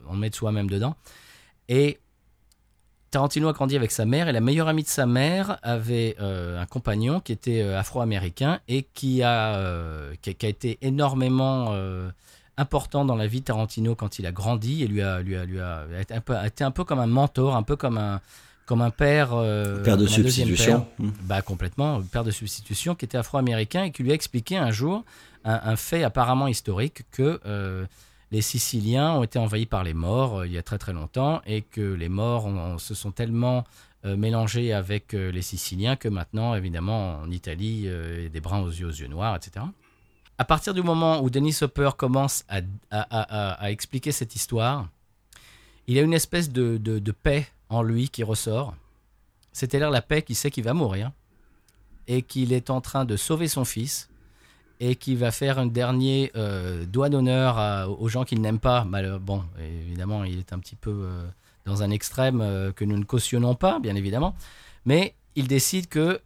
on 0.07 0.15
met 0.15 0.29
de 0.29 0.35
soi-même 0.35 0.69
dedans. 0.69 0.95
Et 1.69 1.99
Tarantino 3.11 3.47
a 3.47 3.53
grandi 3.53 3.75
avec 3.75 3.91
sa 3.91 4.05
mère, 4.05 4.27
et 4.27 4.31
la 4.33 4.41
meilleure 4.41 4.67
amie 4.67 4.83
de 4.83 4.87
sa 4.89 5.05
mère 5.05 5.57
avait 5.63 6.15
euh, 6.19 6.61
un 6.61 6.65
compagnon 6.65 7.19
qui 7.19 7.31
était 7.31 7.61
euh, 7.61 7.79
afro-américain 7.79 8.59
et 8.67 8.83
qui 8.93 9.23
a, 9.23 9.55
euh, 9.55 10.13
qui, 10.21 10.29
a- 10.31 10.33
qui 10.33 10.45
a 10.45 10.49
été 10.49 10.77
énormément 10.81 11.73
important 12.57 13.05
dans 13.05 13.15
la 13.15 13.27
vie 13.27 13.39
de 13.41 13.45
Tarantino 13.45 13.95
quand 13.95 14.19
il 14.19 14.25
a 14.25 14.31
grandi 14.31 14.83
et 14.83 14.87
lui 14.87 15.01
a, 15.01 15.19
lui 15.21 15.35
a, 15.35 15.45
lui 15.45 15.59
a 15.59 15.85
été, 16.01 16.13
un 16.13 16.21
peu, 16.21 16.35
a 16.35 16.47
été 16.47 16.63
un 16.63 16.71
peu 16.71 16.83
comme 16.83 16.99
un 16.99 17.07
mentor, 17.07 17.55
un 17.55 17.63
peu 17.63 17.75
comme 17.75 17.97
un, 17.97 18.19
comme 18.65 18.81
un 18.81 18.89
père. 18.89 19.29
Père 19.83 19.97
de 19.97 20.07
substitution. 20.07 20.81
père. 20.97 21.07
Bah 21.23 21.41
complètement, 21.41 22.01
père 22.01 22.23
de 22.23 22.31
substitution 22.31 22.95
qui 22.95 23.05
était 23.05 23.17
afro-américain 23.17 23.83
et 23.83 23.91
qui 23.91 24.03
lui 24.03 24.11
a 24.11 24.15
expliqué 24.15 24.57
un 24.57 24.71
jour 24.71 25.05
un, 25.45 25.59
un 25.63 25.75
fait 25.75 26.03
apparemment 26.03 26.47
historique 26.47 27.03
que 27.11 27.39
les 28.31 28.41
Siciliens 28.41 29.13
ont 29.13 29.23
été 29.23 29.39
envahis 29.39 29.65
par 29.65 29.83
les 29.83 29.93
morts 29.93 30.39
euh, 30.39 30.47
il 30.47 30.53
y 30.53 30.57
a 30.57 30.63
très 30.63 30.77
très 30.77 30.93
longtemps 30.93 31.41
et 31.45 31.61
que 31.61 31.93
les 31.93 32.09
morts 32.09 32.79
se 32.79 32.93
sont 32.93 33.11
tellement 33.11 33.63
euh, 34.05 34.17
mélangés 34.17 34.73
avec 34.73 35.13
euh, 35.13 35.31
les 35.31 35.41
Siciliens 35.41 35.95
que 35.95 36.07
maintenant 36.09 36.53
évidemment 36.55 37.19
en 37.21 37.31
Italie 37.31 37.83
il 37.85 38.23
y 38.23 38.25
a 38.25 38.29
des 38.29 38.41
bruns 38.41 38.59
aux 38.61 38.69
yeux, 38.69 38.87
aux 38.87 38.91
yeux 38.91 39.07
noirs, 39.07 39.35
etc. 39.35 39.65
À 40.37 40.45
partir 40.45 40.73
du 40.75 40.83
moment 40.83 41.21
où 41.21 41.29
Dennis 41.31 41.57
Hopper 41.61 41.91
commence 41.97 42.43
à, 42.49 43.71
expliquer 43.71 44.11
cette 44.11 44.35
histoire, 44.35 44.87
il 45.87 45.97
a 45.97 46.01
une 46.01 46.13
espèce 46.13 46.51
de, 46.51 46.77
de- 46.77 46.99
de 46.99 47.11
paix 47.11 47.47
en 47.69 47.81
lui 47.81 48.09
qui 48.09 48.21
ressort. 48.23 48.75
C'est-à-dire 49.51 49.89
la 49.89 50.03
paix 50.03 50.21
qui 50.21 50.35
sait 50.35 50.51
qu'il 50.51 50.63
va 50.63 50.75
mourir 50.75 51.11
et 52.07 52.21
qu'il 52.21 52.53
est 52.53 52.69
en 52.69 52.81
train 52.81 53.03
de 53.03 53.17
sauver 53.17 53.47
son 53.47 53.65
fils 53.65 54.09
et 54.79 54.95
qui 54.95 55.15
va 55.15 55.31
faire 55.31 55.59
un 55.59 55.65
dernier 55.65 56.31
euh, 56.35 56.85
doigt 56.85 57.09
d'honneur 57.09 57.89
aux 57.99 58.07
gens 58.09 58.23
qu'il 58.23 58.41
n'aime 58.41 58.59
pas. 58.59 58.83
Mal- 58.83 59.19
bon, 59.19 59.43
évidemment, 59.59 60.23
il 60.23 60.39
est 60.39 60.53
un 60.53 60.59
petit 60.59 60.75
peu 60.75 60.91
euh, 60.91 61.27
dans 61.65 61.83
un 61.83 61.89
extrême 61.89 62.41
euh, 62.41 62.71
que 62.71 62.85
nous 62.85 62.97
ne 62.97 63.03
cautionnons 63.03 63.55
pas, 63.55 63.79
bien 63.79 63.95
évidemment, 63.95 64.35
mais 64.85 65.15
il 65.35 65.47
décide 65.47 65.87
que 65.87 66.21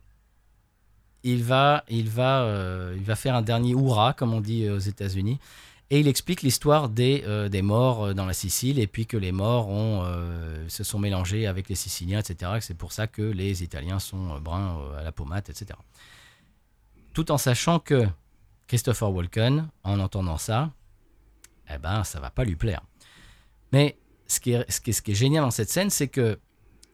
il 1.23 1.43
va, 1.43 1.83
il 1.87 2.09
va, 2.09 2.91
il 2.95 3.03
va 3.03 3.15
faire 3.15 3.35
un 3.35 3.43
dernier 3.43 3.73
hurrah, 3.73 4.13
comme 4.13 4.33
on 4.33 4.41
dit 4.41 4.67
aux 4.67 4.79
États-Unis, 4.79 5.37
et 5.91 5.99
il 5.99 6.07
explique 6.07 6.41
l'histoire 6.41 6.89
des, 6.89 7.23
des 7.51 7.61
morts 7.61 8.15
dans 8.15 8.25
la 8.25 8.33
Sicile, 8.33 8.79
et 8.79 8.87
puis 8.87 9.05
que 9.05 9.17
les 9.17 9.31
morts 9.31 9.69
ont, 9.69 10.03
se 10.67 10.83
sont 10.83 10.97
mélangés 10.97 11.45
avec 11.45 11.69
les 11.69 11.75
Siciliens, 11.75 12.21
etc. 12.21 12.53
C'est 12.61 12.75
pour 12.75 12.91
ça 12.91 13.05
que 13.05 13.21
les 13.21 13.61
Italiens 13.61 13.99
sont 13.99 14.39
bruns 14.39 14.79
à 14.97 15.03
la 15.03 15.11
pommade, 15.11 15.47
etc. 15.47 15.77
Tout 17.13 17.31
en 17.31 17.37
sachant 17.37 17.77
que 17.77 18.07
Christopher 18.71 19.11
Walken, 19.11 19.67
en 19.83 19.99
entendant 19.99 20.37
ça, 20.37 20.71
eh 21.69 21.77
ben, 21.77 22.05
ça 22.05 22.21
va 22.21 22.29
pas 22.29 22.45
lui 22.45 22.55
plaire. 22.55 22.81
Mais 23.73 23.97
ce 24.27 24.39
qui 24.39 24.53
est, 24.53 24.71
ce 24.71 24.79
qui 24.79 24.91
est, 24.91 24.93
ce 24.93 25.01
qui 25.01 25.11
est 25.11 25.15
génial 25.15 25.43
dans 25.43 25.51
cette 25.51 25.69
scène, 25.69 25.89
c'est 25.89 26.07
que 26.07 26.39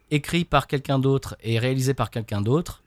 écrit 0.09 0.43
par 0.43 0.65
quelqu'un 0.65 0.97
d'autre 0.97 1.37
et 1.43 1.59
réalisé 1.59 1.93
par 1.93 2.09
quelqu'un 2.09 2.41
d'autre, 2.41 2.81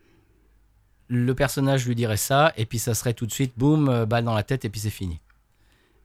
le 1.07 1.33
personnage 1.33 1.87
lui 1.87 1.95
dirait 1.95 2.17
ça, 2.17 2.51
et 2.57 2.65
puis 2.65 2.79
ça 2.79 2.93
serait 2.93 3.13
tout 3.13 3.25
de 3.25 3.31
suite, 3.31 3.53
boum, 3.55 3.87
euh, 3.87 4.05
balle 4.05 4.25
dans 4.25 4.35
la 4.35 4.43
tête, 4.43 4.65
et 4.65 4.69
puis 4.69 4.81
c'est 4.81 4.89
fini. 4.89 5.21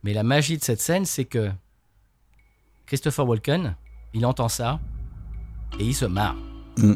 Mais 0.05 0.15
la 0.15 0.23
magie 0.23 0.57
de 0.57 0.63
cette 0.63 0.81
scène, 0.81 1.07
c'est 1.07 1.25
que 1.25 1.51
Christopher 2.87 3.27
Walken, 3.27 3.75
il 4.15 4.25
entend 4.25 4.49
ça, 4.49 4.79
et 5.81 5.85
il 5.85 5.95
se 5.95 6.05
marre. 6.05 6.37
Mm. 6.77 6.95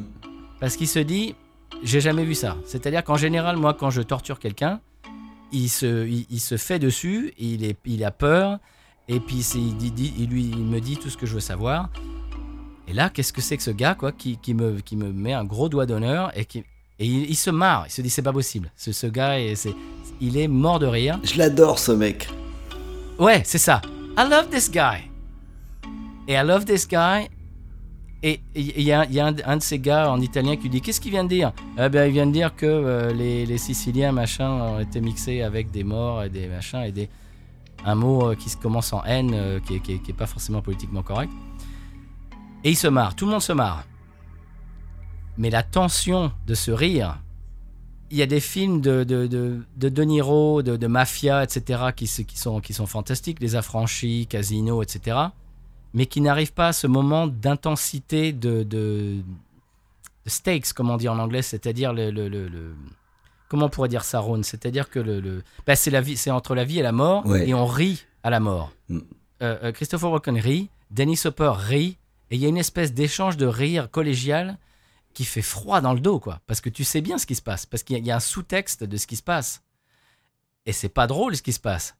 Parce 0.61 0.77
qu'il 0.77 0.87
se 0.87 1.01
dit, 1.01 1.35
j'ai 1.83 2.01
jamais 2.01 2.25
vu 2.25 2.37
ça. 2.37 2.57
C'est-à-dire 2.65 3.03
qu'en 3.03 3.17
général, 3.17 3.57
moi, 3.57 3.75
quand 3.75 3.91
je 3.91 4.03
torture 4.03 4.39
quelqu'un, 4.39 4.81
il 5.53 5.69
se, 5.69 6.07
il, 6.07 6.27
il 6.31 6.41
se 6.41 6.57
fait 6.57 6.79
dessus, 6.79 7.33
il, 7.39 7.65
est, 7.65 7.77
il 7.87 8.05
a 8.05 8.11
peur, 8.11 8.59
et 9.09 9.21
puis 9.21 9.43
c'est- 9.43 9.59
il, 9.59 9.77
dit- 9.77 10.15
il 10.19 10.29
lui, 10.29 10.45
il 10.45 10.65
me 10.65 10.81
dit 10.81 10.97
tout 10.97 11.11
ce 11.11 11.17
que 11.17 11.27
je 11.27 11.35
veux 11.35 11.41
savoir. 11.41 11.91
Et 12.89 12.93
là, 12.93 13.09
qu'est-ce 13.11 13.33
que 13.33 13.41
c'est 13.41 13.57
que 13.57 13.63
ce 13.63 13.71
gars, 13.71 13.95
quoi, 13.95 14.13
qui, 14.13 14.37
qui 14.39 14.53
me, 14.55 14.81
qui 14.81 14.97
me 14.97 15.13
met 15.13 15.33
un 15.33 15.45
gros 15.45 15.69
doigt 15.69 15.87
d'honneur 15.87 16.37
et 16.37 16.45
qui, 16.45 16.59
et 16.99 17.07
il, 17.07 17.31
il 17.31 17.37
se 17.37 17.51
marre. 17.51 17.85
Il 17.87 17.91
se 17.93 18.03
dit, 18.03 18.11
c'est 18.11 18.23
pas 18.23 18.33
possible. 18.33 18.71
Ce, 18.77 18.93
ce 18.93 19.07
gars, 19.07 19.39
est- 19.41 19.55
c'est, 19.55 19.75
il 20.21 20.37
est 20.37 20.49
mort 20.49 20.79
de 20.79 20.87
rire. 20.87 21.19
Je 21.23 21.39
l'adore 21.39 21.79
ce 21.79 21.93
mec. 21.93 22.29
Ouais, 23.19 23.43
c'est 23.45 23.59
ça. 23.59 23.81
I 24.19 24.29
love 24.29 24.49
this 24.51 24.71
guy. 24.71 25.09
Et 26.29 26.35
I 26.35 26.43
love 26.45 26.65
this 26.65 26.87
guy. 26.89 27.29
Et 28.23 28.41
il 28.55 28.83
y 28.83 28.93
a, 28.93 29.07
un, 29.25 29.57
de 29.57 29.63
ces 29.63 29.79
gars 29.79 30.11
en 30.11 30.21
italien 30.21 30.57
qui 30.57 30.69
dit 30.69 30.83
Qu'est-ce 30.83 31.01
qu'il 31.01 31.11
vient 31.11 31.25
de 31.25 31.31
dire? 31.31 31.53
Eh 31.79 31.89
ben, 31.89 32.07
Il 32.07 32.13
vient 32.13 32.27
de 32.27 32.33
dire 32.33 32.55
que 32.55 32.67
euh, 32.67 33.13
les, 33.13 33.59
Siciliens, 33.59 34.13
machin, 34.13 34.51
ont 34.51 34.81
été 34.81 35.01
mixés 35.01 35.43
avec 35.43 35.71
des 35.71 35.85
morts 35.85 36.25
et 36.25 36.29
des 36.29 36.47
machins 36.47 36.83
et 36.83 36.93
des. 36.93 37.09
Un 37.83 37.95
mot 37.95 38.29
euh, 38.29 38.35
qui 38.35 38.51
se 38.51 38.59
commence 38.59 38.93
en 38.93 39.03
haine, 39.05 39.33
euh, 39.33 39.59
qui, 39.61 39.77
est, 39.77 39.81
qui, 39.81 39.95
est, 39.95 39.99
qui 40.01 40.11
est 40.11 40.15
pas 40.15 40.27
forcément 40.27 40.61
politiquement 40.61 41.03
correct. 41.03 41.33
Et 42.63 42.71
il 42.71 42.77
se 42.77 42.89
marre. 42.89 43.15
Tout 43.15 43.25
le 43.25 43.31
monde 43.31 43.41
se 43.41 43.55
marre. 43.55 43.85
Mais 45.39 45.49
la 45.49 45.63
tension 45.63 46.31
de 46.47 46.53
ce 46.53 46.71
rire, 46.71 47.19
il 48.11 48.19
y 48.19 48.23
a 48.23 48.27
des 48.27 48.41
films 48.41 48.83
de 48.83 49.03
de, 49.05 49.27
de, 49.77 50.03
Niro, 50.03 50.63
de, 50.63 50.87
mafia, 50.87 51.43
etc., 51.43 51.81
qui, 51.97 52.07
sont, 52.07 52.61
qui 52.61 52.75
sont 52.75 52.87
fantastiques, 52.87 53.41
Les 53.41 53.57
Affranchis, 53.57 54.27
Casino, 54.27 54.83
etc., 54.83 55.17
mais 55.95 56.07
qui 56.07 56.21
n'arrivent 56.21 56.53
pas 56.53 56.69
à 56.69 56.73
ce 56.73 56.87
moment 56.87 57.27
d'intensité, 57.27 58.33
de, 58.33 58.63
de, 58.63 59.17
de 60.25 60.31
stakes, 60.31 60.73
comme 60.73 60.91
on 60.91 60.97
dit 60.97 61.09
en 61.09 61.19
anglais, 61.19 61.43
c'est-à-dire 61.43 61.93
le, 61.93 62.11
le, 62.11 62.29
le- 62.29 62.49
le- 62.49 62.75
Comment 63.49 63.67
on 63.67 63.69
pourrait 63.71 63.89
dire 63.89 64.05
ça, 64.05 64.21
Ron? 64.21 64.45
C'est-à-dire 64.45 64.89
que 64.91 65.01
le, 65.01 65.43
bah, 65.67 65.75
c'est, 65.75 65.91
la 65.91 66.01
vie, 66.01 66.17
c'est 66.17 66.31
entre 66.31 66.55
la 66.55 66.65
vie 66.65 66.79
et 66.79 66.83
la 66.83 66.93
mort, 66.93 67.27
Ouais. 67.27 67.49
et 67.49 67.55
on 67.55 67.67
rit 67.67 68.05
à 68.23 68.31
la 68.31 68.39
mort. 68.39 68.71
Mm. 68.89 68.99
Euh, 69.43 69.59
euh, 69.65 69.73
Christopher 69.73 70.09
Walken 70.13 70.39
rit, 70.39 70.69
Dennis 70.93 71.23
Hopper 71.25 71.53
rit, 71.57 71.97
et 72.31 72.37
il 72.37 72.41
y 72.41 72.47
a 72.47 72.49
une 72.49 72.57
espèce 72.59 72.95
d'échange 72.95 73.37
de 73.37 73.47
rire 73.47 73.91
collégial 73.91 74.57
qui 75.15 75.25
fait 75.25 75.43
froid 75.43 75.81
dans 75.81 75.95
le 75.95 75.99
dos, 76.01 76.21
quoi. 76.21 76.41
Parce 76.47 76.61
que 76.61 76.69
tu 76.69 76.85
sais 76.85 77.01
bien 77.01 77.19
ce 77.19 77.27
qui 77.27 77.35
se 77.35 77.43
passe, 77.43 77.67
parce 77.67 77.83
qu'il 77.83 77.99
y 77.99 78.07
y 78.07 78.13
a 78.13 78.17
un 78.17 78.21
sous-texte 78.21 78.85
de 78.85 78.97
ce 78.97 79.09
qui 79.09 79.17
se 79.17 79.23
passe. 79.25 79.63
Et 80.67 80.73
c'est 80.73 80.89
pas 80.89 81.09
drôle 81.09 81.35
ce 81.35 81.43
qui 81.43 81.53
se 81.53 81.59
passe. 81.59 81.97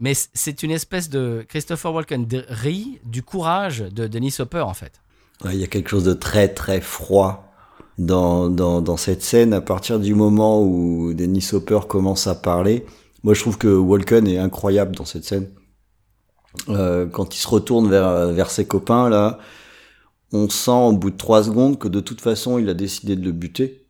Mais 0.00 0.12
c'est 0.14 0.62
une 0.62 0.70
espèce 0.70 1.08
de. 1.08 1.44
Christopher 1.48 1.92
Walken 1.92 2.26
rit 2.48 3.00
du 3.04 3.22
courage 3.22 3.80
de 3.80 4.06
Dennis 4.06 4.36
Hopper, 4.38 4.60
en 4.60 4.74
fait. 4.74 5.00
Ouais, 5.44 5.54
Il 5.54 5.60
y 5.60 5.64
a 5.64 5.66
quelque 5.66 5.88
chose 5.90 6.04
de 6.04 6.14
très 6.14 6.48
très 6.48 6.80
froid 6.80 7.52
dans, 7.98 8.48
dans, 8.48 8.80
dans 8.80 8.96
cette 8.96 9.22
scène. 9.22 9.52
À 9.52 9.60
partir 9.60 9.98
du 9.98 10.14
moment 10.14 10.62
où 10.62 11.12
Dennis 11.14 11.50
Hopper 11.52 11.80
commence 11.88 12.26
à 12.26 12.34
parler, 12.34 12.86
moi 13.22 13.34
je 13.34 13.40
trouve 13.40 13.58
que 13.58 13.68
Walken 13.68 14.26
est 14.28 14.38
incroyable 14.38 14.94
dans 14.94 15.04
cette 15.04 15.24
scène. 15.24 15.48
Euh, 16.68 17.06
quand 17.06 17.34
il 17.34 17.38
se 17.38 17.48
retourne 17.48 17.88
vers, 17.88 18.32
vers 18.32 18.50
ses 18.50 18.66
copains, 18.66 19.08
là, 19.08 19.38
on 20.32 20.48
sent 20.48 20.70
au 20.70 20.92
bout 20.92 21.10
de 21.10 21.16
trois 21.16 21.44
secondes 21.44 21.78
que 21.78 21.88
de 21.88 22.00
toute 22.00 22.20
façon 22.20 22.58
il 22.58 22.68
a 22.68 22.74
décidé 22.74 23.16
de 23.16 23.24
le 23.24 23.32
buter. 23.32 23.86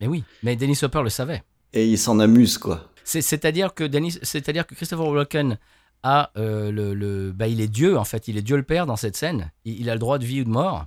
Mais 0.00 0.06
oui, 0.06 0.24
mais 0.42 0.56
Dennis 0.56 0.78
Hopper 0.82 1.02
le 1.02 1.10
savait. 1.10 1.42
Et 1.72 1.86
il 1.86 1.98
s'en 1.98 2.18
amuse, 2.20 2.58
quoi. 2.58 2.92
C'est- 3.08 3.22
C'est-à-dire 3.22 3.72
que 3.74 3.84
Dennis, 3.84 4.18
c'est-à-dire 4.22 4.66
que 4.66 4.74
Christopher 4.74 5.06
Walken 5.08 5.58
a 6.02 6.30
euh, 6.36 6.70
le, 6.70 6.94
le- 6.94 7.32
bah, 7.32 7.48
il 7.48 7.60
est 7.60 7.68
Dieu 7.68 7.96
en 7.98 8.04
fait, 8.04 8.28
il 8.28 8.36
est 8.36 8.42
Dieu 8.42 8.56
le 8.56 8.62
Père 8.62 8.86
dans 8.86 8.96
cette 8.96 9.16
scène. 9.16 9.50
Il, 9.64 9.80
il 9.80 9.90
a 9.90 9.94
le 9.94 9.98
droit 9.98 10.18
de 10.18 10.24
vie 10.26 10.42
ou 10.42 10.44
de 10.44 10.50
mort. 10.50 10.86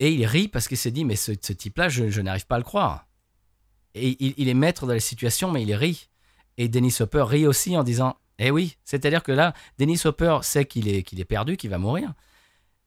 Et 0.00 0.12
il 0.12 0.24
rit 0.26 0.48
parce 0.48 0.68
qu'il 0.68 0.76
s'est 0.76 0.90
dit 0.92 1.04
mais 1.04 1.16
ce, 1.16 1.32
ce 1.40 1.52
type-là, 1.52 1.88
je, 1.88 2.08
je 2.08 2.20
n'arrive 2.20 2.46
pas 2.46 2.54
à 2.56 2.58
le 2.58 2.64
croire. 2.64 3.06
Et 3.94 4.16
il, 4.24 4.34
il 4.36 4.48
est 4.48 4.54
maître 4.54 4.86
de 4.86 4.92
la 4.92 5.00
situation, 5.00 5.50
mais 5.50 5.62
il 5.62 5.74
rit. 5.74 6.08
Et 6.56 6.68
Dennis 6.68 6.96
Hopper 7.00 7.24
rit 7.28 7.46
aussi 7.46 7.76
en 7.76 7.82
disant 7.82 8.16
eh 8.38 8.52
oui, 8.52 8.76
c'est-à-dire 8.84 9.24
que 9.24 9.32
là, 9.32 9.52
Dennis 9.78 10.02
Hopper 10.04 10.38
sait 10.42 10.64
qu'il 10.64 10.86
est 10.88 11.02
qu'il 11.02 11.18
est 11.20 11.24
perdu, 11.24 11.56
qu'il 11.56 11.70
va 11.70 11.78
mourir. 11.78 12.12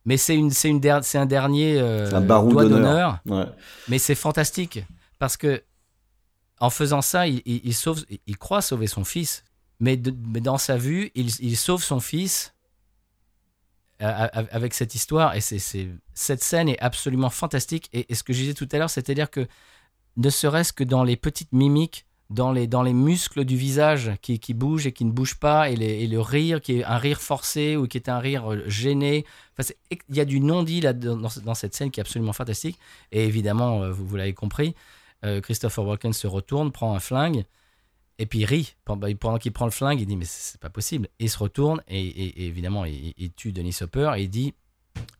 Mais 0.05 0.15
c'est 0.17 0.35
une, 0.35 0.49
c'est 0.49 0.69
une 0.69 0.79
der- 0.79 1.03
c'est 1.03 1.17
un 1.17 1.25
dernier 1.25 1.77
euh, 1.79 2.09
un 2.11 2.21
doigt 2.51 2.63
d'honneur. 2.63 3.19
d'honneur. 3.25 3.45
Ouais. 3.47 3.53
Mais 3.89 3.99
c'est 3.99 4.15
fantastique 4.15 4.79
parce 5.19 5.35
que 5.37 5.61
en 6.61 6.69
faisant 6.69 7.01
ça, 7.01 7.27
il, 7.27 8.37
croit 8.37 8.61
sauver 8.61 8.85
son 8.85 9.03
fils, 9.03 9.43
mais, 9.79 9.97
dans 9.97 10.59
sa 10.59 10.77
vue, 10.77 11.11
il, 11.15 11.57
sauve 11.57 11.83
son 11.83 11.99
fils 11.99 12.53
euh, 14.01 14.27
avec 14.33 14.75
cette 14.75 14.93
histoire. 14.93 15.35
Et 15.35 15.41
cette 15.41 16.43
scène 16.43 16.69
est 16.69 16.79
absolument 16.79 17.31
fantastique. 17.31 17.89
Et, 17.93 18.13
ce 18.13 18.21
que 18.21 18.31
je 18.31 18.41
disais 18.41 18.53
tout 18.53 18.69
à 18.71 18.77
l'heure, 18.77 18.91
c'est-à-dire 18.91 19.31
que 19.31 19.47
ne 20.17 20.29
serait-ce 20.29 20.71
que 20.71 20.83
dans 20.83 21.03
les 21.03 21.17
petites 21.17 21.51
mimiques, 21.51 22.05
dans 22.29 22.51
les, 22.51 22.93
muscles 22.93 23.43
du 23.43 23.57
visage 23.57 24.11
qui, 24.21 24.53
bougent 24.53 24.85
et 24.85 24.91
qui 24.91 25.03
ne 25.03 25.11
bougent 25.11 25.39
pas, 25.39 25.71
et, 25.71 26.07
le 26.07 26.21
rire 26.21 26.61
qui 26.61 26.77
est 26.79 26.83
un 26.83 26.97
rire 26.97 27.21
forcé 27.21 27.75
ou 27.75 27.87
qui 27.87 27.97
est 27.97 28.07
un 28.07 28.19
rire 28.19 28.53
euh, 28.53 28.63
gêné. 28.67 29.25
Il 29.89 30.15
y 30.15 30.19
a 30.19 30.25
du 30.25 30.39
non-dit 30.39 30.81
dans, 30.81 31.55
cette 31.55 31.73
scène 31.73 31.89
qui 31.89 31.99
est 31.99 32.03
absolument 32.03 32.33
fantastique. 32.33 32.77
Et 33.11 33.25
évidemment, 33.25 33.81
euh, 33.81 33.91
vous, 33.91 34.15
l'avez 34.15 34.33
compris, 34.33 34.75
Christopher 35.41 35.85
Walken 35.85 36.13
se 36.13 36.27
retourne, 36.27 36.71
prend 36.71 36.95
un 36.95 36.99
flingue, 36.99 37.45
et 38.19 38.25
puis 38.25 38.39
il 38.39 38.45
rit. 38.45 38.75
Pendant 38.85 39.07
pendant 39.15 39.37
qu'il 39.37 39.51
prend 39.51 39.65
le 39.65 39.71
flingue, 39.71 39.99
il 40.01 40.05
dit 40.07 40.15
Mais 40.17 40.25
c'est 40.25 40.59
pas 40.59 40.69
possible. 40.69 41.07
Et 41.19 41.25
il 41.25 41.29
se 41.29 41.37
retourne, 41.37 41.81
et, 41.87 41.99
et- 42.05 42.43
et 42.43 42.47
évidemment, 42.47 42.85
il, 42.85 43.13
il 43.17 43.31
tue 43.33 43.51
Denis 43.51 43.75
Hopper, 43.81 44.13
et 44.17 44.23
il 44.23 44.29
dit 44.29 44.53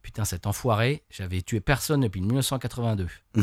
Putain, 0.02 0.26
cet 0.26 0.48
enfoiré, 0.48 1.04
j'avais 1.10 1.42
tué 1.42 1.62
personne 1.62 2.02
depuis 2.02 2.22
1982. 2.22 3.08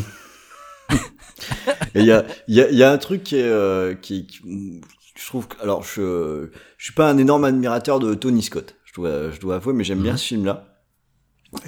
Et 1.94 2.00
il 2.00 2.06
y 2.06 2.12
a, 2.12 2.24
il 2.48 2.54
y, 2.54 2.60
a, 2.62 2.70
il 2.70 2.76
y 2.76 2.82
a 2.82 2.90
un 2.90 2.98
truc 2.98 3.22
qui 3.22 3.36
est, 3.36 3.42
euh, 3.42 3.94
qui, 3.94 4.26
qui- 4.26 4.80
je 5.16 5.26
trouve, 5.26 5.48
que- 5.48 5.60
alors 5.62 5.82
je, 5.82 6.50
je 6.78 6.84
suis 6.84 6.94
pas 6.94 7.10
un 7.10 7.18
énorme 7.18 7.44
admirateur 7.44 7.98
de 7.98 8.14
Tony 8.14 8.42
Scott, 8.42 8.76
je 8.84 8.92
dois, 8.94 9.30
je 9.30 9.40
dois 9.40 9.56
avouer, 9.56 9.72
mais 9.74 9.84
j'aime 9.84 10.02
bien 10.02 10.12
Mhm. 10.12 10.18
ce 10.18 10.26
film-là. 10.26 10.78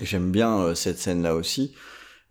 Et 0.01 0.05
j'aime 0.07 0.31
bien 0.31 0.59
euh, 0.59 0.75
cette 0.75 0.99
scène-là 0.99 1.35
aussi. 1.35 1.75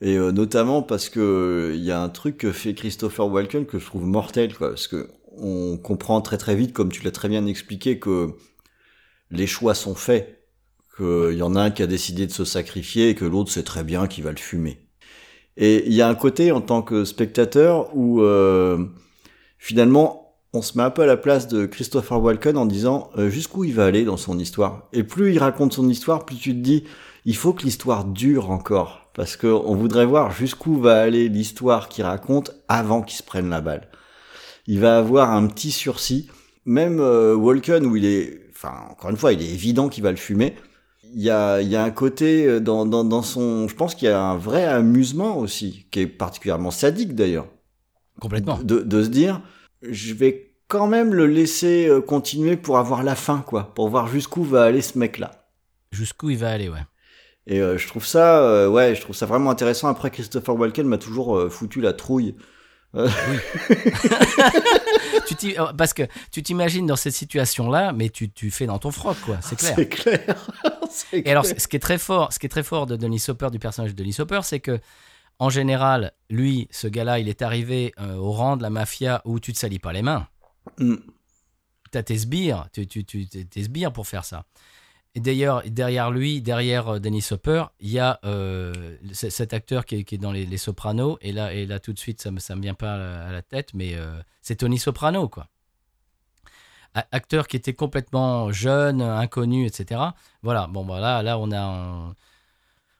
Et 0.01 0.15
euh, 0.15 0.31
notamment 0.31 0.81
parce 0.81 1.09
que 1.09 1.73
il 1.75 1.83
y 1.83 1.91
a 1.91 2.01
un 2.01 2.09
truc 2.09 2.37
que 2.37 2.51
fait 2.51 2.73
Christopher 2.73 3.27
Walken 3.27 3.65
que 3.65 3.79
je 3.79 3.85
trouve 3.85 4.05
mortel, 4.05 4.55
quoi. 4.55 4.69
Parce 4.69 4.87
que 4.87 5.09
on 5.37 5.77
comprend 5.77 6.21
très 6.21 6.37
très 6.37 6.55
vite, 6.55 6.73
comme 6.73 6.91
tu 6.91 7.03
l'as 7.03 7.11
très 7.11 7.29
bien 7.29 7.45
expliqué, 7.45 7.99
que 7.99 8.29
les 9.31 9.47
choix 9.47 9.75
sont 9.75 9.95
faits. 9.95 10.47
Qu'il 10.97 11.37
y 11.37 11.41
en 11.41 11.55
a 11.55 11.61
un 11.61 11.71
qui 11.71 11.83
a 11.83 11.87
décidé 11.87 12.27
de 12.27 12.31
se 12.31 12.45
sacrifier 12.45 13.09
et 13.09 13.15
que 13.15 13.25
l'autre 13.25 13.51
sait 13.51 13.63
très 13.63 13.83
bien 13.83 14.07
qu'il 14.07 14.23
va 14.23 14.31
le 14.31 14.37
fumer. 14.37 14.89
Et 15.55 15.85
il 15.87 15.93
y 15.93 16.01
a 16.01 16.07
un 16.07 16.15
côté 16.15 16.51
en 16.51 16.61
tant 16.61 16.81
que 16.81 17.05
spectateur 17.05 17.95
où 17.95 18.21
euh, 18.21 18.85
finalement 19.57 20.37
on 20.53 20.61
se 20.61 20.77
met 20.77 20.83
un 20.83 20.89
peu 20.89 21.03
à 21.03 21.05
la 21.05 21.17
place 21.17 21.47
de 21.47 21.65
Christopher 21.65 22.21
Walken 22.21 22.57
en 22.57 22.65
disant 22.65 23.11
euh, 23.17 23.29
jusqu'où 23.29 23.65
il 23.65 23.73
va 23.73 23.85
aller 23.85 24.03
dans 24.03 24.17
son 24.17 24.39
histoire? 24.39 24.87
Et 24.93 25.03
plus 25.03 25.33
il 25.33 25.39
raconte 25.39 25.73
son 25.73 25.87
histoire, 25.89 26.25
plus 26.25 26.37
tu 26.37 26.53
te 26.53 26.59
dis 26.59 26.85
il 27.25 27.35
faut 27.35 27.53
que 27.53 27.63
l'histoire 27.63 28.05
dure 28.05 28.51
encore 28.51 29.08
parce 29.19 29.35
que 29.35 29.47
on 29.47 29.75
voudrait 29.75 30.05
voir 30.05 30.31
jusqu'où 30.31 30.79
va 30.79 31.01
aller 31.01 31.27
l'histoire 31.27 31.89
qu'il 31.89 32.05
raconte 32.05 32.55
avant 32.69 33.01
qu'il 33.01 33.17
se 33.17 33.23
prenne 33.23 33.49
la 33.49 33.59
balle. 33.59 33.89
Il 34.65 34.79
va 34.79 34.97
avoir 34.97 35.33
un 35.33 35.45
petit 35.47 35.71
sursis. 35.71 36.29
Même 36.63 37.01
euh, 37.01 37.35
Walken 37.35 37.85
où 37.85 37.97
il 37.97 38.05
est, 38.05 38.47
enfin 38.51 38.71
encore 38.89 39.09
une 39.09 39.17
fois, 39.17 39.33
il 39.33 39.41
est 39.41 39.51
évident 39.51 39.89
qu'il 39.89 40.03
va 40.03 40.11
le 40.11 40.15
fumer 40.15 40.55
il 41.13 41.21
y 41.21 41.29
a, 41.29 41.59
il 41.59 41.67
y 41.67 41.75
a 41.75 41.83
un 41.83 41.91
côté 41.91 42.45
euh, 42.45 42.61
dans, 42.61 42.85
dans, 42.85 43.03
dans 43.03 43.21
son... 43.21 43.67
Je 43.67 43.75
pense 43.75 43.93
qu'il 43.93 44.07
y 44.07 44.11
a 44.11 44.21
un 44.21 44.37
vrai 44.37 44.63
amusement 44.63 45.37
aussi, 45.37 45.87
qui 45.91 45.99
est 45.99 46.07
particulièrement 46.07 46.71
sadique 46.71 47.13
d'ailleurs, 47.13 47.47
Complètement. 48.21 48.57
de, 48.63 48.79
de 48.79 49.03
se 49.03 49.09
dire, 49.09 49.41
je 49.81 50.13
vais 50.13 50.53
quand 50.69 50.87
même 50.87 51.13
le 51.13 51.25
laisser 51.25 51.89
euh, 51.89 51.99
continuer 51.99 52.55
pour 52.55 52.77
avoir 52.77 53.03
la 53.03 53.15
fin, 53.15 53.43
quoi, 53.45 53.73
pour 53.73 53.89
voir 53.89 54.07
jusqu'où 54.07 54.45
va 54.45 54.63
aller 54.63 54.81
ce 54.81 54.97
mec-là. 54.97 55.49
Jusqu'où 55.91 56.29
il 56.29 56.37
va 56.37 56.51
aller, 56.51 56.69
ouais. 56.69 56.85
Et 57.49 57.59
euh, 57.59 57.77
je 57.77 57.87
trouve 57.87 58.05
ça, 58.05 58.41
euh, 58.43 58.69
ouais, 58.69 58.95
je 58.95 59.01
trouve 59.01 59.15
ça 59.15 59.25
vraiment 59.25 59.49
intéressant. 59.49 59.87
Après, 59.89 60.11
Christopher 60.11 60.55
Walken 60.55 60.87
m'a 60.87 60.99
toujours 60.99 61.35
euh, 61.35 61.49
foutu 61.49 61.81
la 61.81 61.93
trouille. 61.93 62.35
Tu 65.37 65.55
parce 65.77 65.93
que 65.93 66.03
tu 66.31 66.41
t'imagines 66.43 66.85
dans 66.85 66.95
cette 66.95 67.13
situation-là, 67.13 67.93
mais 67.93 68.09
tu, 68.09 68.29
tu 68.29 68.51
fais 68.51 68.65
dans 68.65 68.79
ton 68.79 68.91
froc, 68.91 69.15
quoi. 69.25 69.37
C'est 69.41 69.55
clair. 69.55 69.75
C'est 69.75 69.87
clair. 69.87 70.49
Et 71.13 71.29
alors, 71.29 71.45
ce 71.45 71.67
qui 71.67 71.75
est 71.75 71.79
très 71.79 71.97
fort, 71.97 72.33
ce 72.33 72.39
qui 72.39 72.47
est 72.47 72.49
très 72.49 72.63
fort 72.63 72.87
de 72.87 72.95
Denis 72.95 73.23
Hopper, 73.27 73.49
du 73.51 73.59
personnage 73.59 73.93
de 73.93 74.03
Denis 74.03 74.15
Hopper, 74.19 74.41
c'est 74.43 74.59
que, 74.59 74.79
en 75.37 75.49
général, 75.49 76.13
lui, 76.29 76.67
ce 76.71 76.87
gars-là, 76.87 77.19
il 77.19 77.29
est 77.29 77.41
arrivé 77.41 77.93
euh, 77.99 78.15
au 78.15 78.31
rang 78.31 78.57
de 78.57 78.63
la 78.63 78.69
mafia 78.69 79.21
où 79.23 79.39
tu 79.39 79.53
te 79.53 79.59
salis 79.59 79.79
pas 79.79 79.93
les 79.93 80.01
mains. 80.01 80.27
Mm. 80.79 80.95
T'as 81.91 82.03
tes 82.03 82.17
sbires, 82.17 82.67
tu, 82.73 82.87
tu, 82.87 83.05
tu, 83.05 83.27
tes 83.27 83.63
sbires 83.63 83.93
pour 83.93 84.07
faire 84.07 84.25
ça. 84.25 84.45
Et 85.19 85.21
d'ailleurs, 85.21 85.63
derrière 85.65 86.11
lui, 86.11 86.41
derrière 86.41 86.87
euh, 86.95 86.99
Dennis 86.99 87.27
Hopper, 87.31 87.65
il 87.81 87.89
y 87.89 87.99
a 87.99 88.21
euh, 88.23 88.95
cet 89.11 89.53
acteur 89.53 89.83
qui 89.83 89.95
est, 89.97 90.03
qui 90.05 90.15
est 90.15 90.17
dans 90.17 90.31
les, 90.31 90.45
les 90.45 90.55
Sopranos. 90.57 91.17
Et 91.21 91.33
là, 91.33 91.53
et 91.53 91.65
là, 91.65 91.77
tout 91.81 91.91
de 91.91 91.99
suite, 91.99 92.21
ça 92.21 92.31
me, 92.31 92.39
ça 92.39 92.55
me 92.55 92.61
vient 92.61 92.73
pas 92.73 92.93
à 92.93 92.97
la, 92.97 93.25
à 93.27 93.31
la 93.33 93.41
tête, 93.41 93.73
mais 93.73 93.95
euh, 93.95 94.21
c'est 94.41 94.55
Tony 94.55 94.77
Soprano, 94.79 95.27
quoi. 95.27 95.47
Acteur 97.11 97.47
qui 97.49 97.57
était 97.57 97.73
complètement 97.73 98.49
jeune, 98.53 99.01
inconnu, 99.01 99.65
etc. 99.65 100.01
Voilà, 100.41 100.67
bon, 100.67 100.85
voilà, 100.85 101.21
là, 101.21 101.37
on 101.37 101.51
a, 101.51 101.59
un- 101.59 102.15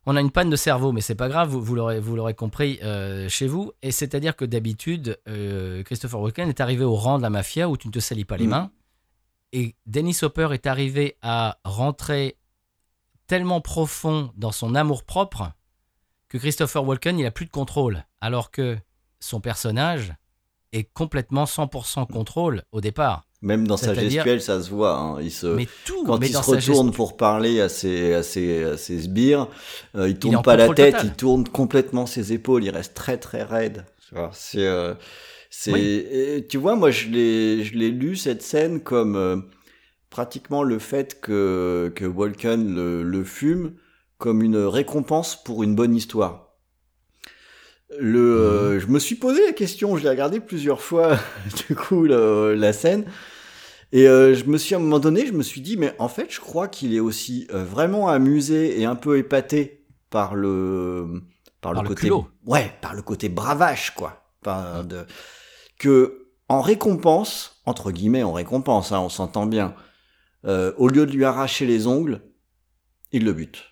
on 0.05 0.15
a 0.17 0.21
une 0.21 0.29
panne 0.31 0.49
de 0.49 0.55
cerveau, 0.57 0.91
mais 0.91 1.01
c'est 1.01 1.15
pas 1.15 1.29
grave, 1.29 1.47
vous, 1.49 1.61
vous 1.63 1.75
l'aurez, 1.75 2.33
compris 2.33 2.79
euh, 2.83 3.29
chez 3.29 3.47
vous. 3.47 3.71
Et 3.81 3.91
c'est-à-dire 3.91 4.35
que 4.35 4.43
d'habitude, 4.45 5.17
euh, 5.29 5.83
Christopher 5.83 6.19
Walken 6.19 6.49
est 6.49 6.59
arrivé 6.59 6.83
au 6.83 6.95
rang 6.95 7.17
de 7.17 7.23
la 7.23 7.29
mafia 7.29 7.69
où 7.69 7.77
tu 7.77 7.87
ne 7.87 7.93
te 7.93 7.99
salis 7.99 8.25
pas 8.25 8.35
les 8.37 8.45
Mm. 8.47 8.49
mains. 8.49 8.71
Et 9.51 9.75
Dennis 9.85 10.19
Hopper 10.21 10.49
est 10.53 10.67
arrivé 10.67 11.17
à 11.21 11.57
rentrer 11.63 12.37
tellement 13.27 13.61
profond 13.61 14.31
dans 14.35 14.51
son 14.51 14.75
amour 14.75 15.03
propre 15.03 15.51
que 16.29 16.37
Christopher 16.37 16.83
Walken, 16.85 17.17
il 17.19 17.25
a 17.25 17.31
plus 17.31 17.45
de 17.45 17.51
contrôle. 17.51 18.05
Alors 18.21 18.51
que 18.51 18.77
son 19.19 19.39
personnage 19.41 20.13
est 20.71 20.83
complètement 20.93 21.45
100% 21.45 22.05
contrôle 22.11 22.63
au 22.71 22.81
départ. 22.81 23.23
Même 23.41 23.67
dans 23.67 23.77
sa 23.77 23.93
gestuelle, 23.95 24.41
ça 24.41 24.61
se 24.61 24.69
voit. 24.69 24.97
hein. 24.97 25.21
Il 25.21 25.31
se... 25.31 25.47
Mais 25.47 25.67
tout, 25.85 26.03
quand 26.05 26.19
mais 26.19 26.27
il 26.27 26.33
se 26.33 26.37
retourne 26.37 26.89
gestu- 26.89 26.95
pour 26.95 27.17
parler 27.17 27.61
à 27.61 27.69
ses, 27.69 28.13
à 28.13 28.21
ses, 28.21 28.63
à 28.63 28.77
ses 28.77 29.01
sbires, 29.01 29.47
euh, 29.95 30.09
il 30.09 30.19
tourne 30.19 30.41
pas 30.43 30.57
la 30.57 30.67
tête, 30.73 30.93
total. 30.93 31.05
il 31.07 31.13
tourne 31.13 31.47
complètement 31.47 32.05
ses 32.05 32.33
épaules, 32.33 32.65
il 32.65 32.69
reste 32.69 32.93
très 32.93 33.17
très 33.17 33.41
raide. 33.43 33.85
C'est, 34.33 34.65
euh, 34.67 34.93
c'est, 35.49 35.71
Oui. 35.71 36.47
tu 36.49 36.57
vois, 36.57 36.75
moi 36.75 36.91
je 36.91 37.07
l'ai, 37.09 37.63
je 37.63 37.75
l'ai 37.77 37.89
lu 37.91 38.15
cette 38.15 38.41
scène 38.43 38.81
comme 38.81 39.15
euh, 39.15 39.37
pratiquement 40.09 40.63
le 40.63 40.79
fait 40.79 41.19
que 41.21 41.91
que 41.95 42.05
Walken 42.05 42.75
le, 42.75 43.03
le 43.03 43.23
fume 43.23 43.73
comme 44.17 44.41
une 44.43 44.57
récompense 44.57 45.41
pour 45.43 45.63
une 45.63 45.75
bonne 45.75 45.95
histoire. 45.95 46.47
Le, 47.99 48.19
euh, 48.19 48.79
je 48.79 48.87
me 48.87 48.99
suis 48.99 49.15
posé 49.15 49.43
la 49.45 49.51
question, 49.53 49.97
je 49.97 50.03
l'ai 50.03 50.09
regardé 50.09 50.39
plusieurs 50.39 50.81
fois, 50.81 51.17
du 51.67 51.75
coup, 51.75 52.03
le- 52.03 52.53
la 52.53 52.71
scène. 52.71 53.05
Et 53.91 54.07
euh, 54.07 54.35
je 54.35 54.45
me 54.45 54.57
suis 54.57 54.75
à 54.75 54.77
un 54.77 54.81
moment 54.81 54.99
donné, 54.99 55.25
je 55.25 55.33
me 55.33 55.41
suis 55.43 55.61
dit, 55.61 55.77
mais 55.77 55.95
en 55.99 56.07
fait, 56.09 56.27
je 56.31 56.39
crois 56.39 56.67
qu'il 56.67 56.93
est 56.95 56.99
aussi 56.99 57.47
euh, 57.53 57.63
vraiment 57.63 58.09
amusé 58.09 58.79
et 58.79 58.85
un 58.85 58.95
peu 58.95 59.17
épaté 59.17 59.85
par 60.11 60.35
le 60.35 61.23
par, 61.61 61.73
Par 61.73 61.83
le 61.83 61.83
le 61.83 61.89
côté 61.89 62.01
culot. 62.03 62.27
ouais, 62.45 62.71
par 62.81 62.93
le 62.93 63.01
côté 63.01 63.29
bravache 63.29 63.91
quoi. 63.95 64.23
Par, 64.43 64.83
de, 64.85 65.05
que 65.79 66.27
en 66.47 66.61
récompense 66.61 67.61
entre 67.65 67.91
guillemets 67.91 68.23
en 68.23 68.33
récompense, 68.33 68.91
hein, 68.91 68.99
on 69.01 69.09
s'entend 69.09 69.45
bien. 69.47 69.73
euh, 70.45 70.71
au 70.77 70.87
lieu 70.87 71.05
de 71.05 71.11
lui 71.11 71.25
arracher 71.25 71.65
les 71.65 71.85
ongles, 71.87 72.21
il 73.11 73.25
le 73.25 73.33
bute. 73.33 73.65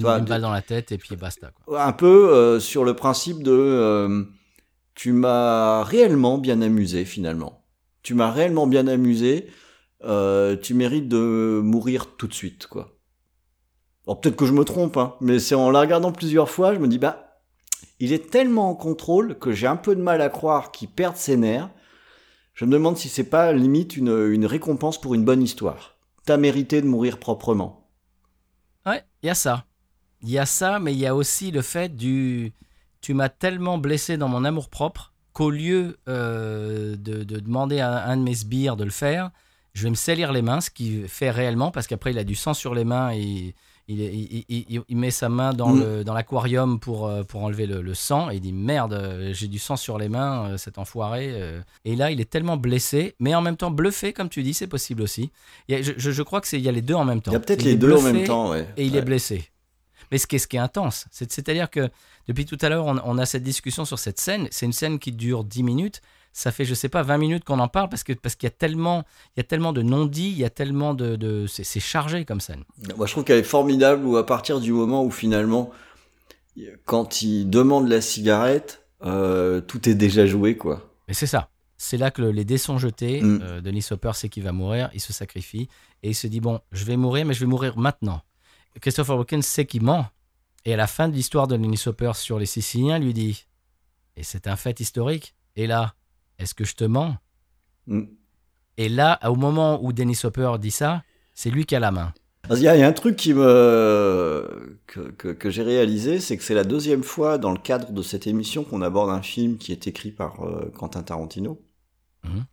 Toi, 0.00 0.18
une 0.20 0.24
balle 0.24 0.40
dans 0.42 0.52
la 0.52 0.62
tête 0.62 0.92
et 0.92 0.98
puis 0.98 1.16
basta. 1.16 1.50
Quoi. 1.50 1.82
Un 1.84 1.92
peu 1.92 2.30
euh, 2.32 2.60
sur 2.60 2.84
le 2.84 2.94
principe 2.94 3.42
de 3.42 3.50
euh, 3.52 4.24
tu 4.94 5.12
m'as 5.12 5.82
réellement 5.82 6.38
bien 6.38 6.62
amusé 6.62 7.04
finalement. 7.04 7.64
Tu 8.02 8.14
m'as 8.14 8.30
réellement 8.30 8.66
bien 8.68 8.86
amusé. 8.86 9.48
euh, 10.04 10.56
tu 10.56 10.74
mérites 10.74 11.08
de 11.08 11.60
mourir 11.62 12.16
tout 12.16 12.26
de 12.28 12.32
suite 12.34 12.66
quoi. 12.68 12.96
Alors 14.06 14.20
peut-être 14.20 14.36
que 14.36 14.46
je 14.46 14.52
me 14.52 14.64
trompe, 14.64 14.96
hein, 14.96 15.14
mais 15.20 15.38
c'est 15.38 15.54
en 15.54 15.70
la 15.70 15.80
regardant 15.80 16.10
plusieurs 16.12 16.48
fois, 16.48 16.72
je 16.74 16.78
me 16.78 16.88
dis 16.88 16.98
bah 16.98 17.29
il 18.00 18.14
est 18.14 18.30
tellement 18.30 18.70
en 18.70 18.74
contrôle 18.74 19.38
que 19.38 19.52
j'ai 19.52 19.66
un 19.66 19.76
peu 19.76 19.94
de 19.94 20.00
mal 20.00 20.22
à 20.22 20.30
croire 20.30 20.72
qu'il 20.72 20.88
perde 20.88 21.16
ses 21.16 21.36
nerfs. 21.36 21.70
Je 22.54 22.64
me 22.64 22.72
demande 22.72 22.96
si 22.96 23.08
c'est 23.10 23.24
pas 23.24 23.52
limite 23.52 23.96
une, 23.96 24.46
récompense 24.46 24.98
pour 24.98 25.14
une 25.14 25.24
bonne 25.24 25.42
histoire. 25.42 25.98
T'as 26.24 26.38
mérité 26.38 26.80
de 26.80 26.86
mourir 26.86 27.18
proprement. 27.18 27.88
Ouais, 28.86 29.04
il 29.22 29.26
y 29.26 29.30
a 29.30 29.34
ça. 29.34 29.66
Il 30.22 30.30
y 30.30 30.38
a 30.38 30.46
ça, 30.46 30.78
mais 30.78 30.94
il 30.94 30.98
y 30.98 31.06
a 31.06 31.14
aussi 31.14 31.50
le 31.50 31.62
fait 31.62 31.94
du. 31.94 32.52
Tu 33.02 33.14
m'as 33.14 33.28
tellement 33.28 33.78
blessé 33.78 34.16
dans 34.16 34.28
mon 34.28 34.44
amour 34.44 34.68
propre 34.68 35.12
qu'au 35.32 35.50
lieu 35.50 35.98
euh, 36.08 36.96
de, 36.96 37.22
de 37.22 37.38
demander 37.38 37.80
à 37.80 38.06
un 38.06 38.16
de 38.16 38.22
mes 38.22 38.34
sbires 38.34 38.76
de 38.76 38.84
le 38.84 38.90
faire, 38.90 39.30
je 39.72 39.84
vais 39.84 39.90
me 39.90 39.94
salir 39.94 40.32
les 40.32 40.42
mains, 40.42 40.60
ce 40.60 40.70
qu'il 40.70 41.08
fait 41.08 41.30
réellement, 41.30 41.70
parce 41.70 41.86
qu'après 41.86 42.10
il 42.10 42.18
a 42.18 42.24
du 42.24 42.34
sang 42.34 42.52
sur 42.52 42.74
les 42.74 42.84
mains 42.84 43.12
et 43.12 43.54
il, 43.92 44.00
il- 44.00 44.44
il- 44.48 44.66
il- 44.68 44.82
il 44.88 44.96
met 44.96 45.10
sa 45.10 45.28
main 45.28 45.52
dans 45.52 45.70
Mm. 45.74 45.80
le- 45.80 46.04
dans 46.04 46.14
l'aquarium 46.14 46.78
pour, 46.78 47.06
euh, 47.06 47.22
pour 47.24 47.42
enlever 47.42 47.66
le, 47.66 47.82
le 47.82 47.94
sang 47.94 48.30
et 48.30 48.36
il 48.36 48.40
dit 48.40 48.52
merde, 48.52 48.92
euh, 48.94 49.32
j'ai 49.34 49.48
du 49.48 49.58
sang 49.58 49.76
sur 49.76 49.98
les 49.98 50.08
mains, 50.08 50.50
euh, 50.50 50.56
cet 50.56 50.78
enfoiré. 50.78 51.34
Et 51.84 51.96
là, 51.96 52.10
il 52.10 52.20
est 52.20 52.30
tellement 52.30 52.56
blessé, 52.56 53.14
mais 53.18 53.34
en 53.34 53.40
même 53.42 53.56
temps 53.56 53.70
bluffé, 53.70 54.12
comme 54.12 54.28
tu 54.28 54.42
dis, 54.42 54.54
c'est 54.54 54.66
possible 54.66 55.02
aussi. 55.02 55.30
A- 55.70 55.82
je, 55.82 55.92
je- 55.96 56.22
crois 56.22 56.40
que 56.40 56.48
c'est 56.48 56.58
il 56.58 56.64
y 56.64 56.68
a 56.68 56.72
les 56.72 56.82
deux 56.82 56.94
en 56.94 57.04
même 57.04 57.20
temps. 57.20 57.30
Il 57.32 57.34
y 57.34 57.36
a 57.36 57.40
peut-être 57.40 57.62
les 57.64 57.76
deux 57.76 57.94
en 57.96 58.02
même 58.02 58.24
temps, 58.24 58.50
ouais. 58.50 58.66
et 58.76 58.84
il 58.86 58.92
Ouais. 58.92 58.98
est 58.98 59.02
blessé. 59.02 59.50
Mais 60.12 60.18
ce 60.18 60.26
qui 60.26 60.36
est, 60.36 60.38
ce 60.40 60.48
qui 60.48 60.56
est 60.56 60.60
intense, 60.60 61.06
c'est- 61.10 61.30
c'est-à-dire 61.30 61.70
que 61.70 61.88
depuis 62.28 62.44
tout 62.44 62.58
à 62.60 62.68
l'heure, 62.68 62.86
on, 62.86 62.98
on 63.04 63.18
a 63.18 63.26
cette 63.26 63.42
discussion 63.44 63.84
sur 63.84 63.98
cette 63.98 64.18
scène. 64.20 64.48
C'est 64.50 64.66
une 64.66 64.72
scène 64.72 64.98
qui 64.98 65.12
dure 65.12 65.44
10 65.44 65.62
minutes. 65.62 66.00
Ça 66.32 66.52
fait, 66.52 66.64
je 66.64 66.74
sais 66.74 66.88
pas, 66.88 67.02
20 67.02 67.18
minutes 67.18 67.44
qu'on 67.44 67.58
en 67.58 67.68
parle 67.68 67.88
parce 67.88 68.04
que 68.04 68.12
parce 68.12 68.34
qu'il 68.36 68.46
y 68.46 68.52
a 68.52 68.54
tellement, 68.54 69.04
il 69.36 69.38
y 69.38 69.42
a 69.42 69.44
tellement 69.44 69.72
de 69.72 69.82
non-dits, 69.82 70.30
il 70.30 70.38
y 70.38 70.44
a 70.44 70.50
tellement 70.50 70.94
de, 70.94 71.16
de 71.16 71.46
c'est 71.48 71.80
chargé 71.80 72.24
comme 72.24 72.40
scène. 72.40 72.64
Moi, 72.96 73.06
je 73.06 73.12
trouve 73.12 73.24
qu'elle 73.24 73.38
est 73.38 73.42
formidable 73.42 74.04
ou 74.06 74.16
à 74.16 74.24
partir 74.26 74.60
du 74.60 74.72
moment 74.72 75.04
où 75.04 75.10
finalement, 75.10 75.70
quand 76.84 77.22
il 77.22 77.48
demande 77.48 77.88
la 77.88 78.00
cigarette, 78.00 78.84
euh, 79.02 79.60
tout 79.60 79.88
est 79.88 79.94
déjà 79.94 80.26
joué, 80.26 80.56
quoi. 80.56 80.90
Et 81.08 81.14
c'est 81.14 81.26
ça. 81.26 81.48
C'est 81.76 81.96
là 81.96 82.10
que 82.10 82.20
le- 82.20 82.30
les 82.30 82.44
dés 82.44 82.58
sont 82.58 82.76
jetés. 82.78 83.22
Mm. 83.22 83.40
Euh, 83.42 83.60
Denis 83.62 83.86
Hopper 83.90 84.12
sait 84.14 84.28
qu'il 84.28 84.42
va 84.42 84.52
mourir, 84.52 84.90
il 84.92 85.00
se 85.00 85.12
sacrifie 85.12 85.68
et 86.02 86.10
il 86.10 86.14
se 86.14 86.26
dit 86.26 86.40
bon, 86.40 86.60
je 86.72 86.84
vais 86.84 86.96
mourir, 86.96 87.24
mais 87.24 87.32
je 87.34 87.40
vais 87.40 87.46
mourir 87.46 87.78
maintenant. 87.78 88.20
Christopher 88.80 89.16
Walken 89.16 89.42
sait 89.42 89.64
qu'il 89.64 89.82
ment. 89.82 90.06
Et 90.66 90.74
à 90.74 90.76
la 90.76 90.86
fin 90.86 91.08
de 91.08 91.14
l'histoire 91.14 91.48
de 91.48 91.56
Denis 91.56 91.82
Hopper 91.86 92.12
sur 92.14 92.38
les 92.38 92.44
Siciliens, 92.46 92.98
il 92.98 93.04
lui 93.04 93.14
dit 93.14 93.46
et 94.16 94.22
c'est 94.22 94.46
un 94.46 94.56
fait 94.56 94.78
historique. 94.80 95.34
Et 95.56 95.66
là, 95.66 95.94
est-ce 96.40 96.54
que 96.54 96.64
je 96.64 96.74
te 96.74 96.84
mens? 96.84 97.16
Mm. 97.86 98.02
Et 98.78 98.88
là, 98.88 99.18
au 99.28 99.36
moment 99.36 99.82
où 99.84 99.92
Dennis 99.92 100.20
Hopper 100.24 100.52
dit 100.58 100.70
ça, 100.70 101.02
c'est 101.34 101.50
lui 101.50 101.66
qui 101.66 101.76
a 101.76 101.80
la 101.80 101.90
main. 101.90 102.12
Il 102.50 102.58
y, 102.58 102.68
a 102.68 102.74
il 102.74 102.80
y 102.80 102.82
a 102.82 102.88
un 102.88 102.92
truc 102.92 103.14
qui 103.16 103.32
me 103.34 104.80
que, 104.86 105.10
que, 105.10 105.28
que 105.28 105.50
j'ai 105.50 105.62
réalisé, 105.62 106.18
c'est 106.18 106.36
que 106.36 106.42
c'est 106.42 106.54
la 106.54 106.64
deuxième 106.64 107.02
fois 107.02 107.38
dans 107.38 107.52
le 107.52 107.58
cadre 107.58 107.92
de 107.92 108.02
cette 108.02 108.26
émission 108.26 108.64
qu'on 108.64 108.82
aborde 108.82 109.10
un 109.10 109.22
film 109.22 109.58
qui 109.58 109.70
est 109.70 109.86
écrit 109.86 110.10
par 110.10 110.42
euh, 110.42 110.72
Quentin 110.74 111.02
Tarantino. 111.02 111.60
Mhm. 112.24 112.44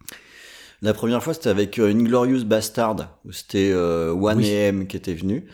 La 0.82 0.94
première 0.94 1.24
fois, 1.24 1.34
c'était 1.34 1.50
avec 1.50 1.80
euh, 1.80 1.90
Inglorious 1.90 2.44
Bastard, 2.44 3.18
où 3.26 3.32
c'était 3.32 3.72
euh, 3.72 4.12
One 4.12 4.38
Oui. 4.38 4.54
AM 4.56 4.86
qui 4.88 4.98
était 4.98 5.16
venu. 5.16 5.48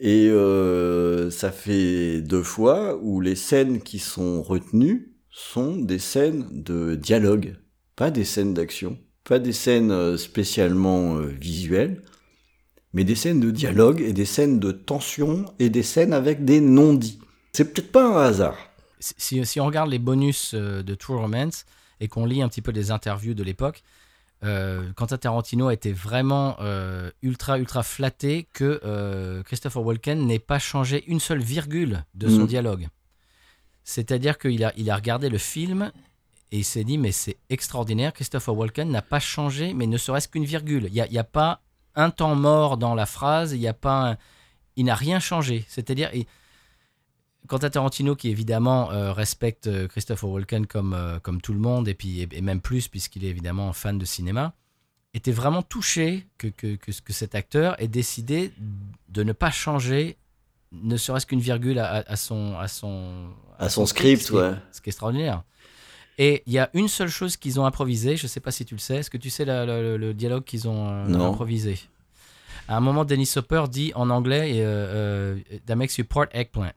Et 0.00 0.28
euh, 0.28 1.30
ça 1.30 1.52
fait 1.52 2.20
deux 2.22 2.42
fois 2.42 2.96
où 3.00 3.20
les 3.20 3.36
scènes 3.36 3.80
qui 3.82 4.00
sont 4.00 4.42
retenues 4.42 5.11
sont 5.32 5.76
des 5.76 5.98
scènes 5.98 6.46
de 6.50 6.94
dialogue, 6.94 7.56
pas 7.96 8.10
des 8.10 8.24
scènes 8.24 8.54
d'action, 8.54 8.98
pas 9.24 9.38
des 9.38 9.52
scènes 9.52 9.90
euh, 9.90 10.16
spécialement 10.16 11.16
euh, 11.16 11.26
visuelles, 11.26 12.02
mais 12.92 13.04
des 13.04 13.14
scènes 13.14 13.40
de 13.40 13.50
dialogue 13.50 14.00
et 14.02 14.12
des 14.12 14.26
scènes 14.26 14.60
de 14.60 14.70
tension 14.72 15.46
et 15.58 15.70
des 15.70 15.82
scènes 15.82 16.12
avec 16.12 16.44
des 16.44 16.60
non-dits. 16.60 17.18
C'est 17.52 17.72
peut-être 17.72 17.90
pas 17.92 18.06
un 18.06 18.22
hasard. 18.26 18.56
si, 19.00 19.44
si 19.46 19.60
on 19.60 19.66
regarde 19.66 19.90
les 19.90 19.98
bonus 19.98 20.52
euh, 20.54 20.82
de 20.82 20.94
True 20.94 21.16
Romance 21.16 21.64
et 22.00 22.08
qu'on 22.08 22.26
lit 22.26 22.42
un 22.42 22.48
petit 22.48 22.62
peu 22.62 22.72
des 22.72 22.90
interviews 22.90 23.34
de 23.34 23.42
l'époque, 23.42 23.82
euh, 24.44 24.90
Quentin 24.96 25.16
Tarantino 25.18 25.68
a 25.68 25.72
été 25.74 25.92
vraiment 25.92 26.56
euh, 26.60 27.10
ultra 27.22 27.58
ultra 27.58 27.82
flatté 27.84 28.48
que 28.52 28.80
euh, 28.84 29.42
Christopher 29.44 29.82
Walken 29.84 30.26
n'ait 30.26 30.40
pas 30.40 30.58
changé 30.58 31.04
une 31.06 31.20
seule 31.20 31.40
virgule 31.42 32.04
de 32.14 32.28
son 32.28 32.40
Mhm. 32.40 32.46
dialogue. 32.48 32.88
C'est-à-dire 33.84 34.38
qu'il 34.38 34.64
a, 34.64 34.72
il 34.76 34.90
a 34.90 34.96
regardé 34.96 35.28
le 35.28 35.38
film 35.38 35.90
et 36.50 36.58
il 36.58 36.64
s'est 36.64 36.84
dit 36.84 36.98
mais 36.98 37.12
c'est 37.12 37.36
extraordinaire, 37.50 38.12
Christopher 38.12 38.56
Walken 38.56 38.90
n'a 38.90 39.02
pas 39.02 39.20
changé, 39.20 39.74
mais 39.74 39.86
ne 39.86 39.96
serait-ce 39.98 40.28
qu'une 40.28 40.44
virgule. 40.44 40.86
Il 40.86 40.92
n'y 40.92 41.00
a, 41.18 41.20
a 41.20 41.24
pas 41.24 41.60
un 41.94 42.10
temps 42.10 42.34
mort 42.34 42.76
dans 42.76 42.94
la 42.94 43.06
phrase, 43.06 43.52
il 43.52 43.60
n'y 43.60 43.68
a 43.68 43.74
pas 43.74 44.10
un- 44.12 44.16
il 44.76 44.84
n'a 44.86 44.94
rien 44.94 45.20
changé. 45.20 45.64
C'est-à-dire, 45.68 46.10
et- 46.14 46.26
Quentin 47.48 47.70
Tarantino, 47.70 48.14
qui 48.14 48.28
évidemment 48.28 48.92
euh, 48.92 49.12
respecte 49.12 49.66
euh, 49.66 49.88
Christopher 49.88 50.30
Walken 50.30 50.66
comme, 50.66 50.94
euh, 50.94 51.18
comme 51.18 51.40
tout 51.40 51.52
le 51.52 51.58
monde, 51.58 51.88
et, 51.88 51.94
puis, 51.94 52.20
et, 52.30 52.40
même 52.40 52.60
plus, 52.60 52.86
puisqu'il 52.88 53.24
est 53.24 53.28
évidemment 53.28 53.72
fan 53.72 53.98
de 53.98 54.04
cinéma, 54.04 54.54
était 55.12 55.32
vraiment 55.32 55.62
touché 55.62 56.26
que, 56.38 56.46
que, 56.46 56.76
que, 56.76 57.12
cet 57.12 57.34
acteur 57.34 57.78
ait 57.82 57.88
décidé 57.88 58.52
de 59.08 59.22
ne 59.24 59.32
pas 59.32 59.50
changer, 59.50 60.16
ne 60.70 60.96
serait-ce 60.96 61.26
qu'une 61.26 61.40
virgule 61.40 61.78
à, 61.80 61.96
à- 61.96 62.12
à 62.12 62.16
son, 62.16 62.56
à, 62.58 62.68
son, 62.68 63.30
À 63.62 63.68
son 63.68 63.86
script, 63.86 64.30
ouais. 64.30 64.52
ce 64.72 64.80
qui 64.80 64.88
est 64.88 64.92
extraordinaire. 64.92 65.42
Et 66.18 66.42
il 66.46 66.52
y 66.52 66.58
a 66.58 66.68
une 66.74 66.88
seule 66.88 67.08
chose 67.08 67.36
qu'ils 67.36 67.58
ont 67.60 67.64
improvisé, 67.64 68.16
je 68.16 68.24
ne 68.24 68.28
sais 68.28 68.40
pas 68.40 68.50
si 68.50 68.64
tu 68.64 68.74
le 68.74 68.80
sais, 68.80 68.96
est-ce 68.96 69.08
que 69.10 69.16
tu 69.16 69.30
sais 69.30 69.44
la- 69.44 69.64
la- 69.64 69.80
le, 69.80 69.96
le 69.96 70.12
dialogue 70.14 70.44
qu'ils 70.44 70.68
ont 70.68 70.88
euh, 70.88 71.06
improvisé? 71.30 71.78
À 72.68 72.76
un 72.76 72.80
moment, 72.80 73.04
Dennis 73.04 73.32
Hopper 73.36 73.64
dit 73.70 73.92
en 73.94 74.10
anglais 74.10 74.52
euh, 74.60 75.36
euh, 75.36 75.58
That 75.66 75.76
makes 75.76 75.96
you 75.98 76.04
part 76.04 76.26
eggplant. 76.32 76.72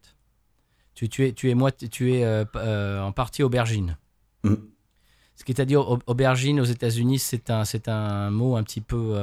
Tu, 0.93 1.09
tu 1.09 1.25
es, 1.27 1.33
tu 1.33 1.49
es, 1.49 1.53
moi, 1.55 1.71
tu 1.71 2.13
es 2.13 2.23
euh, 2.23 2.45
euh, 2.55 3.01
en 3.01 3.11
partie 3.11 3.43
aubergine. 3.43 3.97
Mm. 4.43 4.53
Ce 5.35 5.43
qui 5.43 5.51
est 5.51 5.59
à 5.59 5.65
dire, 5.65 5.81
au- 5.89 5.99
aubergine 6.07 6.59
aux 6.61 6.65
États-Unis, 6.65 7.19
c'est 7.19 7.49
un, 7.49 7.65
c'est 7.65 7.89
un 7.89 8.29
mot 8.31 8.55
un 8.55 8.63
petit 8.63 8.79
peu, 8.81 9.15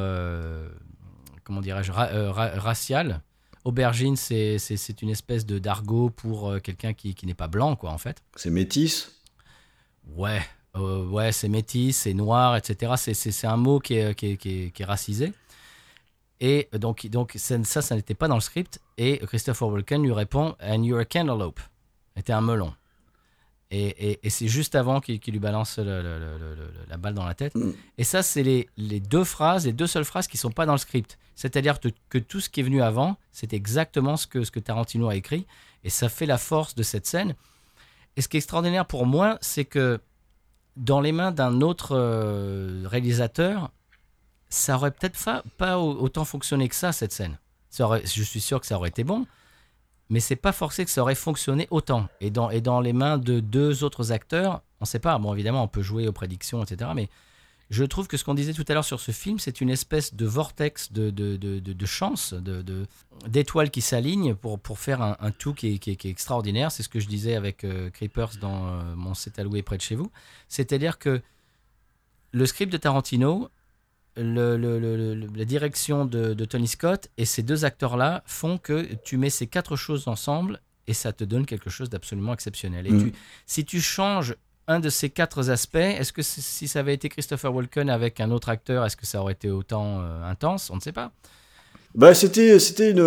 comment 1.45 1.61
dirais-je, 1.63 1.91
ra- 1.93 2.11
ra- 2.33 2.53
racial. 2.61 3.23
Aubergine, 3.65 4.17
c'est 4.17 5.03
une 5.03 5.11
espèce 5.11 5.47
de 5.47 5.59
d'argot 5.59 6.11
pour 6.11 6.51
euh, 6.51 6.59
quelqu'un 6.59 6.95
qui, 6.95 7.15
qui 7.15 7.27
n'est 7.27 7.35
pas 7.35 7.49
blanc, 7.49 7.77
quoi, 7.77 7.91
en 7.91 7.99
fait. 7.99 8.23
C'est 8.37 8.51
métis. 8.51 9.13
Ouais, 10.17 10.41
euh, 10.77 11.07
ouais, 11.07 11.31
c'est 11.33 11.49
métis, 11.49 11.97
c'est 11.97 12.15
noir, 12.15 12.57
etc. 12.57 12.95
C'est- 12.97 13.15
un 13.47 13.57
mot 13.57 13.79
qui 13.79 13.95
est, 13.95 14.15
qui 14.17 14.33
est, 14.33 14.37
qui 14.37 14.65
est- 14.65 14.71
qui 14.73 14.83
est 14.83 14.87
racisé. 14.87 15.33
Et 16.41 16.69
donc, 16.73 17.07
donc 17.07 17.35
ça, 17.37 17.63
ça, 17.63 17.83
ça 17.83 17.95
n'était 17.95 18.15
pas 18.15 18.27
dans 18.27 18.35
le 18.35 18.41
script. 18.41 18.81
Et 18.99 19.19
Christopher 19.27 19.69
Walken 19.69 20.03
lui 20.03 20.13
répond 20.13 20.57
And 20.61 20.83
you're 20.83 20.99
a 21.01 21.05
cantaloupe. 21.05 21.61
Était 22.17 22.33
un 22.33 22.41
melon. 22.41 22.75
Et, 23.75 24.11
et- 24.11 24.21
et 24.23 24.31
c'est 24.31 24.49
juste 24.49 24.75
avant 24.75 25.01
qu'il 25.01 25.19
lui 25.27 25.39
balance 25.39 25.79
le- 25.79 25.85
le- 25.85 26.19
le- 26.19 26.39
le- 26.39 26.55
le- 26.57 26.73
la 26.91 26.97
balle 26.99 27.15
dans 27.15 27.25
la 27.25 27.35
tête. 27.35 27.55
Mm. 27.55 27.71
Et 27.97 28.05
ça, 28.05 28.23
c'est 28.23 28.43
les, 28.43 28.69
les 28.77 29.01
deux 29.01 29.25
phrases, 29.25 29.65
les 29.65 29.73
deux 29.73 29.87
seules 29.87 30.05
phrases 30.05 30.27
qui 30.29 30.37
sont 30.37 30.51
pas 30.51 30.67
dans 30.67 30.73
le 30.73 30.79
script. 30.79 31.19
C'est-à-dire 31.37 31.81
que, 31.81 31.89
que 32.11 32.19
tout 32.19 32.41
ce 32.41 32.51
qui 32.51 32.61
est 32.61 32.63
venu 32.65 32.83
avant, 32.83 33.17
c'est 33.33 33.55
exactement 33.55 34.19
ce 34.19 34.27
que, 34.27 34.45
ce 34.45 34.51
que 34.51 34.61
Tarantino 34.61 35.09
a 35.09 35.17
écrit. 35.17 35.47
Et 35.85 35.91
ça 35.91 36.09
fait 36.11 36.27
la 36.27 36.37
force 36.37 36.75
de 36.75 36.83
cette 36.83 37.07
scène. 37.07 37.35
Et 38.17 38.21
ce 38.21 38.29
qui 38.29 38.37
est 38.37 38.41
extraordinaire 38.41 38.85
pour 38.87 39.07
moi, 39.07 39.39
c'est 39.41 39.65
que 39.65 39.99
dans 40.77 41.01
les 41.01 41.13
mains 41.13 41.33
d'un 41.33 41.63
autre 41.63 41.93
euh, 41.97 42.83
réalisateur, 42.87 43.71
ça 44.51 44.77
aurait 44.77 44.91
peut-être 44.91 45.19
pas 45.57 45.79
au- 45.79 45.99
autant 45.99 46.27
fonctionné 46.27 46.69
que 46.69 46.75
ça, 46.75 46.93
cette 46.93 47.13
scène. 47.13 47.39
Ça 47.71 47.87
aurait- 47.87 48.03
je 48.05 48.23
suis 48.23 48.41
sûr 48.43 48.61
que 48.61 48.67
ça 48.67 48.77
aurait 48.77 48.91
été 48.91 49.03
bon, 49.03 49.27
mais 50.13 50.21
c'est 50.21 50.37
pas 50.37 50.53
forcé 50.53 50.85
que 50.85 50.91
ça 50.91 51.01
aurait 51.01 51.15
fonctionné 51.15 51.67
autant. 51.71 52.07
Et 52.21 52.31
dans, 52.31 52.51
et 52.51 52.61
dans 52.61 52.81
les 52.81 52.93
mains 52.93 53.17
de 53.19 53.41
deux 53.41 53.83
autres 53.83 54.13
acteurs, 54.13 54.63
on 54.81 54.85
sait 54.85 54.99
pas. 54.99 55.19
Bon, 55.19 55.33
évidemment, 55.33 55.63
on 55.65 55.69
peut 55.69 55.83
jouer 55.83 56.07
aux 56.07 56.13
prédictions, 56.13 56.63
etc. 56.63 56.91
Mais 56.95 57.09
je 57.71 57.83
trouve 57.85 58.07
que 58.09 58.19
ce 58.19 58.25
qu'on 58.25 58.35
disait 58.35 58.53
tout 58.53 58.65
à 58.69 58.75
l'heure 58.75 58.85
sur 58.85 59.01
ce 59.01 59.11
film, 59.13 59.39
c'est 59.39 59.63
une 59.63 59.71
espèce 59.71 60.15
de 60.15 60.27
vortex 60.27 60.93
de, 60.93 61.09
de, 61.09 61.37
de, 61.37 61.59
de, 61.61 61.87
chance, 61.87 62.35
d'étoiles 63.27 63.71
qui 63.71 63.81
s'alignent 63.81 64.35
pour, 64.35 64.59
pour 64.59 64.79
faire 64.79 65.01
un, 65.01 65.17
un 65.21 65.31
tout 65.31 65.55
qui 65.55 65.75
est, 65.75 65.79
qui 65.79 65.93
est- 65.93 65.97
qui 65.97 66.09
est 66.09 66.11
extraordinaire. 66.11 66.71
C'est 66.71 66.83
ce 66.83 66.91
que 66.91 67.01
je 67.01 67.07
disais 67.09 67.35
avec 67.35 67.65
euh, 67.65 67.89
Creepers 67.89 68.37
dans 68.39 68.67
euh, 68.67 68.95
Mon 68.95 69.15
C'est 69.15 69.39
alloué 69.39 69.63
près 69.63 69.79
de 69.79 69.83
chez 69.83 69.95
vous. 69.95 70.11
C'est-à-dire 70.49 70.99
que 70.99 71.23
le 72.33 72.45
script 72.47 72.71
de 72.71 72.77
Tarantino, 72.77 73.49
le- 74.17 74.57
le- 74.57 74.79
le- 74.79 75.15
le- 75.15 75.27
la 75.35 75.45
direction 75.45 76.05
de, 76.05 76.35
de 76.35 76.45
Tony 76.45 76.69
Scott 76.69 77.09
et 77.19 77.25
ces 77.25 77.43
deux 77.43 77.65
acteurs-là 77.65 78.23
font 78.27 78.59
que 78.59 78.87
tu 79.05 79.17
mets 79.17 79.31
ces 79.31 79.47
quatre 79.47 79.77
choses 79.77 80.07
ensemble 80.09 80.61
et 80.87 80.95
ça 80.95 81.13
te 81.13 81.25
donne 81.25 81.47
quelque 81.47 81.71
chose 81.71 81.89
d'absolument 81.91 82.33
exceptionnel. 82.35 82.87
Et 82.87 82.91
Mm. 82.93 83.03
tu, 83.05 83.13
si 83.47 83.65
tu 83.65 83.81
changes 83.81 84.37
un 84.69 84.81
de 84.81 84.89
ces 84.91 85.11
quatre 85.11 85.51
aspects, 85.51 85.77
est-ce 85.77 86.13
que 86.13 86.23
si 86.23 86.69
ça 86.69 86.81
avait 86.81 86.95
été 86.95 87.09
Christopher 87.09 87.53
Walken 87.55 87.91
avec 87.91 88.21
un 88.21 88.31
autre 88.31 88.49
acteur, 88.49 88.85
est-ce 88.85 88.97
que 88.97 89.07
ça 89.07 89.21
aurait 89.21 89.33
été 89.33 89.51
autant 89.51 90.01
euh, 90.01 90.25
intense? 90.25 90.71
On 90.71 90.77
ne 90.77 90.81
sait 90.81 90.93
pas. 90.93 91.11
Bah, 91.95 92.15
c'était 92.15 92.59
c'était 92.59 92.91
une, 92.93 92.99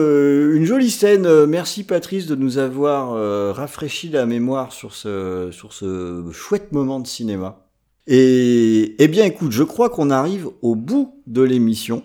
une 0.57 0.65
jolie 0.65 0.91
scène. 0.91 1.45
Merci 1.45 1.83
Patrice 1.85 2.27
de 2.27 2.35
nous 2.35 2.57
avoir 2.59 3.13
euh, 3.13 3.51
rafraîchi 3.51 4.09
la 4.09 4.25
mémoire 4.27 4.71
sur 4.73 4.93
ce 4.93 5.49
sur 5.51 5.73
ce 5.73 6.29
chouette 6.31 6.71
moment 6.71 6.99
de 6.99 7.07
cinéma. 7.07 7.64
Et 8.07 8.95
eh 8.99 9.07
bien 9.07 9.25
écoute, 9.25 9.51
je 9.51 9.63
crois 9.63 9.89
qu'on 9.89 10.11
arrive 10.11 10.49
au 10.61 10.75
bout 10.75 11.21
de 11.25 11.41
l'émission. 11.41 12.03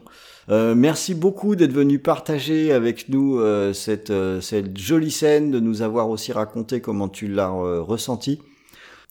Euh, 0.49 0.75
merci 0.75 1.15
beaucoup 1.15 1.55
d'être 1.57 1.73
venu 1.73 1.99
partager 1.99 2.73
avec 2.73 3.09
nous 3.09 3.39
euh, 3.39 3.73
cette 3.73 4.11
euh, 4.11 4.41
cette 4.41 4.79
jolie 4.79 5.11
scène, 5.11 5.51
de 5.51 5.61
nous 5.61 5.83
avoir 5.83 6.09
aussi 6.09 6.33
raconté 6.33 6.81
comment 6.81 7.09
tu 7.09 7.29
l'as 7.29 7.51
ressenti. 7.51 8.41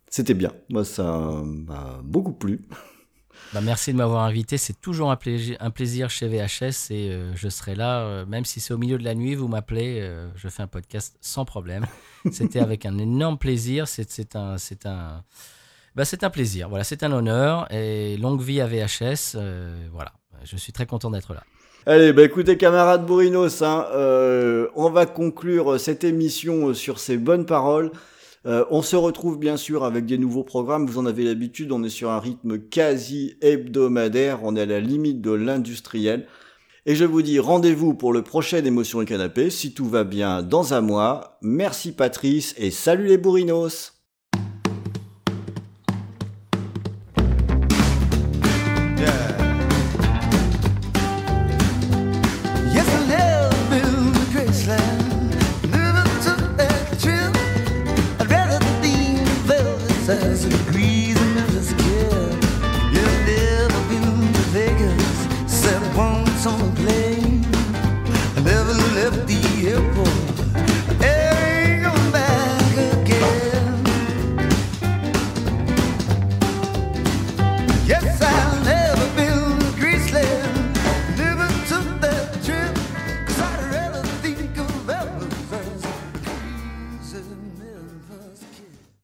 C'était 0.09 0.33
bien. 0.33 0.51
Moi, 0.69 0.83
ça 0.83 1.43
m'a 1.45 2.01
beaucoup 2.03 2.33
plu. 2.33 2.61
Bah, 3.51 3.61
merci 3.63 3.91
de 3.93 3.97
m'avoir 3.97 4.25
invité. 4.25 4.59
C'est 4.59 4.79
toujours 4.79 5.09
un 5.09 5.15
plaisir, 5.15 5.57
un 5.59 5.71
plaisir 5.71 6.11
chez 6.11 6.27
VHS 6.27 6.91
et 6.91 7.19
je 7.33 7.49
serai 7.49 7.73
là, 7.73 8.23
même 8.25 8.45
si 8.45 8.59
c'est 8.59 8.75
au 8.75 8.77
milieu 8.77 8.99
de 8.99 9.03
la 9.03 9.15
nuit, 9.15 9.33
vous 9.33 9.47
m'appelez, 9.47 10.07
je 10.35 10.49
fais 10.49 10.61
un 10.61 10.67
podcast 10.67 11.17
sans 11.19 11.45
problème. 11.45 11.83
C'était 12.31 12.59
avec 12.59 12.85
un 12.85 12.99
énorme 12.99 13.39
plaisir. 13.39 13.87
C'est 13.87 14.11
c'est 14.11 14.35
un, 14.35 14.59
c'est 14.59 14.85
un, 14.85 15.23
bah, 15.95 16.05
c'est 16.05 16.23
un 16.23 16.29
plaisir. 16.29 16.69
Voilà, 16.69 16.83
c'est 16.83 17.03
un 17.03 17.11
honneur 17.11 17.71
et 17.71 18.17
longue 18.17 18.41
vie 18.41 18.61
à 18.61 18.67
VHS. 18.67 19.35
euh, 19.35 19.87
voilà, 19.91 20.13
je 20.43 20.57
suis 20.57 20.71
très 20.71 20.85
content 20.85 21.11
d'être 21.11 21.33
là. 21.33 21.43
Allez, 21.85 22.11
bah 22.11 22.23
écoutez 22.23 22.57
camarades 22.57 23.05
Bourinos, 23.05 23.61
hein, 23.61 23.87
euh, 23.93 24.67
on 24.75 24.89
va 24.89 25.05
conclure 25.05 25.79
cette 25.79 26.03
émission 26.03 26.73
sur 26.73 26.99
ces 26.99 27.17
bonnes 27.17 27.45
paroles. 27.45 27.91
Euh, 28.45 28.65
on 28.69 28.81
se 28.81 28.95
retrouve 28.95 29.39
bien 29.39 29.57
sûr 29.57 29.83
avec 29.83 30.05
des 30.05 30.17
nouveaux 30.17 30.43
programmes, 30.43 30.85
vous 30.85 30.97
en 30.99 31.05
avez 31.05 31.23
l'habitude, 31.23 31.71
on 31.71 31.83
est 31.83 31.89
sur 31.89 32.09
un 32.11 32.19
rythme 32.19 32.59
quasi 32.59 33.35
hebdomadaire, 33.41 34.39
on 34.43 34.55
est 34.55 34.61
à 34.61 34.65
la 34.65 34.79
limite 34.79 35.21
de 35.21 35.31
l'industriel. 35.31 36.27
Et 36.85 36.95
je 36.95 37.05
vous 37.05 37.21
dis 37.21 37.39
rendez-vous 37.39 37.93
pour 37.93 38.13
le 38.13 38.23
prochain 38.23 38.63
Émotion 38.63 39.01
et 39.01 39.05
Canapé, 39.05 39.49
si 39.49 39.73
tout 39.73 39.87
va 39.87 40.03
bien 40.03 40.41
dans 40.41 40.73
un 40.73 40.81
mois. 40.81 41.37
Merci 41.41 41.91
Patrice 41.91 42.55
et 42.57 42.71
salut 42.71 43.07
les 43.07 43.17
Bourinos 43.17 43.98